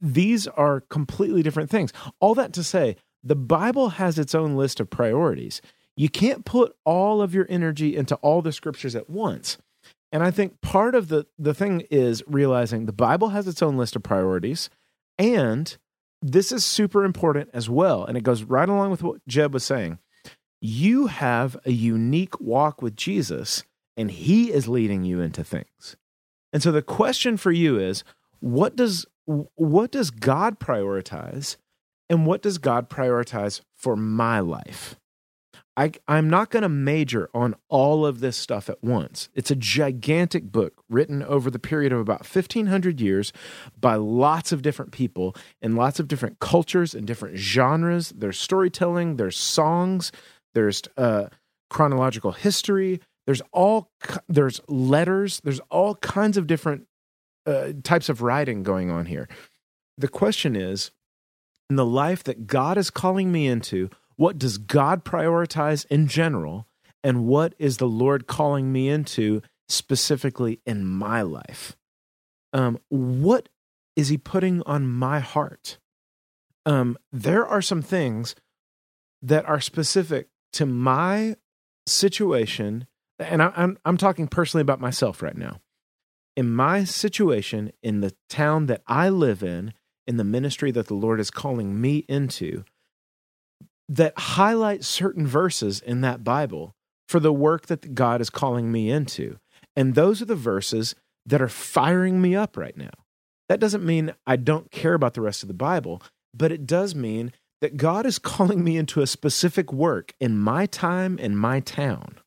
These 0.00 0.46
are 0.48 0.80
completely 0.80 1.42
different 1.42 1.70
things. 1.70 1.92
All 2.18 2.34
that 2.34 2.52
to 2.54 2.64
say, 2.64 2.96
the 3.22 3.36
Bible 3.36 3.90
has 3.90 4.18
its 4.18 4.34
own 4.34 4.56
list 4.56 4.80
of 4.80 4.90
priorities. 4.90 5.60
You 5.96 6.08
can't 6.08 6.44
put 6.44 6.74
all 6.84 7.20
of 7.20 7.34
your 7.34 7.46
energy 7.48 7.96
into 7.96 8.14
all 8.16 8.42
the 8.42 8.52
scriptures 8.52 8.96
at 8.96 9.10
once. 9.10 9.58
And 10.12 10.22
I 10.22 10.30
think 10.30 10.60
part 10.60 10.94
of 10.94 11.08
the, 11.08 11.26
the 11.38 11.54
thing 11.54 11.82
is 11.90 12.22
realizing 12.26 12.86
the 12.86 12.92
Bible 12.92 13.28
has 13.28 13.46
its 13.46 13.62
own 13.62 13.76
list 13.76 13.94
of 13.94 14.02
priorities. 14.02 14.70
And 15.18 15.76
this 16.22 16.50
is 16.50 16.64
super 16.64 17.04
important 17.04 17.50
as 17.52 17.68
well. 17.68 18.04
And 18.04 18.16
it 18.16 18.24
goes 18.24 18.42
right 18.42 18.68
along 18.68 18.90
with 18.90 19.02
what 19.02 19.24
Jed 19.28 19.52
was 19.52 19.64
saying 19.64 19.98
you 20.60 21.06
have 21.06 21.56
a 21.64 21.70
unique 21.70 22.38
walk 22.40 22.82
with 22.82 22.96
Jesus 22.96 23.64
and 24.00 24.10
he 24.10 24.50
is 24.50 24.66
leading 24.66 25.04
you 25.04 25.20
into 25.20 25.44
things. 25.44 25.96
And 26.54 26.62
so 26.62 26.72
the 26.72 26.80
question 26.80 27.36
for 27.36 27.52
you 27.52 27.78
is 27.78 28.02
what 28.40 28.74
does 28.74 29.04
what 29.26 29.92
does 29.92 30.10
God 30.10 30.58
prioritize 30.58 31.56
and 32.08 32.26
what 32.26 32.42
does 32.42 32.56
God 32.58 32.88
prioritize 32.88 33.60
for 33.76 33.94
my 33.94 34.40
life? 34.40 34.96
I, 35.76 35.92
I'm 36.08 36.28
not 36.28 36.50
going 36.50 36.62
to 36.62 36.68
major 36.68 37.30
on 37.32 37.54
all 37.68 38.04
of 38.04 38.20
this 38.20 38.36
stuff 38.36 38.68
at 38.68 38.82
once. 38.82 39.28
It's 39.34 39.52
a 39.52 39.56
gigantic 39.56 40.50
book 40.50 40.82
written 40.88 41.22
over 41.22 41.50
the 41.50 41.60
period 41.60 41.92
of 41.92 42.00
about 42.00 42.20
1,500 42.20 43.00
years 43.00 43.32
by 43.80 43.94
lots 43.94 44.50
of 44.50 44.62
different 44.62 44.92
people 44.92 45.36
in 45.62 45.76
lots 45.76 46.00
of 46.00 46.08
different 46.08 46.40
cultures 46.40 46.94
and 46.94 47.06
different 47.06 47.36
genres. 47.36 48.12
There's 48.16 48.38
storytelling, 48.38 49.16
there's 49.16 49.36
songs, 49.36 50.10
there's 50.54 50.82
uh, 50.96 51.26
chronological 51.68 52.32
history 52.32 53.00
there's 53.30 53.42
all 53.52 53.92
there's 54.28 54.60
letters 54.66 55.40
there's 55.44 55.60
all 55.70 55.94
kinds 55.94 56.36
of 56.36 56.48
different 56.48 56.88
uh, 57.46 57.68
types 57.84 58.08
of 58.08 58.22
writing 58.22 58.64
going 58.64 58.90
on 58.90 59.06
here. 59.06 59.28
The 59.96 60.08
question 60.08 60.56
is 60.56 60.90
in 61.68 61.76
the 61.76 61.86
life 61.86 62.24
that 62.24 62.48
god 62.48 62.76
is 62.76 62.90
calling 62.90 63.30
me 63.30 63.46
into 63.46 63.88
what 64.16 64.36
does 64.36 64.58
god 64.58 65.04
prioritize 65.04 65.86
in 65.86 66.08
general? 66.08 66.66
And 67.04 67.24
what 67.24 67.54
is 67.56 67.76
the 67.76 67.86
lord 67.86 68.26
calling 68.26 68.72
me 68.72 68.88
into 68.88 69.42
specifically 69.68 70.58
in 70.66 70.84
my 70.84 71.22
life? 71.22 71.76
Um, 72.52 72.80
what 72.88 73.48
is 73.94 74.08
he 74.08 74.18
putting 74.18 74.60
on 74.62 74.88
my 74.88 75.20
heart? 75.20 75.78
Um, 76.66 76.98
there 77.12 77.46
are 77.46 77.62
some 77.62 77.80
things 77.80 78.34
that 79.22 79.48
are 79.48 79.60
specific 79.60 80.26
to 80.54 80.66
my 80.66 81.36
situation, 81.86 82.88
and 83.20 83.42
I, 83.42 83.52
I'm 83.54 83.78
I'm 83.84 83.96
talking 83.96 84.26
personally 84.26 84.62
about 84.62 84.80
myself 84.80 85.22
right 85.22 85.36
now. 85.36 85.60
In 86.36 86.50
my 86.50 86.84
situation, 86.84 87.72
in 87.82 88.00
the 88.00 88.14
town 88.28 88.66
that 88.66 88.82
I 88.86 89.08
live 89.08 89.42
in, 89.42 89.74
in 90.06 90.16
the 90.16 90.24
ministry 90.24 90.70
that 90.72 90.86
the 90.86 90.94
Lord 90.94 91.20
is 91.20 91.30
calling 91.30 91.80
me 91.80 92.04
into, 92.08 92.64
that 93.88 94.18
highlight 94.18 94.84
certain 94.84 95.26
verses 95.26 95.80
in 95.80 96.00
that 96.00 96.24
Bible 96.24 96.74
for 97.08 97.20
the 97.20 97.32
work 97.32 97.66
that 97.66 97.94
God 97.94 98.20
is 98.20 98.30
calling 98.30 98.70
me 98.70 98.90
into. 98.90 99.38
And 99.76 99.94
those 99.94 100.22
are 100.22 100.26
the 100.26 100.36
verses 100.36 100.94
that 101.26 101.42
are 101.42 101.48
firing 101.48 102.22
me 102.22 102.36
up 102.36 102.56
right 102.56 102.76
now. 102.76 102.90
That 103.48 103.60
doesn't 103.60 103.84
mean 103.84 104.14
I 104.26 104.36
don't 104.36 104.70
care 104.70 104.94
about 104.94 105.14
the 105.14 105.20
rest 105.20 105.42
of 105.42 105.48
the 105.48 105.54
Bible, 105.54 106.02
but 106.32 106.52
it 106.52 106.66
does 106.66 106.94
mean 106.94 107.32
that 107.60 107.76
God 107.76 108.06
is 108.06 108.18
calling 108.18 108.62
me 108.62 108.76
into 108.76 109.02
a 109.02 109.06
specific 109.06 109.72
work 109.72 110.14
in 110.20 110.38
my 110.38 110.66
time 110.66 111.18
and 111.20 111.38
my 111.38 111.58
town. 111.58 112.19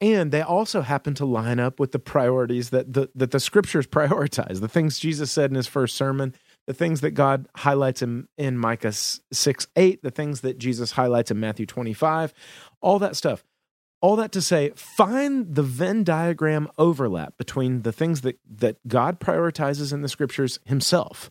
And 0.00 0.32
they 0.32 0.42
also 0.42 0.82
happen 0.82 1.14
to 1.14 1.24
line 1.24 1.60
up 1.60 1.78
with 1.78 1.92
the 1.92 1.98
priorities 1.98 2.70
that 2.70 2.92
the, 2.92 3.10
that 3.14 3.30
the 3.30 3.40
scriptures 3.40 3.86
prioritize, 3.88 4.60
the 4.60 4.68
things 4.68 4.98
Jesus 4.98 5.30
said 5.30 5.50
in 5.50 5.56
his 5.56 5.66
first 5.66 5.96
sermon, 5.96 6.34
the 6.66 6.74
things 6.74 7.00
that 7.02 7.12
God 7.12 7.46
highlights 7.56 8.02
in, 8.02 8.28
in 8.36 8.58
Micah 8.58 8.92
6 8.92 9.66
8, 9.76 10.02
the 10.02 10.10
things 10.10 10.40
that 10.40 10.58
Jesus 10.58 10.92
highlights 10.92 11.30
in 11.30 11.40
Matthew 11.40 11.66
25, 11.66 12.32
all 12.80 12.98
that 12.98 13.16
stuff. 13.16 13.44
All 14.00 14.16
that 14.16 14.32
to 14.32 14.42
say, 14.42 14.70
find 14.76 15.54
the 15.54 15.62
Venn 15.62 16.04
diagram 16.04 16.68
overlap 16.76 17.38
between 17.38 17.82
the 17.82 17.92
things 17.92 18.20
that, 18.20 18.38
that 18.46 18.76
God 18.86 19.18
prioritizes 19.18 19.94
in 19.94 20.02
the 20.02 20.10
scriptures 20.10 20.58
himself 20.66 21.30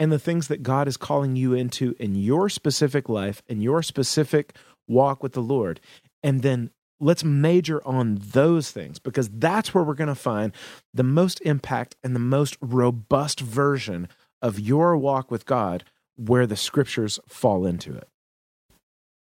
and 0.00 0.10
the 0.10 0.18
things 0.18 0.48
that 0.48 0.64
God 0.64 0.88
is 0.88 0.96
calling 0.96 1.36
you 1.36 1.52
into 1.52 1.94
in 2.00 2.16
your 2.16 2.48
specific 2.48 3.08
life 3.08 3.42
in 3.46 3.60
your 3.60 3.82
specific 3.82 4.56
walk 4.88 5.22
with 5.22 5.34
the 5.34 5.42
Lord. 5.42 5.78
And 6.22 6.42
then 6.42 6.70
let's 7.00 7.24
major 7.24 7.80
on 7.86 8.18
those 8.20 8.70
things 8.70 8.98
because 8.98 9.28
that's 9.28 9.74
where 9.74 9.82
we're 9.82 9.94
going 9.94 10.08
to 10.08 10.14
find 10.14 10.52
the 10.92 11.02
most 11.02 11.40
impact 11.42 11.96
and 12.04 12.14
the 12.14 12.20
most 12.20 12.56
robust 12.60 13.40
version 13.40 14.08
of 14.42 14.60
your 14.60 14.96
walk 14.96 15.30
with 15.30 15.46
God 15.46 15.84
where 16.16 16.46
the 16.46 16.56
scriptures 16.56 17.18
fall 17.26 17.66
into 17.66 17.94
it. 17.94 18.08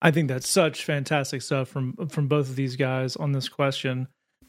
I 0.02 0.12
think 0.12 0.28
that's 0.30 0.48
such 0.48 0.84
fantastic 0.86 1.42
stuff 1.42 1.68
from 1.68 1.96
from 2.10 2.28
both 2.28 2.50
of 2.50 2.56
these 2.56 2.76
guys 2.76 3.16
on 3.16 3.32
this 3.34 3.50
question. 3.50 4.08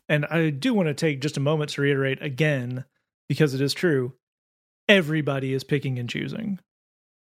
And 0.08 0.26
I 0.26 0.50
do 0.50 0.74
want 0.74 0.88
to 0.88 0.94
take 0.94 1.20
just 1.20 1.36
a 1.36 1.40
moment 1.40 1.70
to 1.70 1.82
reiterate 1.82 2.22
again 2.22 2.84
because 3.28 3.54
it 3.54 3.60
is 3.60 3.72
true 3.74 4.14
everybody 4.88 5.52
is 5.52 5.62
picking 5.62 5.98
and 6.00 6.08
choosing. 6.08 6.58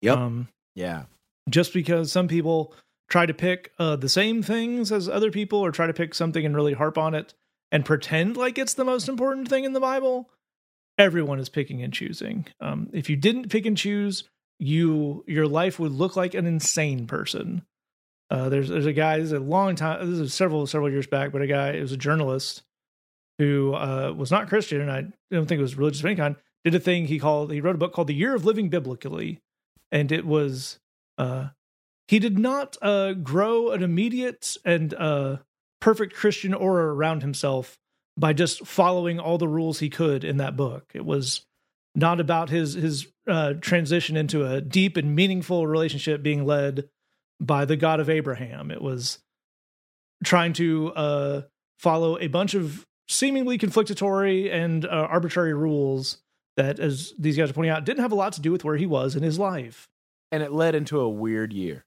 Yep. 0.03 0.19
Um, 0.19 0.49
Yeah. 0.75 1.05
just 1.49 1.73
because 1.73 2.11
some 2.11 2.27
people 2.27 2.75
try 3.09 3.27
to 3.27 3.35
pick 3.35 3.73
uh, 3.79 3.97
the 3.97 4.09
same 4.09 4.43
things 4.43 4.91
as 4.91 5.09
other 5.09 5.31
people 5.31 5.59
or 5.59 5.71
try 5.71 5.87
to 5.87 5.93
pick 5.93 6.15
something 6.15 6.45
and 6.45 6.55
really 6.57 6.73
harp 6.73 6.99
on 6.99 7.15
it 7.15 7.35
and 7.71 7.85
pretend 7.85 8.37
like 8.37 8.59
it's 8.59 8.75
the 8.75 8.85
most 8.85 9.09
important 9.09 9.49
thing 9.49 9.65
in 9.65 9.73
the 9.73 9.81
Bible, 9.81 10.31
everyone 10.99 11.39
is 11.39 11.49
picking 11.49 11.83
and 11.83 11.93
choosing. 11.93 12.47
Um, 12.61 12.89
if 12.93 13.11
you 13.11 13.17
didn't 13.17 13.51
pick 13.51 13.67
and 13.67 13.77
choose, 13.77 14.25
you 14.59 15.25
your 15.27 15.47
life 15.47 15.79
would 15.79 15.93
look 15.93 16.17
like 16.17 16.35
an 16.35 16.47
insane 16.47 17.07
person. 17.07 17.65
Uh, 18.31 18.49
there's 18.49 18.69
there's 18.69 18.87
a 18.87 18.93
guy. 18.93 19.19
This 19.19 19.27
is 19.27 19.33
a 19.33 19.41
long 19.41 19.75
time. 19.75 20.11
This 20.11 20.21
is 20.21 20.33
several 20.33 20.67
several 20.67 20.91
years 20.91 21.07
back, 21.07 21.33
but 21.33 21.43
a 21.43 21.47
guy. 21.47 21.73
It 21.73 21.83
was 21.83 21.93
a 21.93 21.97
journalist 21.97 22.63
who 23.39 23.75
uh, 23.75 24.13
was 24.17 24.31
not 24.31 24.49
Christian, 24.49 24.81
and 24.81 24.91
I 24.91 25.07
don't 25.31 25.47
think 25.47 25.59
it 25.59 25.63
was 25.63 25.77
religious 25.77 26.01
of 26.01 26.07
any 26.07 26.15
kind 26.15 26.37
did 26.65 26.75
a 26.75 26.81
thing 26.81 27.07
he 27.07 27.19
called 27.19 27.53
he 27.53 27.61
wrote 27.61 27.75
a 27.75 27.79
book 27.79 27.93
called 27.93 28.09
The 28.09 28.15
Year 28.15 28.35
of 28.35 28.45
Living 28.45 28.69
Biblically, 28.69 29.41
and 29.93 30.11
it 30.11 30.27
was 30.27 30.79
uh 31.19 31.49
he 32.09 32.19
did 32.19 32.39
not 32.39 32.77
uh 32.83 33.13
grow 33.13 33.71
an 33.71 33.83
immediate 33.83 34.57
and 34.65 34.95
uh 34.95 35.37
perfect 35.81 36.15
Christian 36.15 36.55
aura 36.55 36.95
around 36.95 37.23
himself 37.23 37.79
by 38.17 38.33
just 38.33 38.67
following 38.67 39.19
all 39.19 39.39
the 39.39 39.49
rules 39.49 39.81
he 39.81 39.91
could 39.91 40.25
in 40.25 40.37
that 40.39 40.57
book. 40.57 40.91
It 40.95 41.05
was 41.05 41.45
not 41.95 42.21
about 42.21 42.51
his 42.51 42.75
his 42.75 43.07
uh 43.29 43.55
transition 43.55 44.17
into 44.17 44.47
a 44.47 44.61
deep 44.61 44.97
and 44.97 45.15
meaningful 45.15 45.67
relationship 45.67 46.23
being 46.23 46.45
led 46.45 46.89
by 47.41 47.65
the 47.65 47.77
God 47.77 48.01
of 48.01 48.09
Abraham. 48.09 48.71
It 48.71 48.83
was 48.83 49.19
trying 50.25 50.53
to 50.55 50.93
uh 50.95 51.43
follow 51.79 52.19
a 52.19 52.29
bunch 52.29 52.55
of 52.55 52.87
seemingly 53.09 53.59
conflictory 53.59 54.51
and 54.51 54.87
uh, 54.87 54.89
arbitrary 54.89 55.53
rules 55.53 56.19
that, 56.57 56.79
as 56.79 57.13
these 57.19 57.37
guys 57.37 57.51
are 57.51 57.53
pointing 57.53 57.71
out, 57.73 57.85
didn't 57.85 58.01
have 58.01 58.13
a 58.13 58.17
lot 58.17 58.33
to 58.35 58.41
do 58.41 58.53
with 58.53 58.65
where 58.65 58.77
he 58.77 58.87
was 58.87 59.17
in 59.17 59.23
his 59.23 59.39
life. 59.39 59.89
And 60.33 60.43
it 60.43 60.53
led 60.53 60.75
into 60.75 61.01
a 61.01 61.09
weird 61.09 61.53
year. 61.53 61.85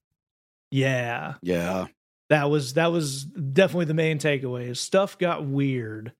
Yeah, 0.71 1.35
Yeah. 1.41 1.87
that 2.29 2.49
was 2.49 2.73
that 2.73 2.91
was 2.91 3.23
definitely 3.25 3.85
the 3.85 3.93
main 3.93 4.19
takeaway. 4.19 4.75
Stuff 4.75 5.17
got 5.17 5.45
weird. 5.45 6.13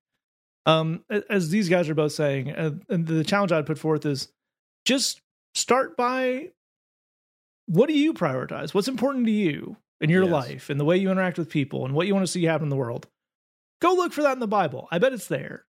Um, 0.66 1.04
as 1.30 1.50
these 1.50 1.70
guys 1.70 1.90
are 1.90 1.96
both 1.96 2.12
saying, 2.12 2.52
uh, 2.52 2.72
and 2.90 3.08
the 3.08 3.24
challenge 3.24 3.52
I'd 3.52 3.66
put 3.66 3.80
forth 3.80 4.06
is 4.06 4.30
just 4.86 5.22
start 5.56 5.96
by 5.98 6.50
what 7.68 7.88
do 7.88 7.94
you 7.98 8.14
prioritize? 8.14 8.74
What's 8.74 8.88
important 8.88 9.26
to 9.26 9.32
you 9.32 9.78
in 10.02 10.10
your 10.10 10.24
Yes. 10.24 10.32
life 10.32 10.70
and 10.70 10.80
the 10.80 10.86
way 10.86 10.98
you 10.98 11.10
interact 11.12 11.38
with 11.38 11.50
people 11.50 11.86
and 11.86 11.94
what 11.94 12.08
you 12.08 12.14
want 12.14 12.26
to 12.26 12.32
see 12.32 12.44
happen 12.44 12.66
in 12.66 12.70
the 12.70 12.76
world? 12.78 13.08
Go 13.82 13.94
look 13.94 14.14
for 14.14 14.22
that 14.24 14.34
in 14.34 14.40
the 14.40 14.48
Bible. 14.48 14.88
I 14.92 15.00
bet 15.00 15.14
it's 15.14 15.28
there. 15.28 15.66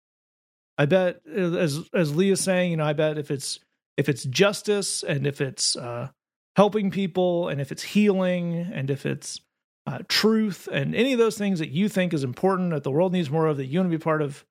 I 0.78 0.86
bet 0.86 1.22
as 1.26 1.90
as 1.94 2.16
Lee's 2.16 2.40
saying, 2.42 2.72
you 2.72 2.78
know, 2.78 2.86
I 2.86 2.94
bet 2.94 3.18
if 3.18 3.32
it's 3.32 3.60
if 3.98 4.08
it's 4.10 4.24
justice 4.24 5.02
and 5.04 5.26
if 5.26 5.42
it's 5.42 5.76
uh, 5.76 6.10
helping 6.58 6.90
people 6.90 7.48
and 7.48 7.62
if 7.62 7.72
it's 7.72 7.84
healing 7.84 8.56
and 8.74 8.90
if 8.90 9.06
it's 9.06 9.40
uh, 9.86 10.00
truth 10.10 10.68
and 10.72 10.96
any 10.96 11.14
of 11.14 11.20
those 11.20 11.38
things 11.38 11.60
that 11.60 11.70
you 11.70 11.88
think 11.88 12.14
is 12.14 12.24
important 12.24 12.72
that 12.72 12.84
the 12.84 12.92
world 12.92 13.14
needs 13.14 13.30
more 13.30 13.46
of 13.46 13.58
that 13.58 13.68
you 13.68 13.80
want 13.80 13.90
to 13.90 13.96
be 13.98 14.04
part 14.04 14.24
of 14.24 14.44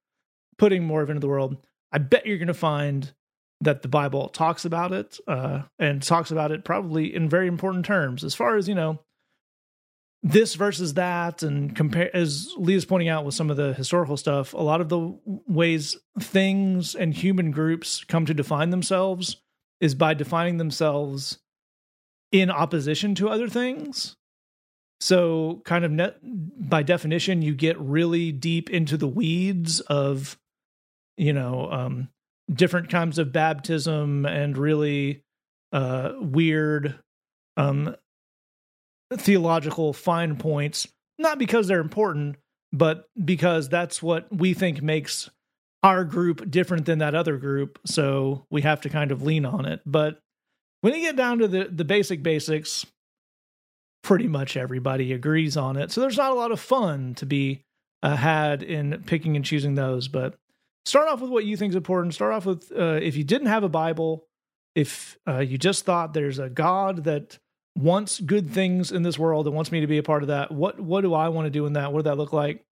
putting 0.57 0.85
more 0.85 1.03
of 1.03 1.11
into 1.11 1.21
the 1.21 1.29
world, 1.29 1.57
I 1.93 1.99
bet 1.99 2.25
you're 2.25 2.39
going 2.39 2.47
to 2.47 2.55
find 2.55 3.13
that 3.61 3.83
the 3.83 3.89
Bible 3.89 4.29
talks 4.29 4.65
about 4.65 4.93
it 4.93 5.19
uh, 5.27 5.63
and 5.79 6.01
talks 6.01 6.31
about 6.31 6.53
it 6.53 6.65
probably 6.65 7.13
in 7.15 7.29
very 7.29 7.49
important 7.49 7.85
terms. 7.85 8.23
As 8.23 8.35
far 8.35 8.57
as 8.57 8.69
you 8.69 8.75
know 8.75 9.01
this 10.23 10.55
versus 10.55 10.95
that 10.95 11.43
and 11.43 11.75
compare 11.75 12.15
as 12.15 12.49
Lee's 12.57 12.85
pointing 12.85 13.09
out 13.09 13.25
with 13.25 13.35
some 13.35 13.51
of 13.51 13.57
the 13.57 13.75
historical 13.75 14.17
stuff 14.17 14.55
a 14.55 14.63
lot 14.63 14.81
of 14.81 14.89
the 14.89 15.19
ways 15.47 15.97
things 16.19 16.95
and 16.95 17.15
human 17.15 17.51
groups 17.51 18.03
come 18.05 18.27
to 18.27 18.35
define 18.35 18.71
themselves 18.71 19.37
is 19.81 19.95
by 19.95 20.15
defining 20.15 20.57
themselves 20.57 21.39
in 22.33 22.51
opposition 22.51 23.15
to 23.15 23.29
other 23.29 23.49
things 23.49 24.17
so 25.01 25.61
kind 25.65 25.85
of 25.85 25.91
net 25.91 26.17
by 26.23 26.83
definition 26.83 27.43
you 27.43 27.55
get 27.55 27.79
really 27.79 28.33
deep 28.33 28.71
into 28.71 28.97
the 28.97 29.09
weeds 29.09 29.81
of 29.81 30.39
you 31.17 31.33
know 31.33 31.71
um 31.71 32.09
different 32.53 32.89
kinds 32.89 33.19
of 33.19 33.33
baptism 33.33 34.25
and 34.25 34.57
really 34.57 35.23
uh 35.73 36.13
weird 36.21 36.99
um 37.57 37.95
theological 39.13 39.93
fine 39.93 40.37
points, 40.37 40.89
not 41.19 41.39
because 41.39 41.67
they're 41.67 41.81
important, 41.81 42.37
but 42.73 43.09
because 43.23 43.69
that's 43.69 44.03
what 44.03 44.27
we 44.35 44.55
think 44.55 44.83
makes 44.83 45.31
our 45.83 46.05
group 46.05 46.51
different 46.51 46.87
than 46.87 46.99
that 46.99 47.15
other 47.15 47.37
group. 47.37 47.79
So 47.87 48.47
we 48.51 48.63
have 48.63 48.81
to 48.83 48.89
kind 48.89 49.13
of 49.13 49.23
lean 49.23 49.45
on 49.45 49.67
it. 49.67 49.81
But 49.87 50.21
when 50.87 50.95
you 50.95 51.01
get 51.01 51.17
down 51.17 51.39
to 51.39 51.49
the, 51.49 51.65
the 51.65 51.85
basic 51.85 52.23
basics, 52.23 52.87
pretty 54.05 54.29
much 54.29 54.57
everybody 54.57 55.13
agrees 55.13 55.57
on 55.57 55.77
it. 55.77 55.91
So 55.91 56.01
there's 56.01 56.17
not 56.17 56.31
a 56.31 56.37
lot 56.37 56.53
of 56.53 56.61
fun 56.61 57.17
to 57.17 57.27
be 57.27 57.65
uh, 58.05 58.15
had 58.15 58.63
in 58.63 59.03
picking 59.05 59.35
and 59.35 59.45
choosing 59.45 59.75
those. 59.75 60.07
But 60.07 60.37
start 60.85 61.09
off 61.09 61.21
with 61.21 61.33
what 61.33 61.45
you 61.45 61.57
think 61.57 61.71
is 61.71 61.77
important. 61.77 62.15
Start 62.15 62.33
off 62.33 62.47
with 62.47 62.71
uh, 62.71 63.01
if 63.03 63.17
you 63.17 63.25
didn't 63.25 63.49
have 63.49 63.65
a 63.65 63.69
Bible, 63.69 64.29
if 64.77 65.19
uh, 65.27 65.41
you 65.41 65.59
just 65.59 65.85
thought 65.85 66.15
there's 66.15 66.39
a 66.39 66.49
God 66.49 67.03
that 67.03 67.37
wants 67.77 68.21
good 68.21 68.49
things 68.51 68.93
in 68.93 69.03
this 69.03 69.19
world 69.19 69.49
and 69.49 69.57
wants 69.57 69.73
me 69.73 69.81
to 69.81 69.89
be 69.89 69.99
a 69.99 70.05
part 70.05 70.23
of 70.23 70.29
that. 70.29 70.53
What 70.53 70.79
what 70.79 71.01
do 71.01 71.15
I 71.15 71.31
want 71.31 71.47
to 71.47 71.51
do 71.51 71.67
in 71.67 71.73
that? 71.73 71.93
What 71.93 72.05
does 72.05 72.13
that 72.13 72.17
look 72.17 72.33
like? 72.33 72.65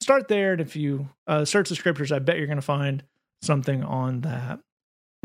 Start 0.00 0.28
there, 0.28 0.52
and 0.52 0.60
if 0.60 0.76
you 0.76 1.08
uh, 1.26 1.44
search 1.44 1.68
the 1.68 1.74
scriptures, 1.74 2.12
I 2.12 2.20
bet 2.20 2.36
you're 2.36 2.46
going 2.46 2.58
to 2.58 2.62
find 2.62 3.02
something 3.42 3.82
on 3.82 4.20
that. 4.20 4.60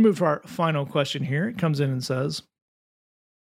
Move 0.01 0.17
to 0.19 0.25
our 0.25 0.41
final 0.45 0.85
question 0.85 1.23
here. 1.23 1.47
It 1.47 1.57
comes 1.57 1.79
in 1.79 1.89
and 1.89 2.03
says, 2.03 2.43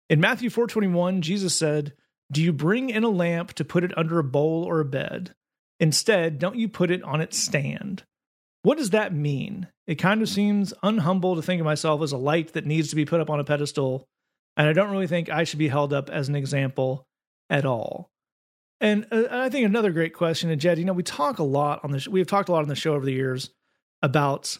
in 0.09 0.21
Matthew 0.21 0.51
four 0.51 0.67
twenty 0.67 0.89
one, 0.89 1.23
Jesus 1.23 1.55
said, 1.55 1.95
"Do 2.31 2.43
you 2.43 2.53
bring 2.53 2.91
in 2.91 3.05
a 3.05 3.09
lamp 3.09 3.55
to 3.55 3.65
put 3.65 3.85
it 3.85 3.97
under 3.97 4.19
a 4.19 4.25
bowl 4.25 4.65
or 4.65 4.81
a 4.81 4.85
bed? 4.85 5.35
Instead, 5.81 6.39
don't 6.39 6.57
you 6.57 6.69
put 6.69 6.91
it 6.91 7.03
on 7.03 7.21
its 7.21 7.39
stand?" 7.39 8.05
What 8.63 8.79
does 8.79 8.91
that 8.91 9.13
mean? 9.13 9.69
It 9.87 9.97
kind 9.97 10.23
of 10.23 10.29
seems 10.29 10.73
unhumble 10.83 11.37
to 11.37 11.43
think 11.43 11.61
of 11.61 11.67
myself 11.67 12.01
as 12.01 12.13
a 12.13 12.17
light 12.17 12.55
that 12.55 12.65
needs 12.65 12.89
to 12.89 12.97
be 12.97 13.05
put 13.05 13.21
up 13.21 13.29
on 13.29 13.39
a 13.39 13.45
pedestal 13.45 14.09
and 14.57 14.69
I 14.69 14.73
don't 14.73 14.91
really 14.91 15.07
think 15.07 15.29
I 15.29 15.45
should 15.45 15.59
be 15.59 15.69
held 15.69 15.93
up 15.93 16.11
as 16.11 16.29
an 16.29 16.37
example 16.37 17.07
at 17.51 17.67
all. 17.67 18.11
And 18.81 19.07
uh, 19.11 19.25
I 19.31 19.49
think 19.49 19.67
another 19.67 19.93
great 19.93 20.15
question, 20.15 20.51
and 20.51 20.61
Jed, 20.61 20.79
you 20.79 20.85
know, 20.85 20.93
we 20.93 21.03
talk 21.03 21.39
a 21.39 21.45
lot 21.45 21.81
on 21.85 21.91
this. 21.91 22.07
We've 22.07 22.27
talked 22.27 22.49
a 22.49 22.53
lot 22.53 22.63
on 22.63 22.69
the 22.69 22.75
show 22.75 22.95
over 22.95 23.05
the 23.05 23.13
years 23.13 23.51
about 24.03 24.59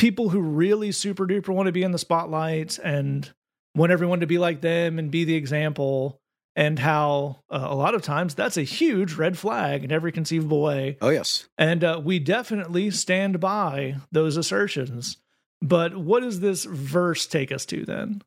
people 0.00 0.30
who 0.30 0.40
really 0.40 0.92
super 0.92 1.26
duper 1.26 1.50
want 1.50 1.66
to 1.66 1.72
be 1.72 1.82
in 1.82 1.92
the 1.92 1.98
spotlight 1.98 2.78
and 2.78 3.30
want 3.74 3.92
everyone 3.92 4.20
to 4.20 4.26
be 4.26 4.38
like 4.38 4.62
them 4.62 4.98
and 4.98 5.10
be 5.10 5.24
the 5.24 5.34
example, 5.34 6.18
and 6.56 6.78
how 6.78 7.42
uh, 7.50 7.66
a 7.68 7.74
lot 7.74 7.94
of 7.94 8.00
times 8.00 8.34
that's 8.34 8.56
a 8.56 8.62
huge 8.62 9.12
red 9.12 9.36
flag 9.36 9.84
in 9.84 9.92
every 9.92 10.10
conceivable 10.10 10.62
way. 10.62 10.96
Oh, 11.02 11.10
yes. 11.10 11.50
And 11.58 11.84
uh, 11.84 12.00
we 12.02 12.18
definitely 12.18 12.90
stand 12.90 13.40
by 13.40 13.96
those 14.10 14.38
assertions. 14.38 15.18
But 15.60 15.94
what 15.94 16.20
does 16.20 16.40
this 16.40 16.64
verse 16.64 17.26
take 17.26 17.52
us 17.52 17.66
to 17.66 17.84
then? 17.84 18.22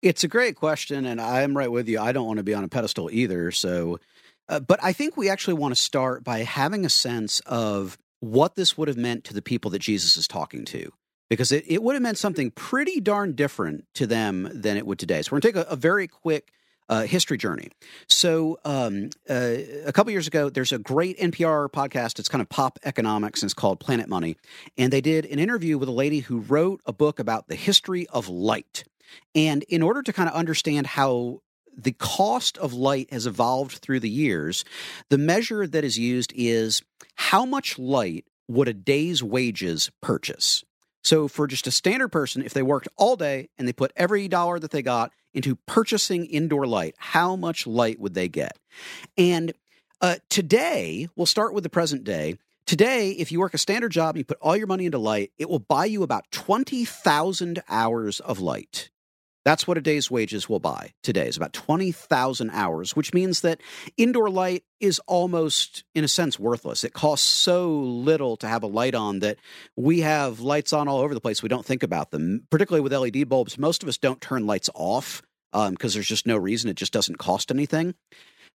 It's 0.00 0.24
a 0.24 0.28
great 0.28 0.56
question, 0.56 1.04
and 1.04 1.20
I'm 1.20 1.54
right 1.54 1.70
with 1.70 1.86
you. 1.86 2.00
I 2.00 2.12
don't 2.12 2.26
want 2.26 2.38
to 2.38 2.44
be 2.44 2.54
on 2.54 2.64
a 2.64 2.68
pedestal 2.68 3.10
either. 3.12 3.50
So, 3.50 4.00
uh, 4.48 4.60
but 4.60 4.82
I 4.82 4.94
think 4.94 5.18
we 5.18 5.28
actually 5.28 5.54
want 5.54 5.76
to 5.76 5.80
start 5.80 6.24
by 6.24 6.38
having 6.38 6.86
a 6.86 6.90
sense 6.90 7.40
of 7.40 7.98
what 8.20 8.56
this 8.56 8.76
would 8.76 8.88
have 8.88 8.96
meant 8.96 9.24
to 9.24 9.34
the 9.34 9.42
people 9.42 9.70
that 9.72 9.80
Jesus 9.80 10.16
is 10.16 10.26
talking 10.26 10.64
to, 10.66 10.92
because 11.30 11.52
it, 11.52 11.64
it 11.66 11.82
would 11.82 11.94
have 11.94 12.02
meant 12.02 12.18
something 12.18 12.50
pretty 12.50 13.00
darn 13.00 13.34
different 13.34 13.84
to 13.94 14.06
them 14.06 14.48
than 14.52 14.76
it 14.76 14.86
would 14.86 14.98
today. 14.98 15.22
So, 15.22 15.30
we're 15.32 15.40
going 15.40 15.52
to 15.52 15.60
take 15.60 15.68
a, 15.68 15.72
a 15.72 15.76
very 15.76 16.08
quick 16.08 16.52
uh, 16.88 17.02
history 17.02 17.36
journey. 17.36 17.68
So, 18.08 18.58
um, 18.64 19.10
uh, 19.28 19.56
a 19.84 19.92
couple 19.92 20.10
years 20.10 20.26
ago, 20.26 20.48
there's 20.48 20.72
a 20.72 20.78
great 20.78 21.18
NPR 21.18 21.68
podcast. 21.70 22.18
It's 22.18 22.28
kind 22.28 22.42
of 22.42 22.48
pop 22.48 22.78
economics, 22.84 23.42
and 23.42 23.48
it's 23.48 23.54
called 23.54 23.80
Planet 23.80 24.08
Money. 24.08 24.36
And 24.76 24.92
they 24.92 25.00
did 25.00 25.26
an 25.26 25.38
interview 25.38 25.78
with 25.78 25.88
a 25.88 25.92
lady 25.92 26.20
who 26.20 26.40
wrote 26.40 26.80
a 26.86 26.92
book 26.92 27.18
about 27.18 27.48
the 27.48 27.54
history 27.54 28.06
of 28.08 28.28
light. 28.28 28.84
And 29.34 29.62
in 29.64 29.82
order 29.82 30.02
to 30.02 30.12
kind 30.12 30.28
of 30.28 30.34
understand 30.34 30.86
how 30.86 31.40
the 31.78 31.92
cost 31.92 32.58
of 32.58 32.74
light 32.74 33.12
has 33.12 33.26
evolved 33.26 33.78
through 33.78 34.00
the 34.00 34.10
years, 34.10 34.64
the 35.08 35.18
measure 35.18 35.66
that 35.66 35.84
is 35.84 35.98
used 35.98 36.32
is 36.34 36.82
how 37.14 37.46
much 37.46 37.78
light 37.78 38.24
would 38.48 38.68
a 38.68 38.74
day's 38.74 39.22
wages 39.22 39.90
purchase? 40.00 40.64
So, 41.04 41.28
for 41.28 41.46
just 41.46 41.66
a 41.66 41.70
standard 41.70 42.08
person, 42.08 42.42
if 42.42 42.52
they 42.52 42.62
worked 42.62 42.88
all 42.96 43.16
day 43.16 43.48
and 43.56 43.68
they 43.68 43.72
put 43.72 43.92
every 43.96 44.26
dollar 44.26 44.58
that 44.58 44.72
they 44.72 44.82
got 44.82 45.12
into 45.32 45.54
purchasing 45.54 46.26
indoor 46.26 46.66
light, 46.66 46.96
how 46.98 47.36
much 47.36 47.66
light 47.66 48.00
would 48.00 48.14
they 48.14 48.28
get? 48.28 48.58
And 49.16 49.52
uh, 50.00 50.16
today, 50.28 51.08
we'll 51.14 51.26
start 51.26 51.54
with 51.54 51.62
the 51.62 51.70
present 51.70 52.04
day. 52.04 52.36
Today, 52.66 53.12
if 53.12 53.32
you 53.32 53.40
work 53.40 53.54
a 53.54 53.58
standard 53.58 53.92
job 53.92 54.14
and 54.14 54.18
you 54.18 54.24
put 54.24 54.38
all 54.40 54.56
your 54.56 54.66
money 54.66 54.86
into 54.86 54.98
light, 54.98 55.32
it 55.38 55.48
will 55.48 55.58
buy 55.58 55.86
you 55.86 56.02
about 56.02 56.30
20,000 56.32 57.62
hours 57.68 58.20
of 58.20 58.40
light. 58.40 58.90
That's 59.48 59.66
what 59.66 59.78
a 59.78 59.80
day's 59.80 60.10
wages 60.10 60.46
will 60.46 60.60
buy 60.60 60.92
today 61.02 61.26
is 61.26 61.38
about 61.38 61.54
20,000 61.54 62.50
hours, 62.50 62.94
which 62.94 63.14
means 63.14 63.40
that 63.40 63.62
indoor 63.96 64.28
light 64.28 64.62
is 64.78 65.00
almost, 65.06 65.84
in 65.94 66.04
a 66.04 66.08
sense, 66.08 66.38
worthless. 66.38 66.84
It 66.84 66.92
costs 66.92 67.26
so 67.26 67.70
little 67.70 68.36
to 68.36 68.46
have 68.46 68.62
a 68.62 68.66
light 68.66 68.94
on 68.94 69.20
that 69.20 69.38
we 69.74 70.00
have 70.00 70.40
lights 70.40 70.74
on 70.74 70.86
all 70.86 70.98
over 70.98 71.14
the 71.14 71.20
place. 71.22 71.42
We 71.42 71.48
don't 71.48 71.64
think 71.64 71.82
about 71.82 72.10
them, 72.10 72.46
particularly 72.50 72.82
with 72.82 72.92
LED 72.92 73.26
bulbs. 73.26 73.56
Most 73.56 73.82
of 73.82 73.88
us 73.88 73.96
don't 73.96 74.20
turn 74.20 74.46
lights 74.46 74.68
off 74.74 75.22
because 75.50 75.66
um, 75.66 75.76
there's 75.80 76.06
just 76.06 76.26
no 76.26 76.36
reason. 76.36 76.68
It 76.68 76.76
just 76.76 76.92
doesn't 76.92 77.16
cost 77.16 77.50
anything. 77.50 77.94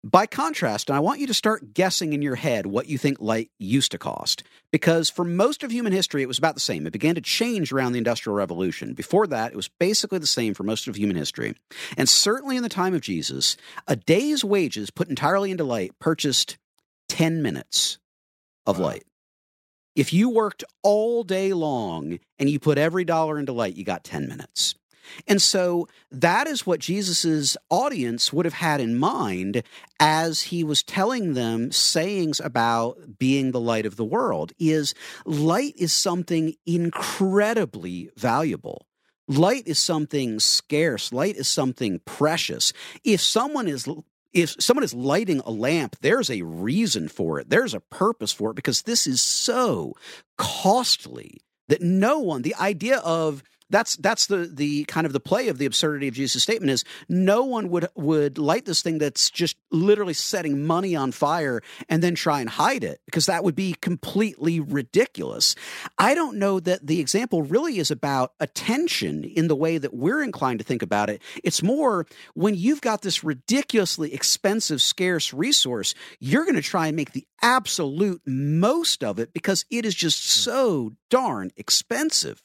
By 0.05 0.27
contrast, 0.27 0.91
and 0.91 0.97
I 0.97 1.01
want 1.01 1.21
you 1.21 1.29
to 1.29 1.35
start 1.35 1.75
guessing 1.75 2.13
in 2.13 2.23
your 2.23 2.35
head 2.35 2.67
what 2.67 2.89
you 2.89 2.99
think 2.99 3.21
light 3.21 3.53
used 3.61 3.93
to 3.93 3.99
cost, 3.99 4.43
because 4.73 5.09
for 5.09 5.25
most 5.25 5.63
of 5.63 5.71
human 5.71 5.93
history, 5.93 6.23
it 6.23 6.29
was 6.29 6.39
about 6.39 6.55
the 6.55 6.61
same. 6.61 6.89
It 6.89 6.93
began 6.93 7.15
to 7.15 7.21
change 7.21 7.73
around 7.73 7.93
the 7.93 7.99
Industrial 7.99 8.35
Revolution. 8.35 8.95
Before 8.95 9.29
that, 9.29 9.53
it 9.53 9.57
was 9.57 9.69
basically 9.69 10.19
the 10.19 10.27
same 10.27 10.55
for 10.55 10.65
most 10.65 10.89
of 10.89 10.97
human 10.97 11.17
history. 11.17 11.55
And 11.97 12.09
certainly 12.09 12.57
in 12.57 12.65
the 12.65 12.69
time 12.69 12.95
of 12.95 13.01
Jesus, 13.01 13.57
a 13.87 13.95
day's 13.95 14.45
wages 14.45 14.91
put 14.91 15.09
entirely 15.09 15.53
into 15.53 15.63
light 15.63 15.97
purchased 16.01 16.59
10 17.09 17.41
minutes 17.41 17.99
of 18.67 18.81
Wow. 18.81 18.87
light. 18.87 19.05
If 19.95 20.13
you 20.13 20.31
worked 20.31 20.65
all 20.83 21.23
day 21.23 21.53
long 21.53 22.19
and 22.41 22.51
you 22.51 22.59
put 22.59 22.77
every 22.77 23.05
dollar 23.05 23.39
into 23.39 23.53
light, 23.53 23.77
you 23.77 23.85
got 23.85 24.03
10 24.03 24.27
minutes. 24.27 24.75
And 25.27 25.41
so 25.41 25.89
that 26.11 26.47
is 26.47 26.67
what 26.67 26.81
Jesus's 26.81 27.57
audience 27.71 28.33
would 28.33 28.45
have 28.45 28.55
had 28.55 28.81
in 28.81 28.99
mind 28.99 29.63
as 30.01 30.43
he 30.43 30.65
was 30.65 30.83
telling 30.83 31.35
them 31.35 31.73
sayings 31.73 32.41
about 32.41 33.19
being 33.19 33.53
the 33.53 33.61
light 33.61 33.87
of 33.87 33.97
the 33.97 34.05
world 34.05 34.53
is 34.59 34.95
light 35.25 35.75
is 35.77 35.93
something 35.93 36.55
incredibly 36.67 38.11
valuable. 38.17 38.87
Light 39.29 39.63
is 39.67 39.79
something 39.79 40.41
scarce. 40.41 41.13
Light 41.13 41.37
is 41.37 41.49
something 41.49 42.01
precious. 42.05 42.73
If 43.05 43.21
someone 43.21 43.69
is 43.69 43.89
if 44.33 44.57
someone 44.61 44.85
is 44.85 44.95
lighting 44.95 45.41
a 45.45 45.51
lamp, 45.51 45.97
there's 46.01 46.31
a 46.31 46.43
reason 46.43 47.09
for 47.09 47.39
it. 47.39 47.51
There's 47.51 47.75
a 47.75 47.81
purpose 47.81 48.33
for 48.33 48.51
it 48.51 48.55
because 48.57 48.83
this 48.83 49.07
is 49.07 49.21
so 49.21 49.95
costly 50.39 51.43
that 51.69 51.83
no 51.83 52.19
one, 52.19 52.43
the 52.43 52.55
idea 52.57 52.99
of 52.99 53.43
that's 53.73 53.97
that's 53.97 54.27
the 54.27 54.49
the 54.53 54.85
kind 54.85 55.07
of 55.07 55.13
the 55.13 55.21
play 55.21 55.49
of 55.49 55.59
the 55.59 55.67
absurdity 55.67 56.07
of 56.07 56.15
Jesus' 56.15 56.43
statement 56.43 56.71
is 56.71 56.85
no 57.09 57.43
one 57.43 57.69
would 57.71 57.89
would 57.97 58.39
light 58.39 58.67
this 58.67 58.83
thing 58.83 58.99
that's 58.99 59.31
just 59.31 59.57
literally 59.73 60.15
setting 60.15 60.65
money 60.65 60.95
on 60.95 61.11
fire 61.11 61.63
and 61.89 62.03
then 62.03 62.15
try 62.15 62.41
and 62.41 62.51
hide 62.51 62.85
it 62.85 63.01
because 63.07 63.27
that 63.27 63.43
would 63.43 63.57
be 63.57 63.75
completely 63.81 64.61
ridiculous. 64.61 65.57
I 65.99 66.15
don't 66.15 66.37
know 66.37 66.61
that 66.61 66.87
the 66.87 67.01
example 67.01 67.43
really 67.43 67.79
is 67.79 67.91
about 67.91 68.33
attention 68.39 69.25
in 69.25 69.49
the 69.49 69.57
way 69.57 69.79
that 69.79 69.95
we're 69.95 70.23
inclined 70.23 70.61
to 70.61 70.65
think 70.65 70.83
about 70.83 71.11
it. 71.11 71.23
It's 71.43 71.63
more 71.63 72.07
when 72.35 72.55
you've 72.55 72.83
got 72.83 73.03
this 73.03 73.25
ridiculously 73.25 74.13
expensive, 74.13 74.83
scarce 74.83 75.33
resource, 75.33 75.95
you're 76.21 76.45
going 76.45 76.55
to 76.57 76.63
try 76.63 76.89
and 76.89 76.97
make 76.97 77.13
the 77.13 77.27
absolute 77.41 78.23
most 78.27 79.03
of 79.03 79.19
it 79.19 79.33
because 79.33 79.65
it 79.71 79.85
is 79.85 79.95
just 79.95 80.23
hmm. 80.23 80.51
so 80.51 80.93
darn 81.11 81.51
expensive. 81.57 82.43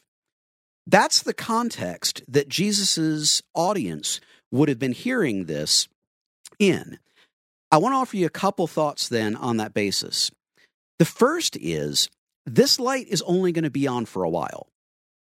That's 0.90 1.22
the 1.22 1.34
context 1.34 2.24
that 2.30 2.48
Jesus's 2.48 3.44
audience 3.54 4.22
would 4.52 4.70
have 4.70 4.80
been 4.80 4.94
hearing 4.94 5.46
this 5.46 5.90
in. 6.60 6.98
I 7.70 7.78
want 7.78 7.92
to 7.92 7.98
offer 7.98 8.16
you 8.16 8.26
a 8.26 8.30
couple 8.30 8.68
thoughts 8.68 9.10
then 9.10 9.36
on 9.36 9.58
that 9.58 9.74
basis. 9.74 10.32
The 10.98 11.06
first 11.06 11.58
is 11.58 12.10
this 12.46 12.80
light 12.80 13.08
is 13.10 13.22
only 13.24 13.52
going 13.52 13.66
to 13.66 13.70
be 13.70 13.86
on 13.86 14.06
for 14.06 14.24
a 14.24 14.30
while, 14.30 14.68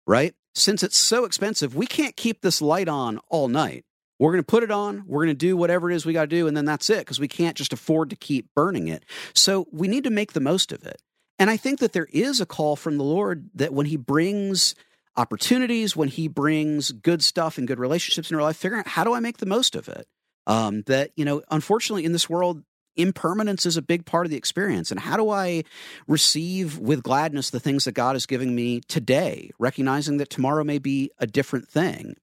right? 0.09 0.34
Since 0.57 0.82
it's 0.82 0.96
so 0.96 1.24
expensive, 1.24 1.76
we 1.76 1.86
can't 1.86 2.16
keep 2.16 2.40
this 2.40 2.61
light 2.61 2.88
on 2.88 3.20
all 3.28 3.46
night. 3.46 3.84
We're 4.18 4.32
going 4.32 4.42
to 4.42 4.46
put 4.46 4.64
it 4.64 4.72
on, 4.72 5.05
we're 5.07 5.24
going 5.24 5.36
to 5.36 5.46
do 5.46 5.57
whatever 5.57 5.88
it 5.88 5.94
is 5.94 6.05
we 6.05 6.12
got 6.12 6.22
to 6.22 6.26
do, 6.26 6.48
and 6.48 6.57
then 6.57 6.64
that's 6.64 6.90
it 6.90 6.98
because 6.98 7.20
we 7.20 7.28
can't 7.28 7.57
just 7.57 7.72
afford 7.72 8.11
to 8.11 8.16
keep 8.16 8.48
burning 8.57 8.88
it. 8.88 9.05
So 9.34 9.68
we 9.70 9.86
need 9.86 10.05
to 10.05 10.11
make 10.11 10.32
the 10.32 10.40
most 10.40 10.72
of 10.72 10.84
it. 10.84 11.00
And 11.38 11.48
I 11.48 11.57
think 11.57 11.78
that 11.78 11.92
there 11.92 12.09
is 12.12 12.40
a 12.40 12.46
call 12.46 12.74
from 12.74 12.96
the 12.96 13.05
Lord 13.05 13.50
that 13.55 13.72
when 13.72 13.86
He 13.86 13.96
brings 13.96 14.74
opportunities, 15.16 15.96
when 15.96 16.08
He 16.08 16.28
brings 16.28 16.92
good 16.92 17.22
stuff 17.22 17.58
and 17.58 17.68
good 17.68 17.78
relationships 17.78 18.30
in 18.30 18.36
our 18.36 18.42
life, 18.42 18.56
figuring 18.56 18.80
out 18.80 18.88
how 18.88 19.04
do 19.04 19.14
I 19.14 19.20
make 19.20 19.38
the 19.38 19.46
most 19.46 19.76
of 19.76 19.88
it? 19.88 20.06
Um, 20.46 20.82
that, 20.82 21.10
you 21.16 21.24
know, 21.24 21.42
unfortunately 21.50 22.04
in 22.04 22.12
this 22.12 22.28
world, 22.28 22.62
impermanence 22.96 23.66
is 23.66 23.76
a 23.76 23.82
big 23.82 24.04
part 24.04 24.26
of 24.26 24.30
the 24.30 24.36
experience. 24.36 24.90
And 24.90 25.00
how 25.00 25.16
do 25.16 25.30
I 25.30 25.64
receive 26.06 26.78
with 26.78 27.02
gladness 27.02 27.50
the 27.50 27.60
things 27.60 27.84
that 27.84 27.92
God 27.92 28.14
is 28.14 28.26
giving 28.26 28.54
me 28.54 28.80
today, 28.82 29.50
recognizing 29.58 30.18
that 30.18 30.30
tomorrow 30.30 30.64
may 30.64 30.78
be 30.78 31.10
a 31.18 31.26
different 31.26 31.68
thing? 31.68 32.16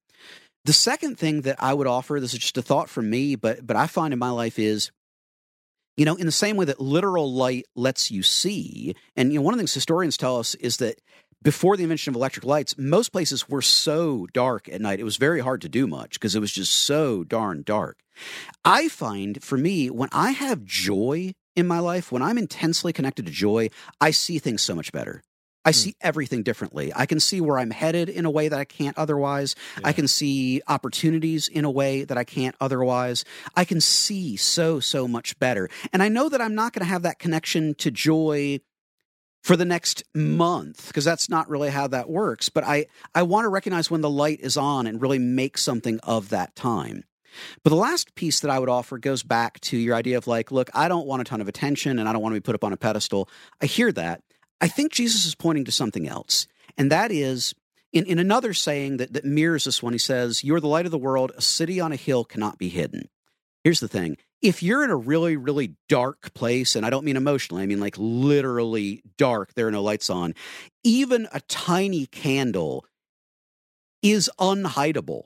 The 0.65 0.73
second 0.73 1.17
thing 1.17 1.41
that 1.41 1.55
I 1.59 1.73
would 1.73 1.87
offer, 1.87 2.19
this 2.19 2.33
is 2.33 2.39
just 2.39 2.57
a 2.57 2.61
thought 2.61 2.89
from 2.89 3.09
me, 3.09 3.35
but 3.35 3.65
but 3.65 3.75
I 3.75 3.87
find 3.87 4.13
in 4.13 4.19
my 4.19 4.29
life 4.29 4.59
is 4.59 4.91
you 5.97 6.05
know, 6.05 6.15
in 6.15 6.25
the 6.25 6.31
same 6.31 6.55
way 6.55 6.65
that 6.65 6.79
literal 6.79 7.31
light 7.33 7.65
lets 7.75 8.09
you 8.09 8.23
see, 8.23 8.95
and 9.15 9.31
you 9.31 9.39
know, 9.39 9.43
one 9.43 9.53
of 9.53 9.57
the 9.57 9.61
things 9.61 9.73
historians 9.73 10.17
tell 10.17 10.37
us 10.37 10.55
is 10.55 10.77
that 10.77 10.99
before 11.43 11.75
the 11.77 11.83
invention 11.83 12.11
of 12.11 12.15
electric 12.15 12.45
lights, 12.45 12.77
most 12.77 13.11
places 13.11 13.49
were 13.49 13.61
so 13.61 14.27
dark 14.33 14.69
at 14.69 14.81
night, 14.81 14.99
it 14.99 15.03
was 15.03 15.17
very 15.17 15.39
hard 15.39 15.61
to 15.61 15.69
do 15.69 15.87
much 15.87 16.13
because 16.13 16.35
it 16.35 16.39
was 16.39 16.51
just 16.51 16.73
so 16.73 17.23
darn 17.23 17.63
dark. 17.63 17.99
I 18.63 18.87
find 18.89 19.43
for 19.43 19.57
me, 19.57 19.89
when 19.89 20.09
I 20.11 20.31
have 20.31 20.63
joy 20.63 21.33
in 21.55 21.67
my 21.67 21.79
life, 21.79 22.11
when 22.11 22.21
I'm 22.21 22.37
intensely 22.37 22.93
connected 22.93 23.25
to 23.25 23.31
joy, 23.31 23.69
I 23.99 24.11
see 24.11 24.39
things 24.39 24.61
so 24.61 24.75
much 24.75 24.91
better. 24.91 25.23
I 25.63 25.69
Hmm. 25.69 25.75
see 25.75 25.95
everything 26.01 26.41
differently. 26.41 26.91
I 26.95 27.05
can 27.05 27.19
see 27.19 27.39
where 27.39 27.59
I'm 27.59 27.69
headed 27.69 28.09
in 28.09 28.25
a 28.25 28.31
way 28.31 28.47
that 28.47 28.59
I 28.59 28.65
can't 28.65 28.97
otherwise. 28.97 29.55
I 29.83 29.93
can 29.93 30.07
see 30.07 30.61
opportunities 30.67 31.47
in 31.47 31.65
a 31.65 31.69
way 31.71 32.03
that 32.03 32.17
I 32.17 32.23
can't 32.23 32.55
otherwise. 32.59 33.23
I 33.55 33.63
can 33.65 33.79
see 33.79 34.37
so, 34.37 34.79
so 34.79 35.07
much 35.07 35.37
better. 35.37 35.69
And 35.93 36.01
I 36.01 36.09
know 36.09 36.29
that 36.29 36.41
I'm 36.41 36.55
not 36.55 36.73
going 36.73 36.83
to 36.85 36.89
have 36.89 37.03
that 37.03 37.19
connection 37.19 37.75
to 37.75 37.91
joy 37.91 38.59
for 39.41 39.55
the 39.55 39.65
next 39.65 40.03
month 40.13 40.87
because 40.87 41.05
that's 41.05 41.29
not 41.29 41.49
really 41.49 41.69
how 41.69 41.87
that 41.87 42.09
works. 42.09 42.49
But 42.49 42.63
I, 42.63 42.87
I 43.13 43.23
want 43.23 43.45
to 43.45 43.49
recognize 43.49 43.89
when 43.89 44.01
the 44.01 44.09
light 44.09 44.39
is 44.41 44.57
on 44.57 44.87
and 44.87 45.01
really 45.01 45.19
make 45.19 45.57
something 45.57 45.99
of 46.03 46.29
that 46.29 46.55
time. 46.55 47.03
But 47.63 47.69
the 47.69 47.77
last 47.77 48.13
piece 48.15 48.41
that 48.41 48.51
I 48.51 48.59
would 48.59 48.69
offer 48.69 48.97
goes 48.97 49.23
back 49.23 49.59
to 49.61 49.77
your 49.77 49.95
idea 49.95 50.17
of 50.17 50.27
like, 50.27 50.51
look, 50.51 50.69
I 50.73 50.87
don't 50.87 51.07
want 51.07 51.21
a 51.21 51.25
ton 51.25 51.41
of 51.41 51.47
attention 51.47 51.97
and 51.97 52.07
I 52.07 52.13
don't 52.13 52.21
want 52.21 52.33
to 52.35 52.41
be 52.41 52.43
put 52.43 52.55
up 52.55 52.63
on 52.63 52.73
a 52.73 52.77
pedestal. 52.77 53.29
I 53.61 53.65
hear 53.65 53.91
that. 53.93 54.21
I 54.59 54.67
think 54.67 54.91
Jesus 54.91 55.25
is 55.25 55.33
pointing 55.33 55.65
to 55.65 55.71
something 55.71 56.07
else. 56.07 56.45
And 56.77 56.91
that 56.91 57.11
is 57.11 57.53
in, 57.93 58.05
in 58.05 58.19
another 58.19 58.53
saying 58.53 58.97
that, 58.97 59.13
that 59.13 59.25
mirrors 59.25 59.63
this 59.65 59.81
one, 59.81 59.93
he 59.93 59.99
says, 59.99 60.43
You're 60.43 60.59
the 60.59 60.67
light 60.67 60.85
of 60.85 60.91
the 60.91 60.97
world. 60.97 61.31
A 61.35 61.41
city 61.41 61.79
on 61.79 61.91
a 61.91 61.97
hill 61.97 62.23
cannot 62.23 62.57
be 62.57 62.69
hidden. 62.69 63.09
Here's 63.63 63.79
the 63.79 63.87
thing 63.87 64.17
if 64.41 64.63
you're 64.63 64.83
in 64.83 64.89
a 64.89 64.95
really, 64.95 65.37
really 65.37 65.75
dark 65.87 66.33
place, 66.33 66.75
and 66.75 66.85
I 66.85 66.89
don't 66.89 67.05
mean 67.05 67.17
emotionally, 67.17 67.63
I 67.63 67.67
mean 67.67 67.79
like 67.79 67.95
literally 67.97 69.03
dark, 69.17 69.53
there 69.53 69.67
are 69.67 69.71
no 69.71 69.83
lights 69.83 70.09
on, 70.09 70.33
even 70.83 71.27
a 71.31 71.41
tiny 71.41 72.07
candle 72.07 72.85
is 74.01 74.29
unhideable. 74.39 75.23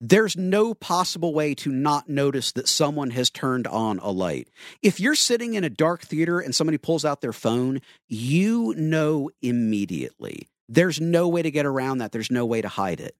There's 0.00 0.36
no 0.36 0.74
possible 0.74 1.32
way 1.32 1.54
to 1.56 1.70
not 1.70 2.08
notice 2.08 2.52
that 2.52 2.68
someone 2.68 3.10
has 3.10 3.30
turned 3.30 3.68
on 3.68 4.00
a 4.00 4.10
light. 4.10 4.48
If 4.82 4.98
you're 4.98 5.14
sitting 5.14 5.54
in 5.54 5.62
a 5.62 5.70
dark 5.70 6.02
theater 6.02 6.40
and 6.40 6.54
somebody 6.54 6.76
pulls 6.76 7.04
out 7.04 7.20
their 7.20 7.32
phone, 7.32 7.80
you 8.08 8.74
know 8.76 9.30
immediately. 9.40 10.48
There's 10.68 11.00
no 11.00 11.28
way 11.28 11.42
to 11.42 11.50
get 11.52 11.66
around 11.66 11.98
that. 11.98 12.10
There's 12.10 12.32
no 12.32 12.44
way 12.44 12.60
to 12.62 12.68
hide 12.68 13.00
it. 13.00 13.14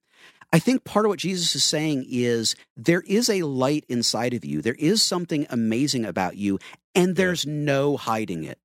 I 0.53 0.59
think 0.59 0.83
part 0.83 1.05
of 1.05 1.09
what 1.09 1.17
Jesus 1.17 1.55
is 1.55 1.63
saying 1.63 2.05
is 2.07 2.55
there 2.77 3.01
is 3.01 3.27
a 3.27 3.41
light 3.41 3.85
inside 3.89 4.35
of 4.35 4.45
you. 4.45 4.61
There 4.61 4.75
is 4.75 5.01
something 5.01 5.47
amazing 5.49 6.05
about 6.05 6.37
you, 6.37 6.59
and 6.93 7.15
there's 7.15 7.47
no 7.47 7.97
hiding 7.97 8.43
it. 8.43 8.59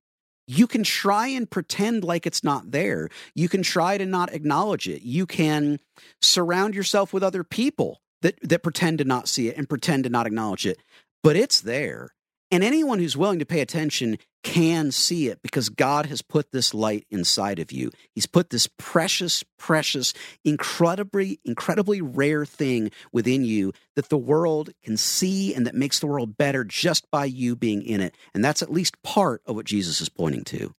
You 0.47 0.67
can 0.67 0.83
try 0.83 1.29
and 1.29 1.51
pretend 1.51 2.05
like 2.05 2.27
it's 2.27 2.45
not 2.45 2.73
there. 2.73 3.09
You 3.35 3.49
can 3.49 3.63
try 3.63 3.97
to 3.97 4.05
not 4.05 4.35
acknowledge 4.35 4.87
it. 4.87 5.01
You 5.01 5.25
can 5.25 5.81
surround 6.21 6.75
yourself 6.75 7.15
with 7.15 7.23
other 7.23 7.43
people 7.43 8.03
that, 8.21 8.39
that 8.43 8.63
pretend 8.63 8.99
to 8.99 9.05
not 9.05 9.27
see 9.27 9.49
it 9.49 9.57
and 9.57 9.67
pretend 9.67 10.05
to 10.05 10.11
not 10.11 10.27
acknowledge 10.27 10.67
it, 10.67 10.79
but 11.23 11.37
it's 11.37 11.63
there. 11.63 12.11
And 12.51 12.65
anyone 12.65 12.99
who's 12.99 13.17
willing 13.17 13.41
to 13.41 13.47
pay 13.47 13.61
attention 13.61 14.17
can 14.43 14.91
see 14.91 15.29
it 15.29 15.43
because 15.43 15.69
God 15.69 16.07
has 16.07 16.23
put 16.23 16.51
this 16.51 16.73
light 16.73 17.07
inside 17.11 17.59
of 17.59 17.71
you. 17.71 17.91
He's 18.15 18.27
put 18.27 18.49
this 18.49 18.69
precious, 18.79 19.45
precious, 19.59 20.15
incredibly, 20.45 21.41
incredibly 21.45 22.01
rare 22.01 22.47
thing 22.47 22.91
within 23.13 23.45
you 23.45 23.73
that 23.97 24.09
the 24.09 24.17
world 24.17 24.71
can 24.83 24.97
see 24.97 25.55
and 25.55 25.67
that 25.67 25.75
makes 25.75 25.99
the 25.99 26.07
world 26.07 26.39
better 26.39 26.65
just 26.65 27.11
by 27.11 27.27
you 27.27 27.55
being 27.55 27.83
in 27.83 28.01
it. 28.01 28.17
And 28.33 28.43
that's 28.43 28.63
at 28.63 28.73
least 28.73 29.03
part 29.03 29.43
of 29.45 29.55
what 29.55 29.67
Jesus 29.67 30.01
is 30.01 30.09
pointing 30.09 30.45
to. 30.45 30.73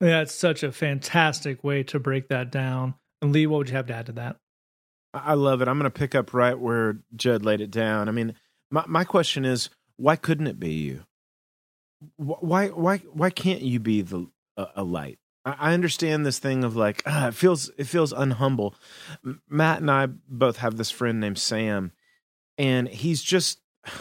Yeah, 0.00 0.22
it's 0.22 0.34
such 0.34 0.62
a 0.62 0.72
fantastic 0.72 1.62
way 1.62 1.82
to 1.84 1.98
break 1.98 2.28
that 2.28 2.50
down. 2.50 2.94
And 3.20 3.32
Lee, 3.32 3.46
what 3.46 3.58
would 3.58 3.68
you 3.68 3.76
have 3.76 3.88
to 3.88 3.94
add 3.94 4.06
to 4.06 4.12
that? 4.12 4.36
I 5.12 5.32
I 5.32 5.34
love 5.34 5.60
it. 5.60 5.68
I'm 5.68 5.78
going 5.78 5.90
to 5.90 5.98
pick 5.98 6.14
up 6.14 6.32
right 6.32 6.58
where 6.58 6.98
Jed 7.16 7.44
laid 7.44 7.60
it 7.60 7.70
down. 7.70 8.08
I 8.08 8.12
mean, 8.12 8.34
my 8.70 8.84
my 8.86 9.04
question 9.04 9.44
is, 9.44 9.70
why 9.98 10.16
couldn't 10.16 10.46
it 10.46 10.58
be 10.58 10.72
you? 10.72 11.04
Why 12.16 12.68
why 12.68 12.98
why 12.98 13.30
can't 13.30 13.62
you 13.62 13.80
be 13.80 14.00
the 14.02 14.28
a, 14.56 14.82
light? 14.84 15.18
I 15.44 15.74
understand 15.74 16.24
this 16.24 16.38
thing 16.38 16.62
of 16.64 16.76
like 16.76 17.02
ah, 17.04 17.28
it 17.28 17.34
feels 17.34 17.70
it 17.76 17.84
feels 17.84 18.12
unhumble. 18.12 18.74
Matt 19.48 19.80
and 19.80 19.90
I 19.90 20.06
both 20.06 20.58
have 20.58 20.76
this 20.76 20.90
friend 20.90 21.18
named 21.18 21.38
Sam, 21.38 21.92
and 22.56 22.88
he's 22.88 23.22
just 23.22 23.60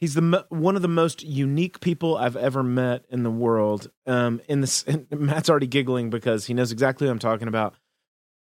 he's 0.00 0.14
the 0.14 0.46
one 0.48 0.76
of 0.76 0.82
the 0.82 0.88
most 0.88 1.22
unique 1.22 1.80
people 1.80 2.16
I've 2.16 2.36
ever 2.36 2.62
met 2.62 3.04
in 3.10 3.22
the 3.22 3.30
world. 3.30 3.90
Um, 4.06 4.40
in 4.48 4.62
this, 4.62 4.86
Matt's 5.10 5.50
already 5.50 5.66
giggling 5.66 6.08
because 6.08 6.46
he 6.46 6.54
knows 6.54 6.72
exactly 6.72 7.06
what 7.06 7.12
I'm 7.12 7.18
talking 7.18 7.48
about. 7.48 7.74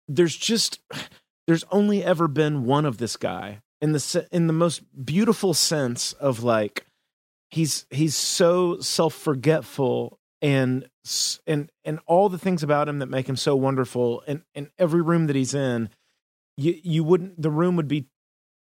There's 0.08 0.36
just 0.36 0.80
there's 1.48 1.66
only 1.72 2.04
ever 2.04 2.28
been 2.28 2.64
one 2.64 2.86
of 2.86 2.98
this 2.98 3.16
guy 3.16 3.62
in 3.86 3.92
the 3.92 4.28
in 4.32 4.48
the 4.48 4.54
most 4.54 4.82
beautiful 5.06 5.54
sense 5.54 6.14
of 6.14 6.44
like 6.44 6.88
he's 7.52 7.86
he's 7.92 8.16
so 8.16 8.80
self-forgetful 8.80 10.18
and 10.42 10.90
and 11.46 11.70
and 11.84 12.00
all 12.08 12.28
the 12.28 12.40
things 12.40 12.64
about 12.64 12.90
him 12.90 12.98
that 12.98 13.06
make 13.06 13.30
him 13.30 13.36
so 13.36 13.56
wonderful 13.56 14.24
and 14.28 14.42
in 14.56 14.72
every 14.80 15.04
room 15.04 15.28
that 15.28 15.36
he's 15.36 15.54
in 15.54 15.88
you 16.58 16.80
you 16.84 17.04
wouldn't 17.04 17.40
the 17.40 17.52
room 17.52 17.76
would 17.76 17.88
be 17.88 18.08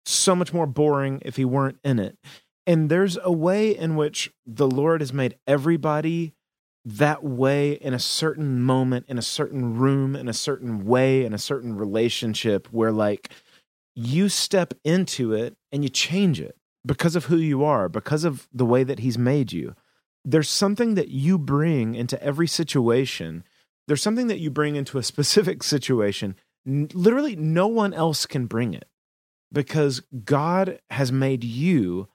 so 0.05 0.35
much 0.35 0.53
more 0.53 0.67
boring 0.67 1.23
if 1.25 1.37
he 1.37 1.45
weren't 1.45 1.79
in 1.85 2.01
it. 2.01 2.19
And 2.67 2.91
there's 2.91 3.17
a 3.23 3.31
way 3.31 3.71
in 3.77 3.95
which 3.95 4.33
the 4.45 4.67
lord 4.67 5.01
has 5.03 5.13
made 5.13 5.39
everybody 5.47 6.35
that 6.85 7.23
way 7.23 7.75
in 7.75 7.95
a 7.95 8.01
certain 8.01 8.61
moment 8.61 9.07
in 9.09 9.19
a 9.19 9.23
certain 9.23 9.79
room 9.79 10.17
in 10.17 10.29
a 10.29 10.33
certain 10.33 10.85
way 10.85 11.25
in 11.25 11.33
a 11.33 11.39
certain 11.39 11.77
relationship 11.77 12.67
where 12.73 12.91
like 12.91 13.31
you 13.95 14.29
step 14.29 14.75
into 14.85 15.33
it 15.33 15.57
and 15.71 15.83
you 15.83 15.89
change 15.89 16.41
it 16.41 16.57
because 16.85 17.17
of 17.17 17.27
who 17.27 17.37
you 17.37 17.65
are 17.65 17.89
because 17.89 18.25
of 18.25 18.49
the 18.53 18.67
way 18.67 18.85
that 18.85 19.01
he's 19.01 19.19
made 19.19 19.53
you. 19.53 19.75
There's 20.25 20.49
something 20.49 20.95
that 20.95 21.09
you 21.09 21.39
bring 21.39 21.95
into 21.95 22.23
every 22.23 22.47
situation. 22.47 23.45
There's 23.89 24.03
something 24.03 24.29
that 24.29 24.39
you 24.39 24.51
bring 24.51 24.77
into 24.77 24.99
a 24.99 25.03
specific 25.13 25.63
situation. 25.63 26.37
Literally 26.65 27.37
no 27.37 27.67
one 27.67 27.93
else 27.93 28.27
can 28.27 28.47
bring 28.47 28.75
it 28.75 28.87
because 29.53 30.01
god 30.25 30.81
has 30.91 31.13
made 31.13 31.45
you 31.45 32.09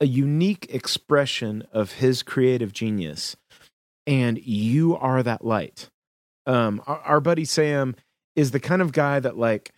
a 0.00 0.06
unique 0.06 0.66
expression 0.68 1.66
of 1.72 1.92
his 1.92 2.22
creative 2.22 2.72
genius 2.72 3.36
and 4.06 4.38
you 4.38 4.96
are 4.96 5.22
that 5.22 5.44
light. 5.44 5.88
Um 6.46 6.82
our, 6.86 6.98
our 6.98 7.20
buddy 7.20 7.44
sam 7.44 7.94
is 8.34 8.50
the 8.50 8.60
kind 8.60 8.82
of 8.82 8.92
guy 8.92 9.20
that 9.20 9.38
like 9.38 9.72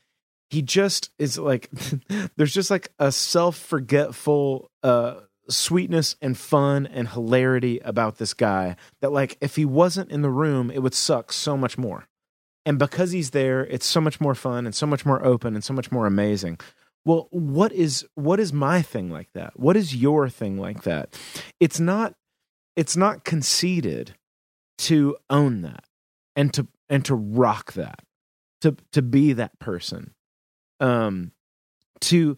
he 0.50 0.62
just 0.62 1.10
is 1.18 1.38
like 1.38 1.70
there's 2.36 2.54
just 2.54 2.70
like 2.70 2.90
a 2.98 3.10
self-forgetful 3.10 4.70
uh 4.82 5.14
sweetness 5.48 6.16
and 6.22 6.38
fun 6.38 6.86
and 6.86 7.08
hilarity 7.08 7.78
about 7.80 8.16
this 8.16 8.34
guy 8.34 8.76
that 9.00 9.12
like 9.12 9.36
if 9.40 9.56
he 9.56 9.64
wasn't 9.64 10.10
in 10.10 10.22
the 10.22 10.30
room 10.30 10.70
it 10.70 10.82
would 10.82 10.94
suck 10.94 11.32
so 11.32 11.56
much 11.56 11.76
more. 11.76 12.06
And 12.66 12.78
because 12.78 13.10
he's 13.10 13.30
there 13.30 13.66
it's 13.66 13.86
so 13.86 14.00
much 14.00 14.20
more 14.20 14.34
fun 14.34 14.64
and 14.64 14.74
so 14.74 14.86
much 14.86 15.04
more 15.04 15.24
open 15.24 15.54
and 15.54 15.62
so 15.62 15.74
much 15.74 15.92
more 15.92 16.06
amazing. 16.06 16.58
Well 17.04 17.28
what 17.30 17.72
is 17.72 18.06
what 18.14 18.40
is 18.40 18.52
my 18.52 18.80
thing 18.80 19.10
like 19.10 19.32
that? 19.34 19.58
What 19.58 19.76
is 19.76 19.94
your 19.94 20.28
thing 20.28 20.58
like 20.58 20.82
that? 20.84 21.18
It's 21.60 21.78
not 21.78 22.14
it's 22.76 22.96
not 22.96 23.24
conceited 23.24 24.14
to 24.78 25.16
own 25.28 25.62
that 25.62 25.84
and 26.34 26.52
to 26.54 26.66
and 26.88 27.04
to 27.04 27.14
rock 27.14 27.74
that 27.74 28.02
to 28.62 28.76
to 28.92 29.02
be 29.02 29.34
that 29.34 29.58
person 29.58 30.14
um 30.84 31.32
to 32.00 32.36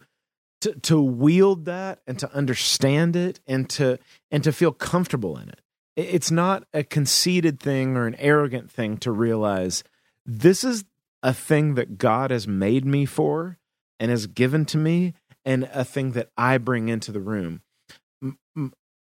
to 0.61 0.73
to 0.73 1.01
wield 1.01 1.65
that 1.65 1.99
and 2.07 2.17
to 2.19 2.33
understand 2.33 3.15
it 3.15 3.39
and 3.45 3.69
to 3.71 3.99
and 4.31 4.43
to 4.43 4.51
feel 4.51 4.71
comfortable 4.71 5.37
in 5.37 5.49
it. 5.49 5.61
It's 5.95 6.31
not 6.31 6.63
a 6.73 6.83
conceited 6.83 7.59
thing 7.59 7.97
or 7.97 8.07
an 8.07 8.15
arrogant 8.15 8.71
thing 8.71 8.97
to 8.99 9.11
realize 9.11 9.83
this 10.25 10.63
is 10.63 10.85
a 11.23 11.33
thing 11.33 11.75
that 11.75 11.97
God 11.97 12.31
has 12.31 12.47
made 12.47 12.85
me 12.85 13.05
for 13.05 13.57
and 13.99 14.11
has 14.11 14.27
given 14.27 14.65
to 14.65 14.77
me 14.77 15.13
and 15.43 15.69
a 15.73 15.83
thing 15.83 16.11
that 16.11 16.29
I 16.37 16.57
bring 16.59 16.89
into 16.89 17.11
the 17.11 17.19
room. 17.19 17.61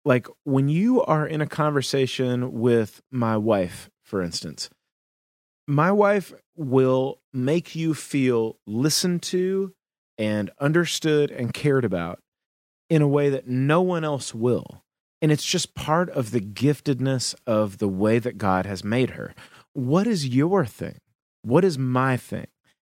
Like 0.04 0.26
when 0.44 0.68
you 0.68 1.02
are 1.02 1.26
in 1.26 1.40
a 1.40 1.46
conversation 1.46 2.52
with 2.52 3.02
my 3.10 3.36
wife 3.36 3.90
for 4.02 4.22
instance 4.22 4.70
my 5.66 5.90
wife 5.90 6.32
will 6.56 7.20
make 7.32 7.74
you 7.74 7.94
feel 7.94 8.58
listened 8.66 9.22
to 9.22 9.72
and 10.18 10.50
understood 10.60 11.30
and 11.30 11.52
cared 11.52 11.84
about 11.84 12.20
in 12.88 13.02
a 13.02 13.08
way 13.08 13.28
that 13.30 13.48
no 13.48 13.82
one 13.82 14.04
else 14.04 14.34
will. 14.34 14.82
And 15.20 15.32
it's 15.32 15.44
just 15.44 15.74
part 15.74 16.08
of 16.10 16.30
the 16.30 16.40
giftedness 16.40 17.34
of 17.46 17.78
the 17.78 17.88
way 17.88 18.18
that 18.18 18.38
God 18.38 18.66
has 18.66 18.84
made 18.84 19.10
her. 19.10 19.34
What 19.72 20.06
is 20.06 20.28
your 20.28 20.64
thing? 20.64 20.98
What 21.42 21.64
is 21.64 21.78
my 21.78 22.16
thing? 22.16 22.46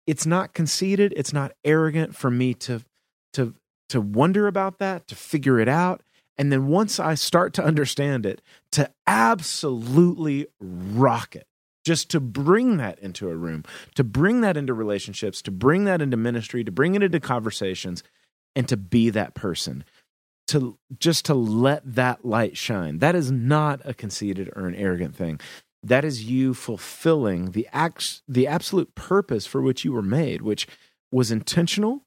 It's 0.07 0.27
not 0.27 0.55
conceited, 0.55 1.12
it's 1.16 1.33
not 1.33 1.53
arrogant 1.64 2.14
for 2.14 2.31
me 2.31 2.55
to 2.55 2.85
to 3.33 3.55
to 3.89 4.01
wonder 4.01 4.47
about 4.47 4.79
that, 4.79 5.07
to 5.09 5.14
figure 5.14 5.61
it 5.61 5.68
out, 5.68 6.03
and 6.37 6.53
then 6.53 6.66
once 6.66 6.99
I 6.99 7.14
start 7.14 7.55
to 7.55 7.64
understand 7.64 8.27
it, 8.27 8.43
to 8.72 8.91
absolutely 9.07 10.47
rock 10.61 11.37
it 11.37 11.47
just 11.87 12.11
to 12.11 12.18
bring 12.18 12.78
that 12.78 12.99
into 12.99 13.30
a 13.30 13.37
room, 13.37 13.64
to 13.95 14.03
bring 14.03 14.41
that 14.41 14.57
into 14.57 14.74
relationships, 14.74 15.41
to 15.41 15.53
bring 15.53 15.84
that 15.84 16.03
into 16.03 16.16
ministry, 16.16 16.64
to 16.64 16.72
bring 16.72 16.97
it 16.97 17.03
into 17.05 17.20
conversations, 17.20 18.03
and 18.57 18.68
to 18.68 18.76
be 18.76 19.09
that 19.11 19.34
person. 19.34 19.84
To 20.49 20.78
just 20.99 21.24
to 21.26 21.34
let 21.34 21.82
that 21.95 22.24
light 22.24 22.57
shine. 22.57 22.99
That 22.99 23.14
is 23.14 23.30
not 23.30 23.80
a 23.84 23.95
conceited 23.95 24.51
or 24.57 24.66
an 24.66 24.74
arrogant 24.74 25.14
thing. 25.14 25.41
That 25.82 26.05
is 26.05 26.24
you 26.24 26.55
fulfilling 26.55 27.53
the 27.53 27.68
act, 27.72 28.22
the 28.26 28.49
absolute 28.49 28.97
purpose 28.97 29.47
for 29.47 29.62
which 29.62 29.84
you 29.84 29.93
were 29.93 30.03
made, 30.03 30.43
which 30.43 30.66
was 31.12 31.30
intentional. 31.30 32.03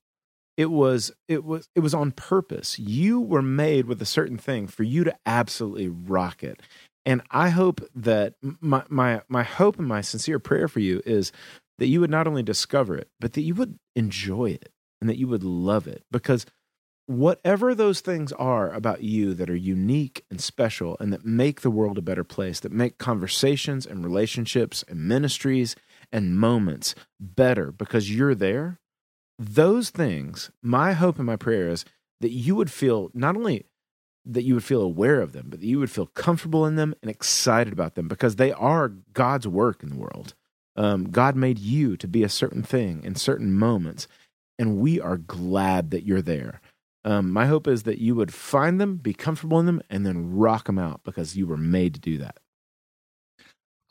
It 0.58 0.72
was 0.72 1.14
it 1.30 1.46
was 1.46 1.70
it 1.74 1.80
was 1.80 1.94
on 1.94 2.12
purpose. 2.12 2.78
You 2.80 3.22
were 3.22 3.42
made 3.42 3.86
with 3.86 4.02
a 4.02 4.06
certain 4.06 4.38
thing 4.38 4.68
for 4.68 4.84
you 4.84 5.06
to 5.06 5.16
absolutely 5.26 5.88
rock 5.88 6.44
it 6.44 6.62
and 7.06 7.22
I 7.32 7.50
hope 7.50 7.82
that 7.96 8.36
my 8.42 8.84
my 8.90 9.22
my 9.28 9.44
hope 9.44 9.80
and 9.80 9.88
my 9.88 10.02
sincere 10.02 10.40
prayer 10.40 10.68
for 10.68 10.80
you 10.80 11.02
is 11.06 11.32
that 11.78 11.88
you 11.88 12.02
would 12.02 12.10
not 12.10 12.28
only 12.28 12.44
discover 12.44 12.96
it, 12.96 13.10
but 13.20 13.34
that 13.34 13.42
you 13.42 13.56
would 13.56 13.80
enjoy 13.96 14.52
it 14.52 14.70
and 15.02 15.10
that 15.10 15.18
you 15.18 15.28
would 15.28 15.44
love 15.44 15.88
it. 15.88 16.04
Because 16.12 16.46
whatever 17.06 17.74
those 17.74 18.02
things 18.02 18.32
are 18.34 18.72
about 18.72 19.02
you 19.02 19.34
that 19.34 19.50
are 19.50 19.56
unique 19.56 20.24
and 20.30 20.40
special 20.40 20.96
and 21.00 21.12
that 21.12 21.26
make 21.26 21.62
the 21.62 21.72
world 21.72 21.98
a 21.98 22.04
better 22.04 22.24
place, 22.24 22.60
that 22.60 22.72
make 22.72 22.98
conversations 22.98 23.86
and 23.86 24.04
relationships 24.04 24.84
and 24.88 25.08
ministries 25.08 25.76
and 26.12 26.38
moments 26.38 26.94
better 27.20 27.72
because 27.72 28.14
you're 28.14 28.36
there, 28.36 28.78
those 29.40 29.90
things, 29.90 30.52
my 30.62 30.94
hope 30.94 31.18
and 31.18 31.26
my 31.26 31.36
prayer 31.36 31.70
is 31.70 31.86
that 32.20 32.32
you 32.32 32.56
would 32.56 32.72
feel 32.72 33.10
not 33.14 33.36
only 33.36 33.66
that 34.26 34.44
you 34.44 34.54
would 34.54 34.64
feel 34.64 34.82
aware 34.82 35.22
of 35.22 35.32
them, 35.34 35.48
but 35.50 35.60
that 35.60 35.66
you 35.66 35.80
would 35.80 35.92
feel 35.92 36.08
comfortable 36.08 36.66
in 36.66 36.76
them 36.76 36.94
and 37.02 37.10
excited 37.10 37.74
about 37.74 37.96
them 37.96 38.08
because 38.08 38.36
they 38.36 38.52
are 38.52 38.90
God's 39.14 39.48
work 39.48 39.82
in 39.82 39.90
the 39.90 39.98
world. 39.98 40.34
Um, 40.76 41.06
God 41.06 41.36
made 41.36 41.60
you 41.60 41.98
to 41.98 42.08
be 42.08 42.24
a 42.24 42.30
certain 42.30 42.64
thing 42.64 43.04
in 43.04 43.16
certain 43.16 43.54
moments, 43.54 44.08
and 44.58 44.78
we 44.78 45.00
are 45.00 45.18
glad 45.18 45.92
that 45.92 46.06
you're 46.06 46.22
there. 46.22 46.62
Um, 47.06 47.32
my 47.32 47.48
hope 47.48 47.68
is 47.68 47.84
that 47.84 48.00
you 48.00 48.16
would 48.16 48.34
find 48.34 48.80
them, 48.80 48.98
be 48.98 49.14
comfortable 49.14 49.60
in 49.60 49.66
them, 49.66 49.82
and 49.90 50.06
then 50.06 50.36
rock 50.36 50.66
them 50.66 50.78
out 50.78 51.02
because 51.04 51.36
you 51.36 51.48
were 51.48 51.58
made 51.58 51.94
to 51.96 52.00
do 52.00 52.18
that. 52.20 52.38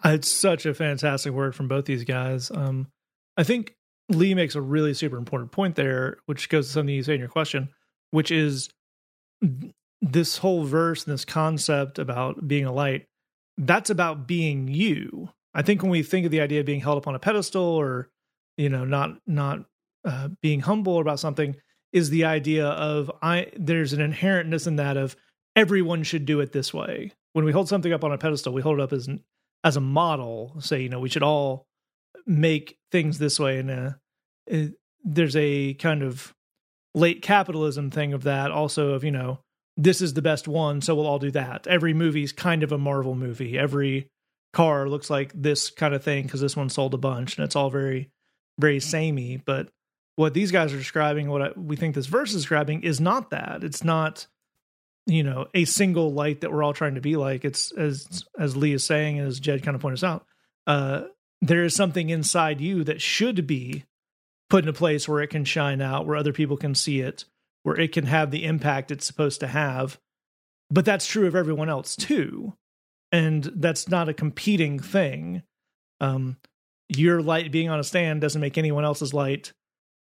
It's 0.04 0.30
such 0.30 0.66
a 0.66 0.74
fantastic 0.74 1.32
word 1.32 1.54
from 1.54 1.68
both 1.68 1.86
these 1.86 2.04
guys. 2.04 2.50
Um, 2.50 2.88
I 3.36 3.42
think 3.44 3.74
Lee 4.08 4.34
makes 4.34 4.54
a 4.54 4.60
really 4.60 4.94
super 4.94 5.16
important 5.16 5.52
point 5.52 5.74
there, 5.74 6.18
which 6.26 6.48
goes 6.48 6.66
to 6.66 6.72
something 6.72 6.94
you 6.94 7.02
say 7.02 7.14
in 7.14 7.20
your 7.20 7.28
question, 7.28 7.70
which 8.10 8.30
is 8.30 8.70
this 10.00 10.38
whole 10.38 10.64
verse 10.64 11.04
and 11.04 11.12
this 11.12 11.24
concept 11.24 11.98
about 11.98 12.46
being 12.46 12.64
a 12.64 12.72
light, 12.72 13.06
that's 13.56 13.90
about 13.90 14.26
being 14.26 14.68
you. 14.68 15.30
I 15.54 15.62
think 15.62 15.82
when 15.82 15.90
we 15.90 16.02
think 16.02 16.24
of 16.26 16.30
the 16.30 16.40
idea 16.40 16.60
of 16.60 16.66
being 16.66 16.80
held 16.80 16.98
up 16.98 17.08
on 17.08 17.14
a 17.14 17.18
pedestal 17.18 17.62
or, 17.62 18.08
you 18.56 18.68
know, 18.68 18.84
not 18.84 19.18
not 19.26 19.64
uh, 20.04 20.28
being 20.40 20.60
humble 20.60 21.00
about 21.00 21.18
something, 21.18 21.56
is 21.92 22.10
the 22.10 22.24
idea 22.24 22.66
of 22.66 23.10
I. 23.22 23.50
There's 23.56 23.92
an 23.92 24.00
inherentness 24.12 24.66
in 24.66 24.76
that 24.76 24.96
of 24.96 25.16
everyone 25.56 26.02
should 26.02 26.26
do 26.26 26.40
it 26.40 26.52
this 26.52 26.72
way. 26.72 27.12
When 27.32 27.44
we 27.44 27.52
hold 27.52 27.68
something 27.68 27.92
up 27.92 28.04
on 28.04 28.12
a 28.12 28.18
pedestal, 28.18 28.52
we 28.52 28.62
hold 28.62 28.78
it 28.78 28.82
up 28.82 28.92
as 28.92 29.08
as 29.64 29.76
a 29.76 29.80
model. 29.80 30.54
Say, 30.60 30.82
you 30.82 30.88
know, 30.88 31.00
we 31.00 31.08
should 31.08 31.22
all 31.22 31.66
make 32.26 32.78
things 32.92 33.18
this 33.18 33.40
way, 33.40 33.58
and 33.58 33.70
uh, 33.70 34.68
there's 35.04 35.36
a 35.36 35.74
kind 35.74 36.02
of 36.02 36.34
late 36.94 37.22
capitalism 37.22 37.90
thing 37.90 38.12
of 38.12 38.22
that. 38.24 38.50
Also, 38.50 38.92
of 38.92 39.02
you 39.02 39.10
know, 39.10 39.40
this 39.78 40.02
is 40.02 40.14
the 40.14 40.22
best 40.22 40.48
one, 40.48 40.82
so 40.82 40.94
we'll 40.96 41.06
all 41.06 41.20
do 41.20 41.30
that. 41.30 41.68
Every 41.68 41.94
movie's 41.94 42.32
kind 42.32 42.64
of 42.64 42.72
a 42.72 42.78
Marvel 42.78 43.14
movie. 43.14 43.56
Every 43.56 44.10
car 44.52 44.88
looks 44.88 45.08
like 45.08 45.32
this 45.34 45.70
kind 45.70 45.94
of 45.94 46.02
thing 46.02 46.24
because 46.24 46.40
this 46.40 46.56
one 46.56 46.68
sold 46.68 46.94
a 46.94 46.98
bunch, 46.98 47.38
and 47.38 47.44
it's 47.44 47.54
all 47.54 47.70
very, 47.70 48.10
very 48.58 48.80
samey. 48.80 49.36
But 49.36 49.68
what 50.16 50.34
these 50.34 50.50
guys 50.50 50.72
are 50.72 50.78
describing, 50.78 51.30
what 51.30 51.56
we 51.56 51.76
think 51.76 51.94
this 51.94 52.06
verse 52.06 52.30
is 52.30 52.42
describing, 52.42 52.82
is 52.82 53.00
not 53.00 53.30
that. 53.30 53.62
It's 53.62 53.84
not, 53.84 54.26
you 55.06 55.22
know, 55.22 55.46
a 55.54 55.64
single 55.64 56.12
light 56.12 56.40
that 56.40 56.52
we're 56.52 56.64
all 56.64 56.74
trying 56.74 56.96
to 56.96 57.00
be 57.00 57.14
like. 57.14 57.44
It's 57.44 57.70
as 57.70 58.24
as 58.36 58.56
Lee 58.56 58.72
is 58.72 58.84
saying, 58.84 59.20
and 59.20 59.28
as 59.28 59.38
Jed 59.38 59.62
kind 59.62 59.76
of 59.76 59.80
pointed 59.80 59.98
us 59.98 60.04
out. 60.04 60.26
Uh, 60.66 61.02
there 61.40 61.62
is 61.62 61.76
something 61.76 62.10
inside 62.10 62.60
you 62.60 62.82
that 62.82 63.00
should 63.00 63.46
be 63.46 63.84
put 64.50 64.64
in 64.64 64.68
a 64.68 64.72
place 64.72 65.08
where 65.08 65.22
it 65.22 65.28
can 65.28 65.44
shine 65.44 65.80
out, 65.80 66.04
where 66.04 66.16
other 66.16 66.32
people 66.32 66.56
can 66.56 66.74
see 66.74 67.00
it, 67.00 67.24
where 67.62 67.78
it 67.78 67.92
can 67.92 68.06
have 68.06 68.30
the 68.30 68.44
impact 68.44 68.90
it's 68.90 69.06
supposed 69.06 69.40
to 69.40 69.46
have. 69.46 69.98
But 70.70 70.84
that's 70.84 71.06
true 71.06 71.26
of 71.26 71.34
everyone 71.34 71.68
else 71.68 71.96
too. 71.96 72.54
And 73.10 73.44
that's 73.44 73.88
not 73.88 74.08
a 74.08 74.14
competing 74.14 74.78
thing. 74.78 75.42
Um, 76.00 76.36
your 76.88 77.22
light 77.22 77.52
being 77.52 77.68
on 77.68 77.80
a 77.80 77.84
stand 77.84 78.20
doesn't 78.20 78.40
make 78.40 78.58
anyone 78.58 78.84
else's 78.84 79.14
light 79.14 79.52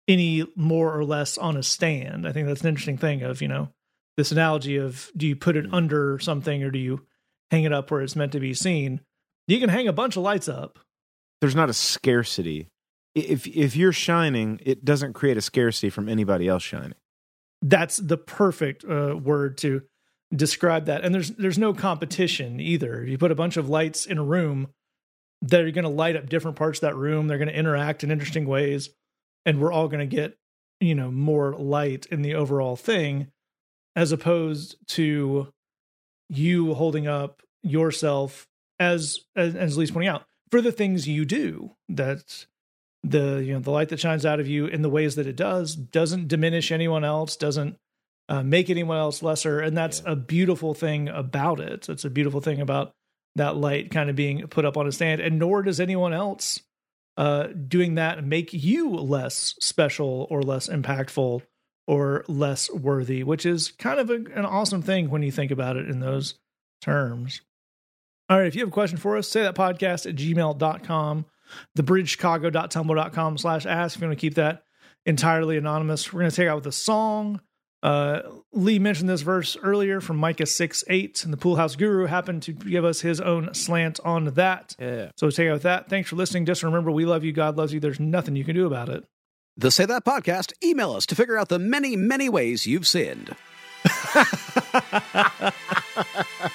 any 0.09 0.47
more 0.57 0.97
or 0.97 1.05
less 1.05 1.39
on 1.39 1.57
a 1.57 1.63
stand. 1.63 2.27
I 2.27 2.33
think 2.33 2.47
that's 2.47 2.63
an 2.63 2.69
interesting 2.69 2.99
thing 2.99 3.23
of, 3.23 3.41
you 3.41 3.49
know, 3.49 3.69
this 4.17 4.33
analogy 4.33 4.77
of 4.77 5.11
do 5.17 5.27
you 5.27 5.37
put 5.37 5.57
it 5.57 5.67
under 5.73 6.19
something 6.19 6.63
or 6.63 6.71
do 6.71 6.79
you 6.79 7.07
hang 7.51 7.65
it 7.65 7.73
up 7.73 7.91
where 7.91 8.03
it's 8.03 8.17
meant 8.17 8.33
to 8.33 8.41
be 8.41 8.55
seen? 8.55 9.01
You 9.47 9.59
can 9.61 9.69
hang 9.69 9.89
a 9.89 9.93
bunch 9.93 10.17
of 10.17 10.23
lights 10.23 10.49
up. 10.49 10.79
There's 11.41 11.55
not 11.55 11.71
a 11.71 11.75
scarcity. 11.75 12.69
If 13.15 13.47
if 13.47 13.77
you're 13.77 13.93
shining, 13.93 14.61
it 14.65 14.85
doesn't 14.85 15.15
create 15.15 15.37
a 15.37 15.41
scarcity 15.41 15.91
from 15.91 16.09
anybody 16.09 16.49
else 16.49 16.63
shining 16.63 16.95
that's 17.63 17.99
the 17.99 18.17
perfect 18.17 18.85
uh, 18.85 19.17
word 19.17 19.59
to 19.59 19.83
describe 20.35 20.87
that. 20.87 21.05
And 21.05 21.15
there's 21.15 21.31
there's 21.31 21.59
no 21.59 21.75
competition 21.75 22.61
either. 22.61 23.05
You 23.05 23.19
put 23.19 23.33
a 23.33 23.37
bunch 23.37 23.57
of 23.57 23.69
lights 23.69 24.07
in 24.07 24.19
a 24.19 24.25
room 24.25 24.69
that 25.43 25.61
are 25.63 25.71
going 25.71 25.85
to 25.85 25.91
light 25.91 26.17
up 26.17 26.29
different 26.29 26.57
parts 26.57 26.79
of 26.79 26.83
that 26.83 26.97
room. 26.97 27.27
They're 27.27 27.39
going 27.39 27.49
to 27.49 27.59
interact 27.59 28.05
in 28.05 28.11
interesting 28.11 28.47
ways, 28.47 28.91
and 29.45 29.61
we're 29.61 29.73
all 29.73 29.89
going 29.89 30.09
to 30.09 30.17
get 30.17 30.37
you 30.81 30.95
know 30.95 31.11
more 31.11 31.55
light 31.55 32.07
in 32.07 32.23
the 32.23 32.35
overall 32.35 32.77
thing, 32.77 33.29
as 33.97 34.13
opposed 34.13 34.77
to 34.89 35.53
you 36.29 36.75
holding 36.75 37.07
up 37.07 37.43
yourself 37.63 38.47
as 38.79 39.21
as, 39.37 39.55
as 39.55 39.77
Lee's 39.77 39.91
pointing 39.91 40.09
out 40.09 40.25
for 40.51 40.61
the 40.61 40.73
things 40.73 41.09
you 41.09 41.25
do. 41.25 41.77
That's 41.89 42.47
the 43.03 43.43
you 43.45 43.55
know 43.55 43.61
the 43.61 43.71
light 43.71 43.89
that 43.89 44.01
shines 44.01 44.27
out 44.27 44.41
of 44.41 44.49
you 44.49 44.67
in 44.67 44.83
the 44.83 44.91
ways 44.91 45.15
that 45.15 45.27
it 45.27 45.37
does 45.37 45.75
doesn't 45.75 46.29
diminish 46.29 46.71
anyone 46.71 47.05
else 47.05 47.37
doesn't 47.37 47.77
uh, 48.31 48.45
make 48.45 48.71
anyone 48.71 48.97
else 48.97 49.23
lesser. 49.23 49.61
And 49.61 49.77
that's 49.77 50.03
yeah. 50.03 50.13
a 50.13 50.17
beautiful 50.17 50.73
thing 50.73 51.09
about 51.09 51.61
it. 51.61 51.89
It's 51.89 52.05
a 52.05 52.11
beautiful 52.11 52.41
thing 52.41 52.61
about 52.61 52.93
that 53.35 53.57
light 53.57 53.91
kind 53.91 54.09
of 54.09 54.17
being 54.17 54.47
put 54.47 54.65
up 54.65 54.77
on 54.77 54.87
a 54.87 54.93
stand. 54.93 55.21
And 55.21 55.39
nor 55.39 55.63
does 55.63 55.81
anyone 55.81 56.15
else 56.15 56.61
uh, 57.17 57.49
doing 57.49 57.97
that 57.97 58.25
make 58.25 58.53
you 58.53 58.91
less 58.91 59.57
special 59.61 60.29
or 60.31 60.43
less 60.43 60.69
impactful 60.69 61.43
or 61.89 62.25
less 62.29 62.71
worthy, 62.71 63.25
which 63.25 63.45
is 63.45 63.73
kind 63.73 63.99
of 63.99 64.11
a, 64.11 64.15
an 64.15 64.45
awesome 64.45 64.81
thing 64.81 65.11
when 65.11 65.23
you 65.23 65.33
think 65.33 65.51
about 65.51 65.77
it 65.77 65.89
in 65.89 65.99
those 65.99 66.35
terms. 66.81 67.41
All 68.29 68.39
right, 68.39 68.47
if 68.47 68.55
you 68.55 68.61
have 68.61 68.69
a 68.69 68.73
question 68.73 68.97
for 68.97 69.17
us, 69.17 69.29
say 69.29 69.43
that 69.43 69.57
podcast 69.57 70.09
at 70.09 70.15
gmail.com, 70.15 71.25
thebridgechicago.tumblr.com 71.79 73.39
slash 73.39 73.67
ask. 73.67 73.97
If 73.97 74.03
you 74.03 74.09
want 74.09 74.19
to 74.19 74.21
keep 74.21 74.35
that 74.35 74.65
entirely 75.07 75.57
anonymous, 75.57 76.13
we're 76.13 76.21
going 76.21 76.31
to 76.31 76.37
take 76.37 76.49
out 76.49 76.57
with 76.57 76.67
a 76.67 76.73
song. 76.73 77.41
Uh, 77.83 78.21
Lee 78.53 78.79
mentioned 78.79 79.09
this 79.09 79.23
verse 79.23 79.57
earlier 79.63 80.01
from 80.01 80.19
Micah 80.19 80.47
6 80.47 80.85
8, 80.87 81.25
and 81.25 81.33
the 81.33 81.39
Pool 81.39 81.57
House 81.57 81.77
Guru 81.77 82.07
happened 82.07 82.43
to 82.43 82.53
give 82.53 82.85
us 82.85 83.01
his 83.01 83.21
own 83.21 83.55
slant 83.55 83.99
on 84.05 84.27
that. 84.35 84.77
Yeah. 84.79 85.11
So 85.17 85.31
take 85.31 85.49
out 85.49 85.55
with 85.55 85.63
that. 85.63 85.89
Thanks 85.89 86.11
for 86.11 86.17
listening. 86.17 86.45
Just 86.45 86.63
remember, 86.63 86.91
we 86.91 87.07
love 87.07 87.25
you. 87.25 87.33
God 87.33 87.57
loves 87.57 87.73
you. 87.73 87.81
There's 87.81 88.01
nothing 88.01 88.37
you 88.37 88.45
can 88.45 88.55
do 88.55 88.67
about 88.67 88.91
it. 88.91 89.05
The 89.57 89.71
Say 89.71 89.87
That 89.87 90.05
Podcast, 90.05 90.53
email 90.63 90.93
us 90.93 91.07
to 91.07 91.15
figure 91.15 91.39
out 91.39 91.49
the 91.49 91.59
many, 91.59 91.97
many 91.97 92.29
ways 92.29 92.67
you've 92.67 92.87
sinned. 92.87 93.35